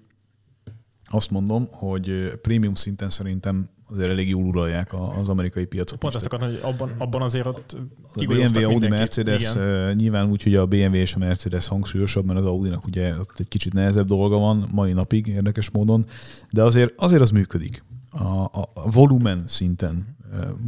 [1.03, 5.99] Azt mondom, hogy prémium szinten szerintem azért elég jól uralják az amerikai piacot.
[5.99, 7.77] Pont azt akartam, hogy abban, abban azért ott
[8.15, 9.95] a BMW, Audi, Mercedes, Igen.
[9.95, 13.47] nyilván úgy, hogy a BMW és a Mercedes hangsúlyosabb, mert az Audi-nak ugye ott egy
[13.47, 16.05] kicsit nehezebb dolga van mai napig érdekes módon,
[16.51, 17.83] de azért, azért az működik.
[18.09, 20.14] A, a, a volumen szinten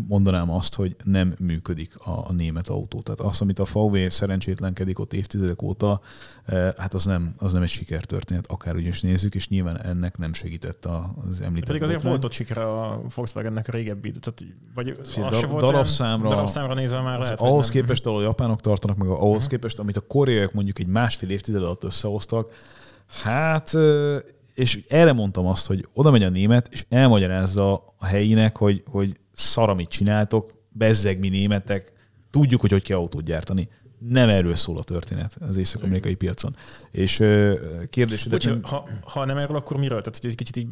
[0.07, 3.01] mondanám azt, hogy nem működik a, a német autó.
[3.01, 6.01] Tehát az, amit a VW szerencsétlenkedik ott évtizedek óta,
[6.77, 10.85] hát az nem, az nem egy sikertörténet, akár is nézzük, és nyilván ennek nem segített
[10.85, 11.67] az említett.
[11.67, 16.73] Pedig azért volt ott siker a Volkswagennek a régebbi, tehát vagy az dar, darabszámra, darabszámra
[16.73, 17.41] nézve már lehet.
[17.41, 19.49] Ahhoz képest, ahol a japánok tartanak, meg ahhoz uh-huh.
[19.49, 22.51] képest, amit a koreaiak mondjuk egy másfél évtized alatt összehoztak,
[23.23, 23.73] hát
[24.57, 29.19] és erre mondtam azt, hogy oda megy a német, és elmagyarázza a helyinek, hogy, hogy
[29.31, 31.91] szar, amit csináltok, bezzeg mi németek,
[32.29, 33.69] tudjuk, hogy hogy kell autót gyártani.
[33.99, 36.55] Nem erről szól a történet az észak-amerikai piacon.
[36.91, 37.15] És
[37.89, 38.45] kérdés, hogy...
[38.45, 38.63] Nem...
[38.63, 40.01] Ha, ha nem erről, akkor miről?
[40.01, 40.67] Tehát, hogy egy kicsit így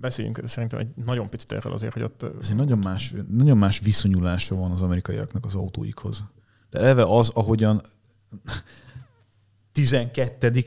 [0.00, 2.22] beszéljünk szerintem egy nagyon picit erről azért, hogy ott...
[2.40, 6.24] Ez egy nagyon más, nagyon más viszonyulása van az amerikaiaknak az autóikhoz.
[6.70, 7.80] De eleve az, ahogyan
[9.72, 10.64] 12.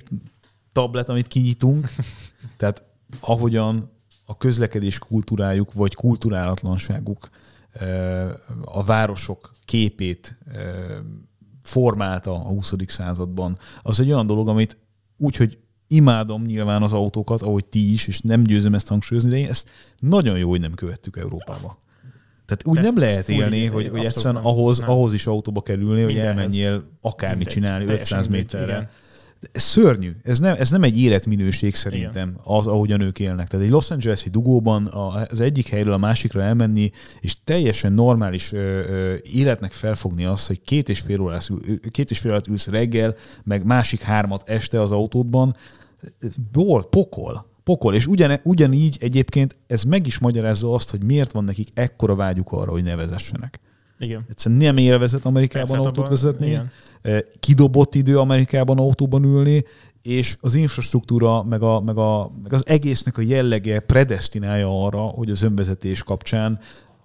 [0.74, 1.90] tablet, amit kinyitunk,
[2.58, 2.84] tehát
[3.20, 3.92] ahogyan
[4.26, 7.30] a közlekedés kultúrájuk, vagy kulturálatlanságuk
[8.62, 10.38] a városok képét
[11.62, 12.74] formálta a 20.
[12.88, 14.78] században, az egy olyan dolog, amit
[15.18, 19.38] úgy, hogy imádom nyilván az autókat, ahogy ti is, és nem győzöm ezt hangsúlyozni, de
[19.38, 19.70] én ezt
[20.00, 21.82] nagyon jó, hogy nem követtük Európába.
[22.46, 24.46] Tehát úgy Te nem lehet élni, így, hogy, hogy egyszerűen nem.
[24.46, 24.90] ahhoz, Nem.
[24.90, 26.38] ahhoz is autóba kell ülni, hogy Mindenhez.
[26.38, 27.54] elmenjél akármit Mindegy.
[27.54, 28.76] csinálni Teljesen 500 mindegy, méterre.
[28.78, 28.90] igen.
[29.52, 30.12] Ez szörnyű.
[30.24, 33.48] Ez nem, ez nem egy életminőség szerintem, az, ahogyan ők élnek.
[33.48, 34.88] Tehát egy Los Angeles-i dugóban
[35.30, 36.90] az egyik helyről a másikra elmenni,
[37.20, 41.50] és teljesen normális ö, ö, életnek felfogni azt, hogy két és fél órás,
[41.92, 45.56] két és fél órát ülsz reggel, meg másik hármat este az autódban,
[46.52, 47.52] bol, pokol.
[47.64, 47.96] Pokol.
[47.96, 52.52] És ugyan, ugyanígy egyébként ez meg is magyarázza azt, hogy miért van nekik ekkora vágyuk
[52.52, 53.60] arra, hogy ne vezessenek.
[54.04, 54.26] Igen.
[54.30, 56.72] Egyszerűen nem élvezet Amerikában Persze, hát autót abban- vezetni, igen.
[57.40, 59.64] kidobott idő Amerikában autóban ülni,
[60.02, 65.30] és az infrastruktúra, meg, a, meg, a, meg az egésznek a jellege predestinálja arra, hogy
[65.30, 66.60] az önvezetés kapcsán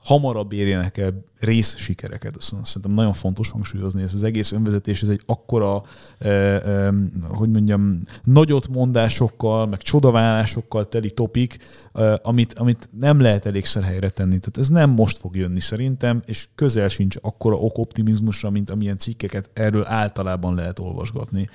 [0.05, 2.37] hamarabb érjenek el rész sikereket.
[2.37, 5.83] Azt szerintem nagyon fontos hangsúlyozni, ez az egész önvezetés, ez egy akkora,
[6.19, 6.95] eh, eh,
[7.29, 11.59] hogy mondjam, nagyot mondásokkal, meg csodaválásokkal teli topik,
[11.93, 14.39] eh, amit, amit nem lehet elégszer helyre tenni.
[14.39, 18.99] Tehát ez nem most fog jönni szerintem, és közel sincs akkora ok optimizmusra, mint amilyen
[18.99, 21.49] cikkeket erről általában lehet olvasgatni.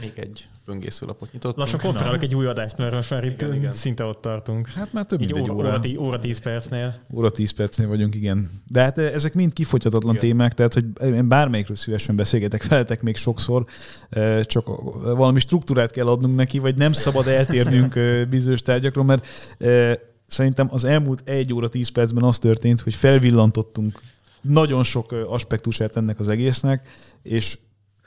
[0.00, 1.56] Még egy böngészőlapot nyitottunk.
[1.56, 3.72] Lassan konferálok egy új adást, mert most már itt Igen, igen.
[3.72, 4.68] szinte ott tartunk.
[4.68, 5.68] Hát már több mint egy óra, óra.
[5.68, 6.98] óra, tí- óra 10 percnél.
[7.14, 8.50] Óra 10 percnél vagyunk, igen.
[8.68, 10.28] De hát eh, ezek mind kifogyhatatlan Igen.
[10.28, 13.64] témák, tehát hogy én bármelyikről szívesen beszélgetek veletek még sokszor,
[14.08, 14.66] eh, csak
[15.02, 19.26] valami struktúrát kell adnunk neki, vagy nem szabad eltérnünk eh, bizonyos tárgyakról, mert
[20.26, 24.00] szerintem az elmúlt egy óra 10 percben az történt, hogy felvillantottunk
[24.40, 26.88] nagyon sok aspektusát ennek az egésznek,
[27.22, 27.58] és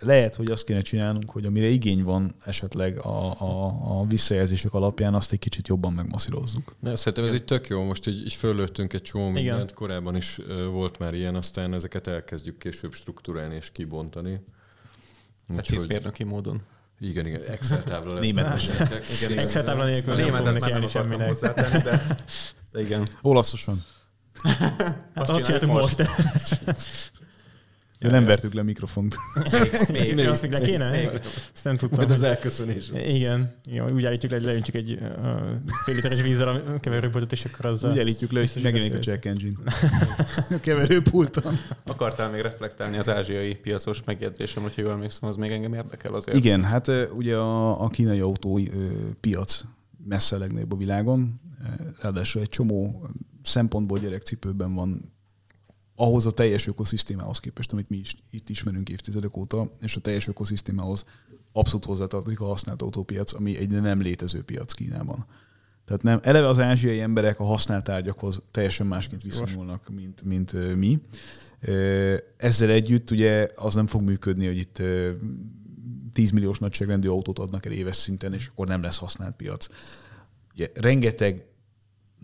[0.05, 3.65] lehet, hogy azt kéne csinálnunk, hogy amire igény van esetleg a, a,
[3.99, 6.75] a visszajelzések alapján, azt egy kicsit jobban megmasszírozzuk.
[6.80, 9.43] Ne, szerintem ez így tök jó, most így, így föllőttünk egy csomó Igen.
[9.43, 10.39] mindent, korábban is
[10.71, 14.39] volt már ilyen, aztán ezeket elkezdjük később struktúrálni és kibontani.
[15.47, 16.61] Precízmérnöki módon.
[16.99, 18.19] igen, igen, Excel tábla.
[18.19, 18.88] Németesen.
[19.21, 21.27] Igen, Excel tábla nélkül nem állni akartam semminek.
[21.27, 22.17] hozzátenni, de,
[22.71, 23.07] de igen.
[23.21, 23.84] Olaszosan.
[24.43, 25.95] Hát Azt azt csináltuk csináljuk most.
[28.03, 29.15] Ja, nem vertük le a mikrofont.
[29.91, 30.89] Még, Még, azt még le kéne?
[30.89, 31.09] még.
[31.53, 31.97] Ezt nem tudtam.
[31.97, 32.91] Majd az elköszönés.
[33.05, 34.99] Igen, Igen, úgy állítjuk le, hogy leöntjük egy uh,
[35.85, 37.91] fél literes vízzel a keverőboltot, és akkor azzal...
[37.91, 39.57] Úgy elítjük le, hogy megjelenik a check engine.
[40.49, 41.57] a keverőpulton.
[41.85, 46.38] Akartál még reflektálni az ázsiai piacos megjegyzésem, hogyha jól emlékszem, az még engem érdekel azért.
[46.38, 48.59] Igen, hát ugye a, a kínai autó
[49.19, 49.61] piac
[50.07, 51.34] messze a legnagyobb a világon.
[52.01, 53.07] Ráadásul egy csomó
[53.41, 55.12] szempontból gyerekcipőben van
[56.03, 60.27] ahhoz a teljes ökoszisztémához képest, amit mi is itt ismerünk évtizedek óta, és a teljes
[60.27, 61.05] ökoszisztémához
[61.51, 65.25] abszolút hozzátartozik a használt autópiac, ami egy nem létező piac Kínában.
[65.85, 71.01] Tehát nem, eleve az ázsiai emberek a használt tárgyakhoz teljesen másként viszonyulnak, mint, mint mi.
[72.38, 75.11] Ezzel együtt ugye az nem fog működni, hogy itt ö,
[76.13, 79.67] 10 milliós nagyságrendű autót adnak el éves szinten, és akkor nem lesz használt piac.
[80.53, 81.45] Ugye, rengeteg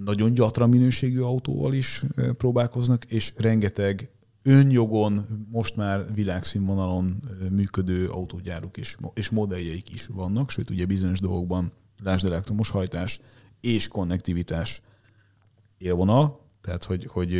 [0.03, 2.03] nagyon gyatra minőségű autóval is
[2.37, 4.11] próbálkoznak, és rengeteg
[4.43, 11.71] önjogon, most már világszínvonalon működő autógyáruk is, és modelljeik is vannak, sőt ugye bizonyos dolgokban,
[12.03, 13.19] lásd elektromos hajtás
[13.61, 14.81] és konnektivitás
[15.77, 17.31] élvonal, tehát hogy, hogy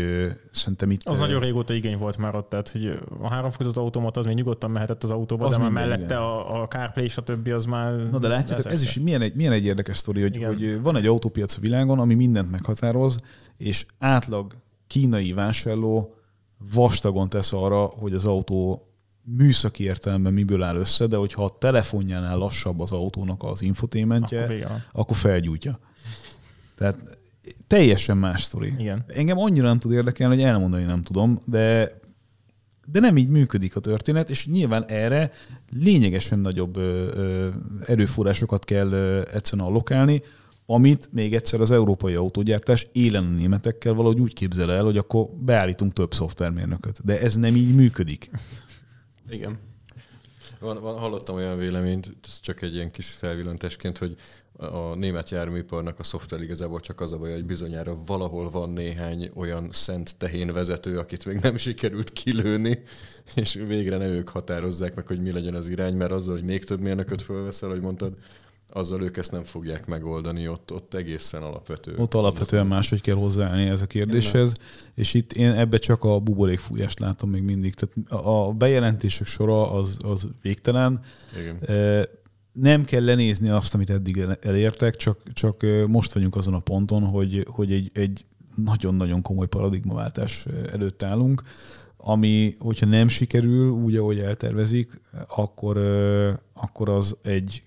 [0.52, 1.04] szerintem itt...
[1.04, 4.72] Az nagyon régóta igény volt már ott, tehát hogy a háromfokozott automat az még nyugodtan
[4.72, 6.18] mehetett az autóba, Az de már mellette igen.
[6.18, 7.94] a, a CarPlay és a többi az már...
[7.94, 10.48] Na de látjátok, ez is milyen egy, milyen egy érdekes sztori, hogy, Igen.
[10.48, 13.18] hogy van egy autópiac a világon, ami mindent meghatároz,
[13.58, 14.54] és átlag
[14.88, 16.16] kínai vásárló
[16.74, 18.90] vastagon tesz arra, hogy az autó
[19.24, 24.56] műszaki értelemben miből áll össze, de hogyha a telefonjánál lassabb az autónak az infotainmentje, Akkor
[24.56, 25.80] vége akkor felgyújtja.
[26.76, 27.19] Tehát
[27.68, 28.74] teljesen más sztori.
[28.78, 29.04] Igen.
[29.08, 31.98] Engem annyira nem tud érdekelni, hogy elmondani nem tudom, de
[32.92, 35.32] de nem így működik a történet, és nyilván erre
[35.72, 37.50] lényegesen nagyobb ö, ö,
[37.86, 40.22] erőforrásokat kell ö, egyszerűen allokálni,
[40.66, 45.30] amit még egyszer az európai autógyártás élen a németekkel valahogy úgy képzel el, hogy akkor
[45.30, 47.06] beállítunk több szoftvermérnököt.
[47.06, 48.30] De ez nem így működik.
[49.30, 49.60] Igen.
[50.60, 54.16] Van, van, hallottam olyan véleményt, ez csak egy ilyen kis felvillantásként, hogy
[54.60, 59.32] a német járműiparnak a szoftver igazából csak az a baj, hogy bizonyára valahol van néhány
[59.36, 62.82] olyan szent tehén vezető, akit még nem sikerült kilőni,
[63.36, 66.66] és végre ne ők határozzák meg, hogy mi legyen az irány, mert azzal, hogy még
[66.66, 68.14] több mérnököt fölveszel, hogy mondtad,
[68.72, 71.96] azzal ők ezt nem fogják megoldani, ott, ott egészen alapvető.
[71.98, 74.54] Ott alapvetően máshogy kell hozzáállni ez a kérdéshez,
[74.96, 77.74] és itt én ebbe csak a buborékfújást látom még mindig.
[77.74, 81.00] Tehát a bejelentések sora az, az végtelen,
[81.40, 81.58] Igen.
[81.62, 82.04] Ö,
[82.62, 87.04] nem kell lenézni azt, amit eddig el- elértek, csak, csak most vagyunk azon a ponton,
[87.04, 88.26] hogy, hogy egy, egy
[88.56, 91.44] nagyon-nagyon komoly paradigmaváltás előtt állunk,
[91.98, 95.78] ami, hogyha nem sikerül úgy, ahogy eltervezik, akkor,
[96.54, 97.64] akkor az egy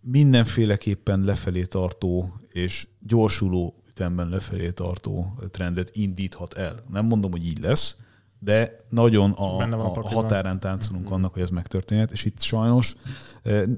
[0.00, 6.80] mindenféleképpen lefelé tartó és gyorsuló ütemben lefelé tartó trendet indíthat el.
[6.92, 7.96] Nem mondom, hogy így lesz,
[8.38, 12.94] de nagyon a, a a, határán táncolunk annak, hogy ez megtörténhet, és itt sajnos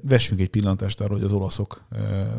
[0.03, 1.83] vessünk egy pillantást arra, hogy az olaszok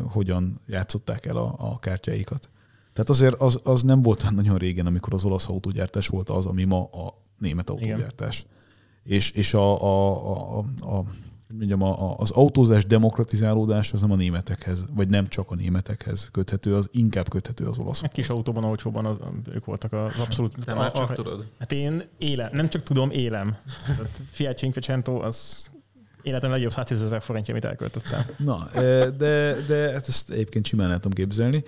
[0.08, 2.48] hogyan játszották el a, a kártyáikat.
[2.92, 6.64] Tehát azért az, az nem volt nagyon régen, amikor az olasz autógyártás volt az, ami
[6.64, 8.46] ma a német autógyártás.
[9.02, 11.04] És, és a, a, a, a,
[11.58, 16.28] mondjam, a, a, az autózás demokratizálódás az nem a németekhez, vagy nem csak a németekhez
[16.32, 18.14] köthető, az inkább köthető az Egy olaszokhoz.
[18.14, 19.16] kis autóban, olcsóban az,
[19.52, 20.64] ők voltak az abszolút...
[20.64, 21.46] Te már a- csak a- tudod.
[21.58, 23.56] Hát én élem, nem csak tudom, élem.
[24.30, 25.70] Fiat Cinquecento az
[26.22, 28.24] életem legjobb 110 ezer forintja, amit elköltöttem.
[28.36, 28.68] Na,
[29.16, 31.64] de, de hát ezt egyébként simán tudom képzelni.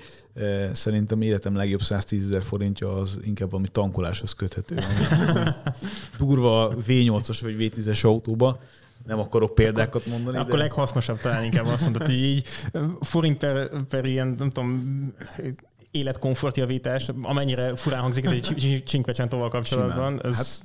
[0.72, 4.78] Szerintem életem legjobb 110 ezer forintja az inkább valami tankoláshoz köthető.
[6.18, 8.60] Durva V8-as vagy V10-es autóba.
[9.06, 10.36] Nem akarok példákat mondani.
[10.36, 10.56] Akkor de...
[10.56, 12.47] leghasznosabb talán inkább azt mondod, hogy így
[13.01, 15.02] forint per, per ilyen, nem tudom,
[15.90, 20.26] életkomfortjavítás, amennyire furán hangzik ez egy Cinquecentoval kapcsolatban, Simán.
[20.26, 20.62] ez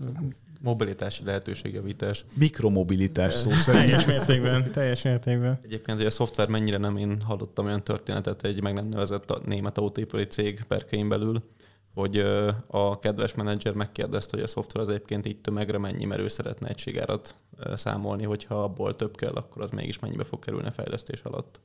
[0.62, 2.26] Mobilitási lehetőségjavítás.
[2.34, 3.84] Mikromobilitás szó szerint.
[3.84, 5.60] teljes mértékben, teljes mértékben.
[5.64, 9.42] Egyébként, hogy a szoftver mennyire nem én hallottam olyan történetet egy meg nem nevezett a
[9.46, 11.44] német autóipari cég perkein belül,
[11.94, 12.18] hogy
[12.68, 16.68] a kedves menedzser megkérdezte, hogy a szoftver az egyébként így tömegre mennyi, mert ő szeretne
[16.68, 17.36] egységárat
[17.74, 21.60] számolni, hogyha abból több kell, akkor az mégis mennyibe fog kerülni a fejlesztés alatt.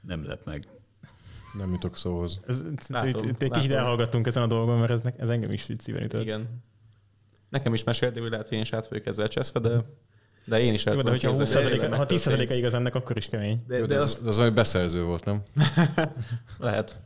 [0.00, 0.68] Nem lep meg.
[1.58, 2.40] Nem jutok szóhoz.
[2.46, 5.68] Ez, Látom, itt, itt egy kicsit elhallgattunk ezen a dolgon, mert ez, ez engem is
[5.68, 6.20] így szíven ütött.
[6.20, 6.62] Igen.
[7.50, 9.84] Nekem is meséltél, hogy lehet, hogy én is át vagyok ezzel cseszve, de,
[10.44, 12.48] de én is el Jó, de hogyha képzelni, 20 hogy ha megtörténik.
[12.48, 13.64] 10 igaz ennek, akkor is kemény.
[13.66, 15.42] De, De, de, az, az valami beszerző volt, nem?
[16.58, 17.00] Lehet.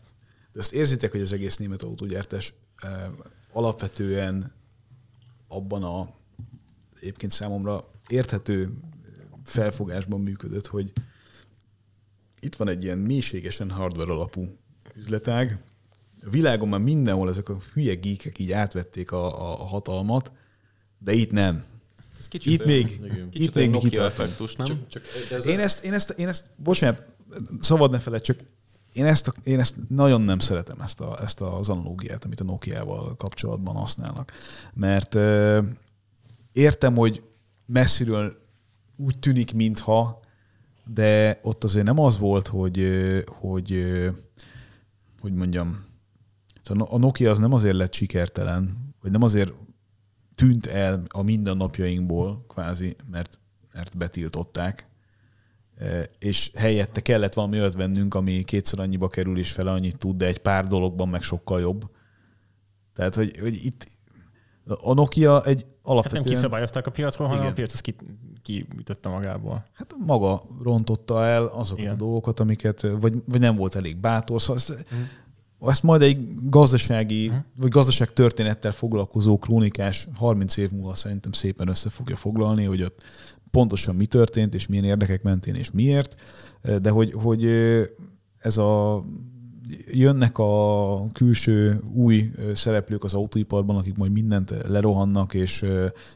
[0.53, 2.91] de azt érzitek, hogy az egész német autógyártás eh,
[3.53, 4.53] alapvetően
[5.49, 6.09] abban a
[7.01, 8.71] egyébként számomra érthető
[9.45, 10.93] felfogásban működött, hogy
[12.41, 14.59] itt van egy ilyen mélységesen hardware alapú
[14.95, 15.63] üzletág.
[16.27, 20.33] A világon már mindenhol ezek a hülye geekek így átvették a, a, hatalmat,
[20.99, 21.65] de itt nem.
[22.19, 23.01] Ez kicsit Itt még.
[23.31, 24.67] Kicsit itt még Nokia effektus, nem?
[24.67, 27.03] Csak, csak ez Én ezt, én ezt, én ezt, bocsánat,
[27.61, 28.39] szabad ne feled, csak
[28.93, 32.45] én ezt, a, én ezt nagyon nem szeretem, ezt, a, ezt az analógiát, amit a
[32.45, 34.33] Nokia-val kapcsolatban használnak.
[34.75, 35.63] Mert ö,
[36.53, 37.23] értem, hogy
[37.67, 38.43] messziről
[38.97, 40.21] úgy tűnik, mintha,
[40.95, 42.89] de ott azért nem az volt, hogy,
[43.27, 43.85] hogy,
[45.21, 45.85] hogy mondjam,
[46.65, 49.53] szóval a Nokia az nem azért lett sikertelen, vagy nem azért
[50.35, 53.39] tűnt el a mindennapjainkból, kvázi, mert,
[53.73, 54.87] mert betiltották,
[55.79, 60.17] E, és helyette kellett valami olyat vennünk, ami kétszer annyiba kerül és fele annyit tud,
[60.17, 61.91] de egy pár dologban meg sokkal jobb.
[62.93, 63.87] Tehát, hogy, hogy itt
[64.67, 66.23] a Nokia egy Hát nem alapvetően...
[66.23, 67.53] kiszabályozták a piacról, hanem Igen.
[67.53, 67.95] a piac az ki,
[68.43, 69.67] kiütötte magából.
[69.73, 71.95] Hát maga rontotta el azokat Igen.
[71.95, 74.41] a dolgokat, amiket, vagy, vagy nem volt elég bátor.
[74.41, 75.01] Szóval ezt, Mhm.
[75.67, 77.37] Ezt majd egy gazdasági, Mhm.
[77.57, 83.03] vagy gazdaság történettel foglalkozó krónikás 30 év múlva szerintem szépen össze fogja foglalni, hogy ott
[83.51, 86.21] pontosan mi történt, és milyen érdekek mentén, és miért.
[86.83, 87.45] De hogy, hogy
[88.39, 89.05] ez a
[89.93, 95.65] jönnek a külső új szereplők az autóiparban, akik majd mindent lerohannak, és,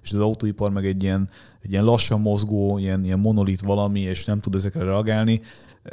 [0.02, 1.28] és az autóipar meg egy ilyen,
[1.62, 5.40] egy ilyen lassan mozgó, ilyen, ilyen monolit valami, és nem tud ezekre reagálni.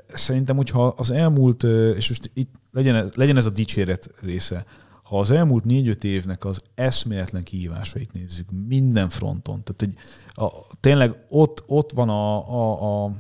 [0.08, 1.64] Szerintem, hogyha az elmúlt,
[1.96, 4.66] és most itt legyen ez, legyen ez a dicséret része,
[5.04, 9.98] ha az elmúlt négy-öt évnek az eszméletlen kihívásait nézzük minden fronton, tehát egy,
[10.28, 13.12] a, tényleg ott, ott van a, a, a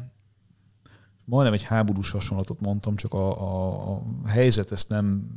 [1.25, 5.27] majdnem egy háborús hasonlatot mondtam, csak a, a, a helyzet ezt nem,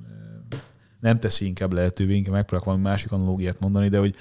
[1.00, 4.14] nem teszi inkább lehetővé, inkább megpróbálok valami másik analógiát mondani, de hogy,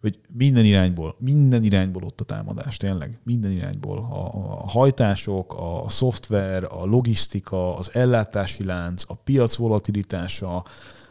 [0.00, 3.98] hogy minden irányból, minden irányból ott a támadás, tényleg, minden irányból.
[3.98, 4.24] A,
[4.62, 10.64] a hajtások, a szoftver, a logisztika, az ellátási lánc, a piac volatilitása,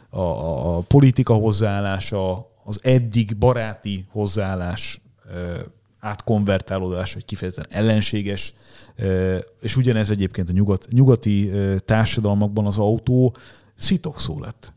[0.10, 5.02] a, a, a politika hozzáállása, az eddig baráti hozzáállás
[5.34, 5.60] ö,
[6.00, 8.54] átkonvertálódás, vagy kifejezetten ellenséges,
[8.96, 13.36] ö, és ugyanez egyébként a nyugat, nyugati ö, társadalmakban az autó
[13.76, 14.74] szitokszó lett.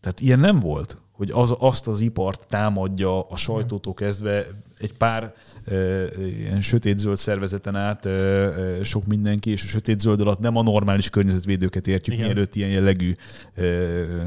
[0.00, 4.46] Tehát ilyen nem volt, hogy az, azt az ipart támadja a sajtótól kezdve
[4.78, 5.34] egy pár
[5.64, 8.08] ö, ilyen sötétzöld szervezeten át
[8.82, 12.26] sok mindenki, és a sötétzöld alatt nem a normális környezetvédőket értjük, Igen.
[12.26, 13.14] mielőtt ilyen jellegű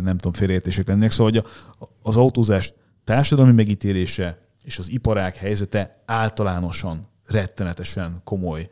[0.01, 1.11] nem tudom, félreértések lennének.
[1.11, 1.43] Szóval hogy
[1.79, 8.67] a, az autózás társadalmi megítélése és az iparág helyzete általánosan rettenetesen komoly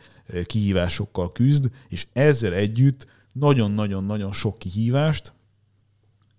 [0.46, 5.34] kihívásokkal küzd, és ezzel együtt nagyon-nagyon-nagyon sok kihívást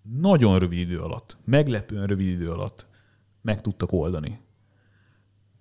[0.03, 2.87] nagyon rövid idő alatt, meglepően rövid idő alatt
[3.43, 4.41] meg tudtak oldani.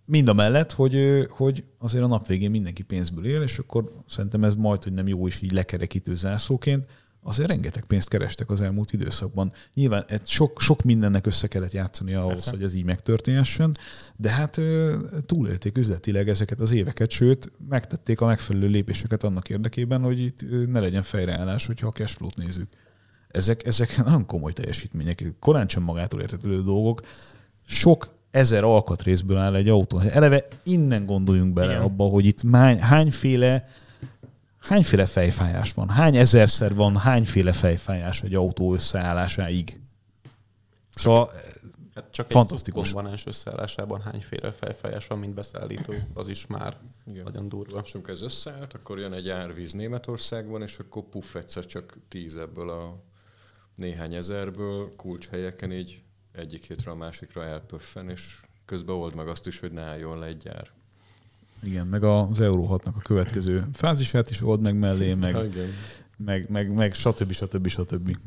[0.05, 4.43] Mind a mellett, hogy, hogy azért a nap végén mindenki pénzből él, és akkor szerintem
[4.43, 6.87] ez majd, hogy nem jó is így lekerekítő zászlóként,
[7.23, 9.51] azért rengeteg pénzt kerestek az elmúlt időszakban.
[9.73, 12.49] Nyilván sok, sok mindennek össze kellett játszani ahhoz, Persze.
[12.51, 13.77] hogy ez így megtörténhessen,
[14.15, 14.61] de hát
[15.25, 20.79] túlélték üzletileg ezeket az éveket, sőt, megtették a megfelelő lépéseket annak érdekében, hogy itt ne
[20.79, 22.67] legyen fejreállás, hogyha a cashflow-t nézzük.
[23.31, 27.01] Ezek, ezek nagyon komoly teljesítmények, korán sem magától értetődő dolgok.
[27.65, 29.99] Sok ezer alkatrészből áll egy autó.
[29.99, 31.83] Eleve innen gondoljunk bele Igen.
[31.83, 33.67] abba, hogy itt mány, hányféle
[34.61, 35.89] hányféle fejfájás van?
[35.89, 39.79] Hány ezerszer van hányféle fejfájás egy autó összeállásáig?
[40.95, 41.31] Szóval
[41.93, 42.87] hát csak fantasztikus.
[42.87, 46.77] egy komponens összeállásában hányféle fejfájás van, mint beszállító, az is már
[47.07, 47.23] Igen.
[47.23, 47.81] nagyon durva.
[47.83, 52.69] És ez összeállt, akkor jön egy árvíz Németországban, és akkor puff egyszer csak tíz ebből
[52.69, 53.03] a
[53.81, 59.59] néhány ezerből kulcshelyeken így egyik hétre a másikra elpöffen, és közben old meg azt is,
[59.59, 60.69] hogy ne álljon le egy gyár.
[61.63, 65.35] Igen, meg az Euró 6 a következő fázisát is old meg mellé, meg,
[66.17, 67.31] meg, meg, meg stb.
[67.31, 67.67] stb.
[67.67, 68.17] stb.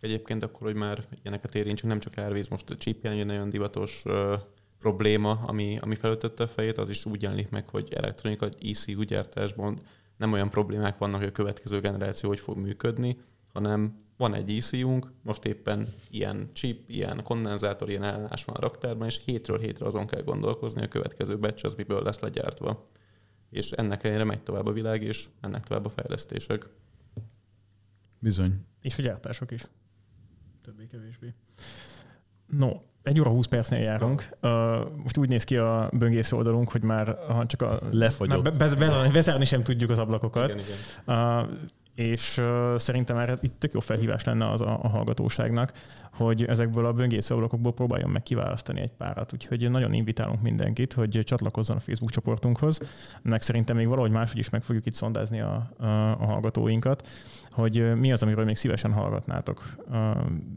[0.00, 4.02] Egyébként akkor, hogy már ilyeneket érintsünk, nem csak árvíz, most a csípjen egy nagyon divatos
[4.04, 4.32] uh,
[4.78, 9.78] probléma, ami, ami felütötte a fejét, az is úgy jelenik meg, hogy elektronika ECU gyártásban
[10.16, 13.18] nem olyan problémák vannak, hogy a következő generáció hogy fog működni,
[13.52, 19.06] hanem van egy ecu most éppen ilyen chip, ilyen kondenzátor, ilyen ellenállás van a raktárban,
[19.06, 22.86] és hétről hétre azon kell gondolkozni, a következő batch az miből lesz legyártva.
[23.50, 26.66] És ennek ellenére megy tovább a világ, és ennek tovább a fejlesztések.
[28.18, 28.66] Bizony.
[28.80, 29.66] És a gyártások is.
[30.62, 31.34] Többé-kevésbé.
[32.46, 32.70] No,
[33.02, 34.28] egy óra 20 percnél járunk.
[34.42, 34.50] Uh,
[34.96, 37.78] most úgy néz ki a böngész oldalunk, hogy már ha csak a...
[37.90, 38.42] Lefagyott.
[38.42, 40.48] Már be, be, bezárni sem tudjuk az ablakokat.
[40.48, 40.76] Igen, igen.
[41.06, 41.48] Uh,
[42.00, 45.72] és uh, szerintem erre itt tök jó felhívás lenne az a, a hallgatóságnak,
[46.12, 49.32] hogy ezekből a böngésző ablakokból próbáljon meg kiválasztani egy párat.
[49.32, 52.80] Úgyhogy nagyon invitálunk mindenkit, hogy csatlakozzon a Facebook csoportunkhoz,
[53.22, 57.08] meg szerintem még valahogy máshogy is meg fogjuk itt szondázni a, a, a hallgatóinkat,
[57.50, 59.96] hogy mi az, amiről még szívesen hallgatnátok uh,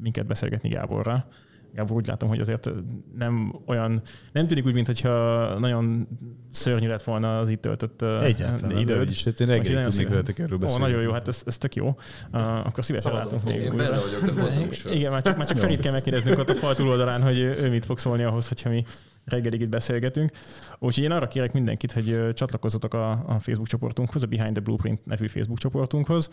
[0.01, 1.25] minket beszélgetni Gáborra.
[1.73, 2.69] Gábor úgy látom, hogy azért
[3.17, 4.01] nem olyan,
[4.31, 6.07] nem tűnik úgy, mintha nagyon
[6.49, 9.09] szörnyű lett volna az itt töltött Egyáltalán, időd.
[9.09, 10.83] is, hát én reggelig tudnék veletek erről beszélni.
[10.83, 11.87] Ó, nagyon jó, hát ez, ez tök jó.
[11.87, 13.61] Uh, akkor szívesen látunk még.
[13.61, 16.53] Én benne vagyok, de hozzunk Igen, már csak, már csak Ferit kell megkérdeznünk ott a
[16.53, 18.83] fal túloldalán, hogy ő mit fog szólni ahhoz, hogyha mi
[19.25, 20.31] reggelig itt beszélgetünk.
[20.79, 25.05] Úgyhogy én arra kérek mindenkit, hogy csatlakozzatok a, a Facebook csoportunkhoz, a Behind the Blueprint
[25.05, 26.29] nevű Facebook csoportunkhoz,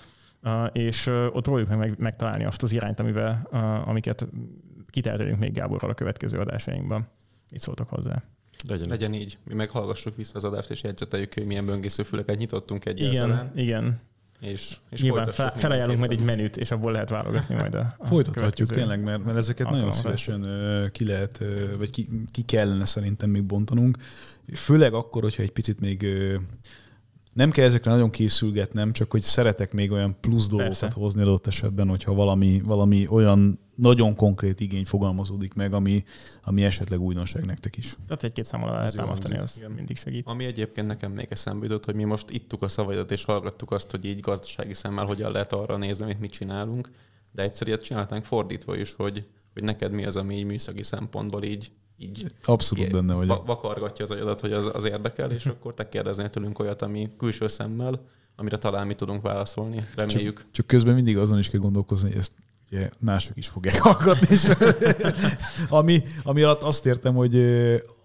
[0.73, 3.49] és ott próbáljuk meg megtalálni azt az irányt, amivel,
[3.87, 4.27] amiket
[4.91, 7.07] kiterjedünk még Gáborral a következő adásainkban.
[7.51, 8.23] Mit szóltak hozzá?
[8.69, 8.89] Legyen.
[8.89, 9.39] Legyen így.
[9.45, 14.01] Mi meghallgassuk vissza az adást, és jegyzeteljük, hogy milyen böngészőfüleket nyitottunk egy Igen, igen.
[14.41, 18.07] És, és Nyilván fel, felajánlunk majd egy menüt, és abból lehet válogatni majd a, a
[18.07, 20.47] Folytathatjuk tényleg, mert, mert ezeket nagyon szívesen
[20.93, 21.43] ki lehet,
[21.79, 23.97] vagy ki, ki kellene szerintem még bontanunk.
[24.55, 26.07] Főleg akkor, hogyha egy picit még
[27.33, 31.01] nem kell ezekre nagyon készülgetnem, csak hogy szeretek még olyan plusz dolgokat Persze.
[31.01, 36.05] hozni adott esetben, hogyha valami, valami olyan nagyon konkrét igény fogalmazódik meg, ami,
[36.45, 37.97] ami esetleg újdonság nektek is.
[38.07, 39.71] Tehát egy-két számmal lehet támasztani, az igen.
[39.71, 40.27] mindig segít.
[40.29, 43.91] Ami egyébként nekem még eszembe jutott, hogy mi most ittuk a szavaidat és hallgattuk azt,
[43.91, 46.91] hogy így gazdasági szemmel hogyan lehet arra nézni, amit mit csinálunk,
[47.33, 51.73] de egyszerűen csináltánk fordítva is, hogy, hogy neked mi az, ami így műszaki szempontból így
[52.03, 53.47] így Abszolút így, benne vagyok.
[53.47, 57.49] vakargatja az agyadat, hogy az, az érdekel, és akkor te kérdeznél tőlünk olyat, ami külső
[57.49, 58.01] szemmel,
[58.37, 59.85] amire talán mi tudunk válaszolni.
[59.95, 60.39] Reméljük.
[60.39, 62.33] Csak, csak közben mindig azon is kell gondolkozni, hogy ezt
[62.71, 64.27] ugye mások is fogják hallgatni.
[64.31, 64.51] És
[65.69, 67.35] ami, ami alatt azt értem, hogy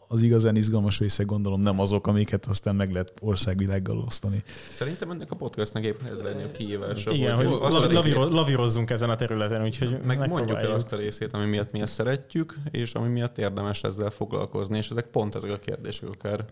[0.08, 4.44] az igazán izgalmas részek gondolom nem azok, amiket aztán meg lehet országvilággal osztani.
[4.74, 7.12] Szerintem ennek a podcastnak éppen ez lenne a kihívása.
[7.12, 10.96] Igen, hogy, hogy la, laviro, lavírozzunk ezen a területen, úgyhogy meg mondjuk el azt a
[10.96, 15.36] részét, ami miatt mi ezt szeretjük, és ami miatt érdemes ezzel foglalkozni, és ezek pont
[15.36, 16.46] ezek a kérdések akár.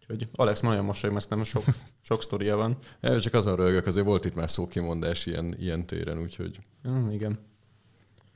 [0.00, 1.64] Úgyhogy Alex nagyon mosolyog, mert nem sok,
[2.08, 2.76] sok sztoria van.
[3.00, 6.58] El, csak azon rögök, azért volt itt már szókimondás ilyen, ilyen téren, úgyhogy...
[6.88, 7.38] Mm, igen.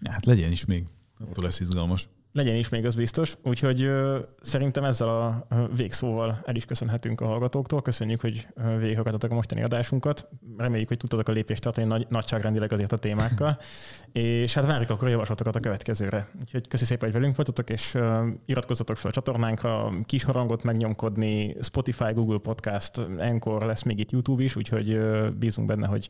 [0.04, 0.84] Hát legyen is még.
[1.20, 3.36] Attól lesz izgalmas legyen is még az biztos.
[3.42, 5.46] Úgyhogy ö, szerintem ezzel a
[5.76, 7.82] végszóval el is köszönhetünk a hallgatóktól.
[7.82, 8.46] Köszönjük, hogy
[8.78, 10.28] végighallgatotok a mostani adásunkat.
[10.56, 13.58] Reméljük, hogy tudtatok a lépést tartani nagy, nagyságrendileg azért a témákkal.
[14.12, 16.28] és hát várjuk akkor a javaslatokat a következőre.
[16.40, 21.56] Úgyhogy köszi szépen, hogy velünk voltatok, és ö, iratkozzatok fel a csatornánkra, kis harangot megnyomkodni,
[21.60, 26.08] Spotify, Google Podcast, Encore lesz még itt YouTube is, úgyhogy ö, bízunk benne, hogy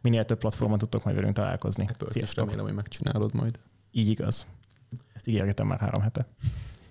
[0.00, 1.88] minél több platformon tudtok majd velünk találkozni.
[2.08, 2.44] Sziasztok!
[2.44, 3.58] Remélem, hogy megcsinálod majd.
[3.90, 4.46] Így igaz.
[5.24, 6.26] Ezt ígérgetem már három hete.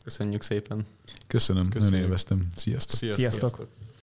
[0.03, 0.85] Köszönjük szépen.
[1.27, 1.91] Köszönöm, Köszönjük.
[1.91, 2.47] nagyon élveztem.
[2.55, 2.97] Sziasztok.
[2.97, 3.29] Sziasztok.
[3.31, 3.67] Sziasztok.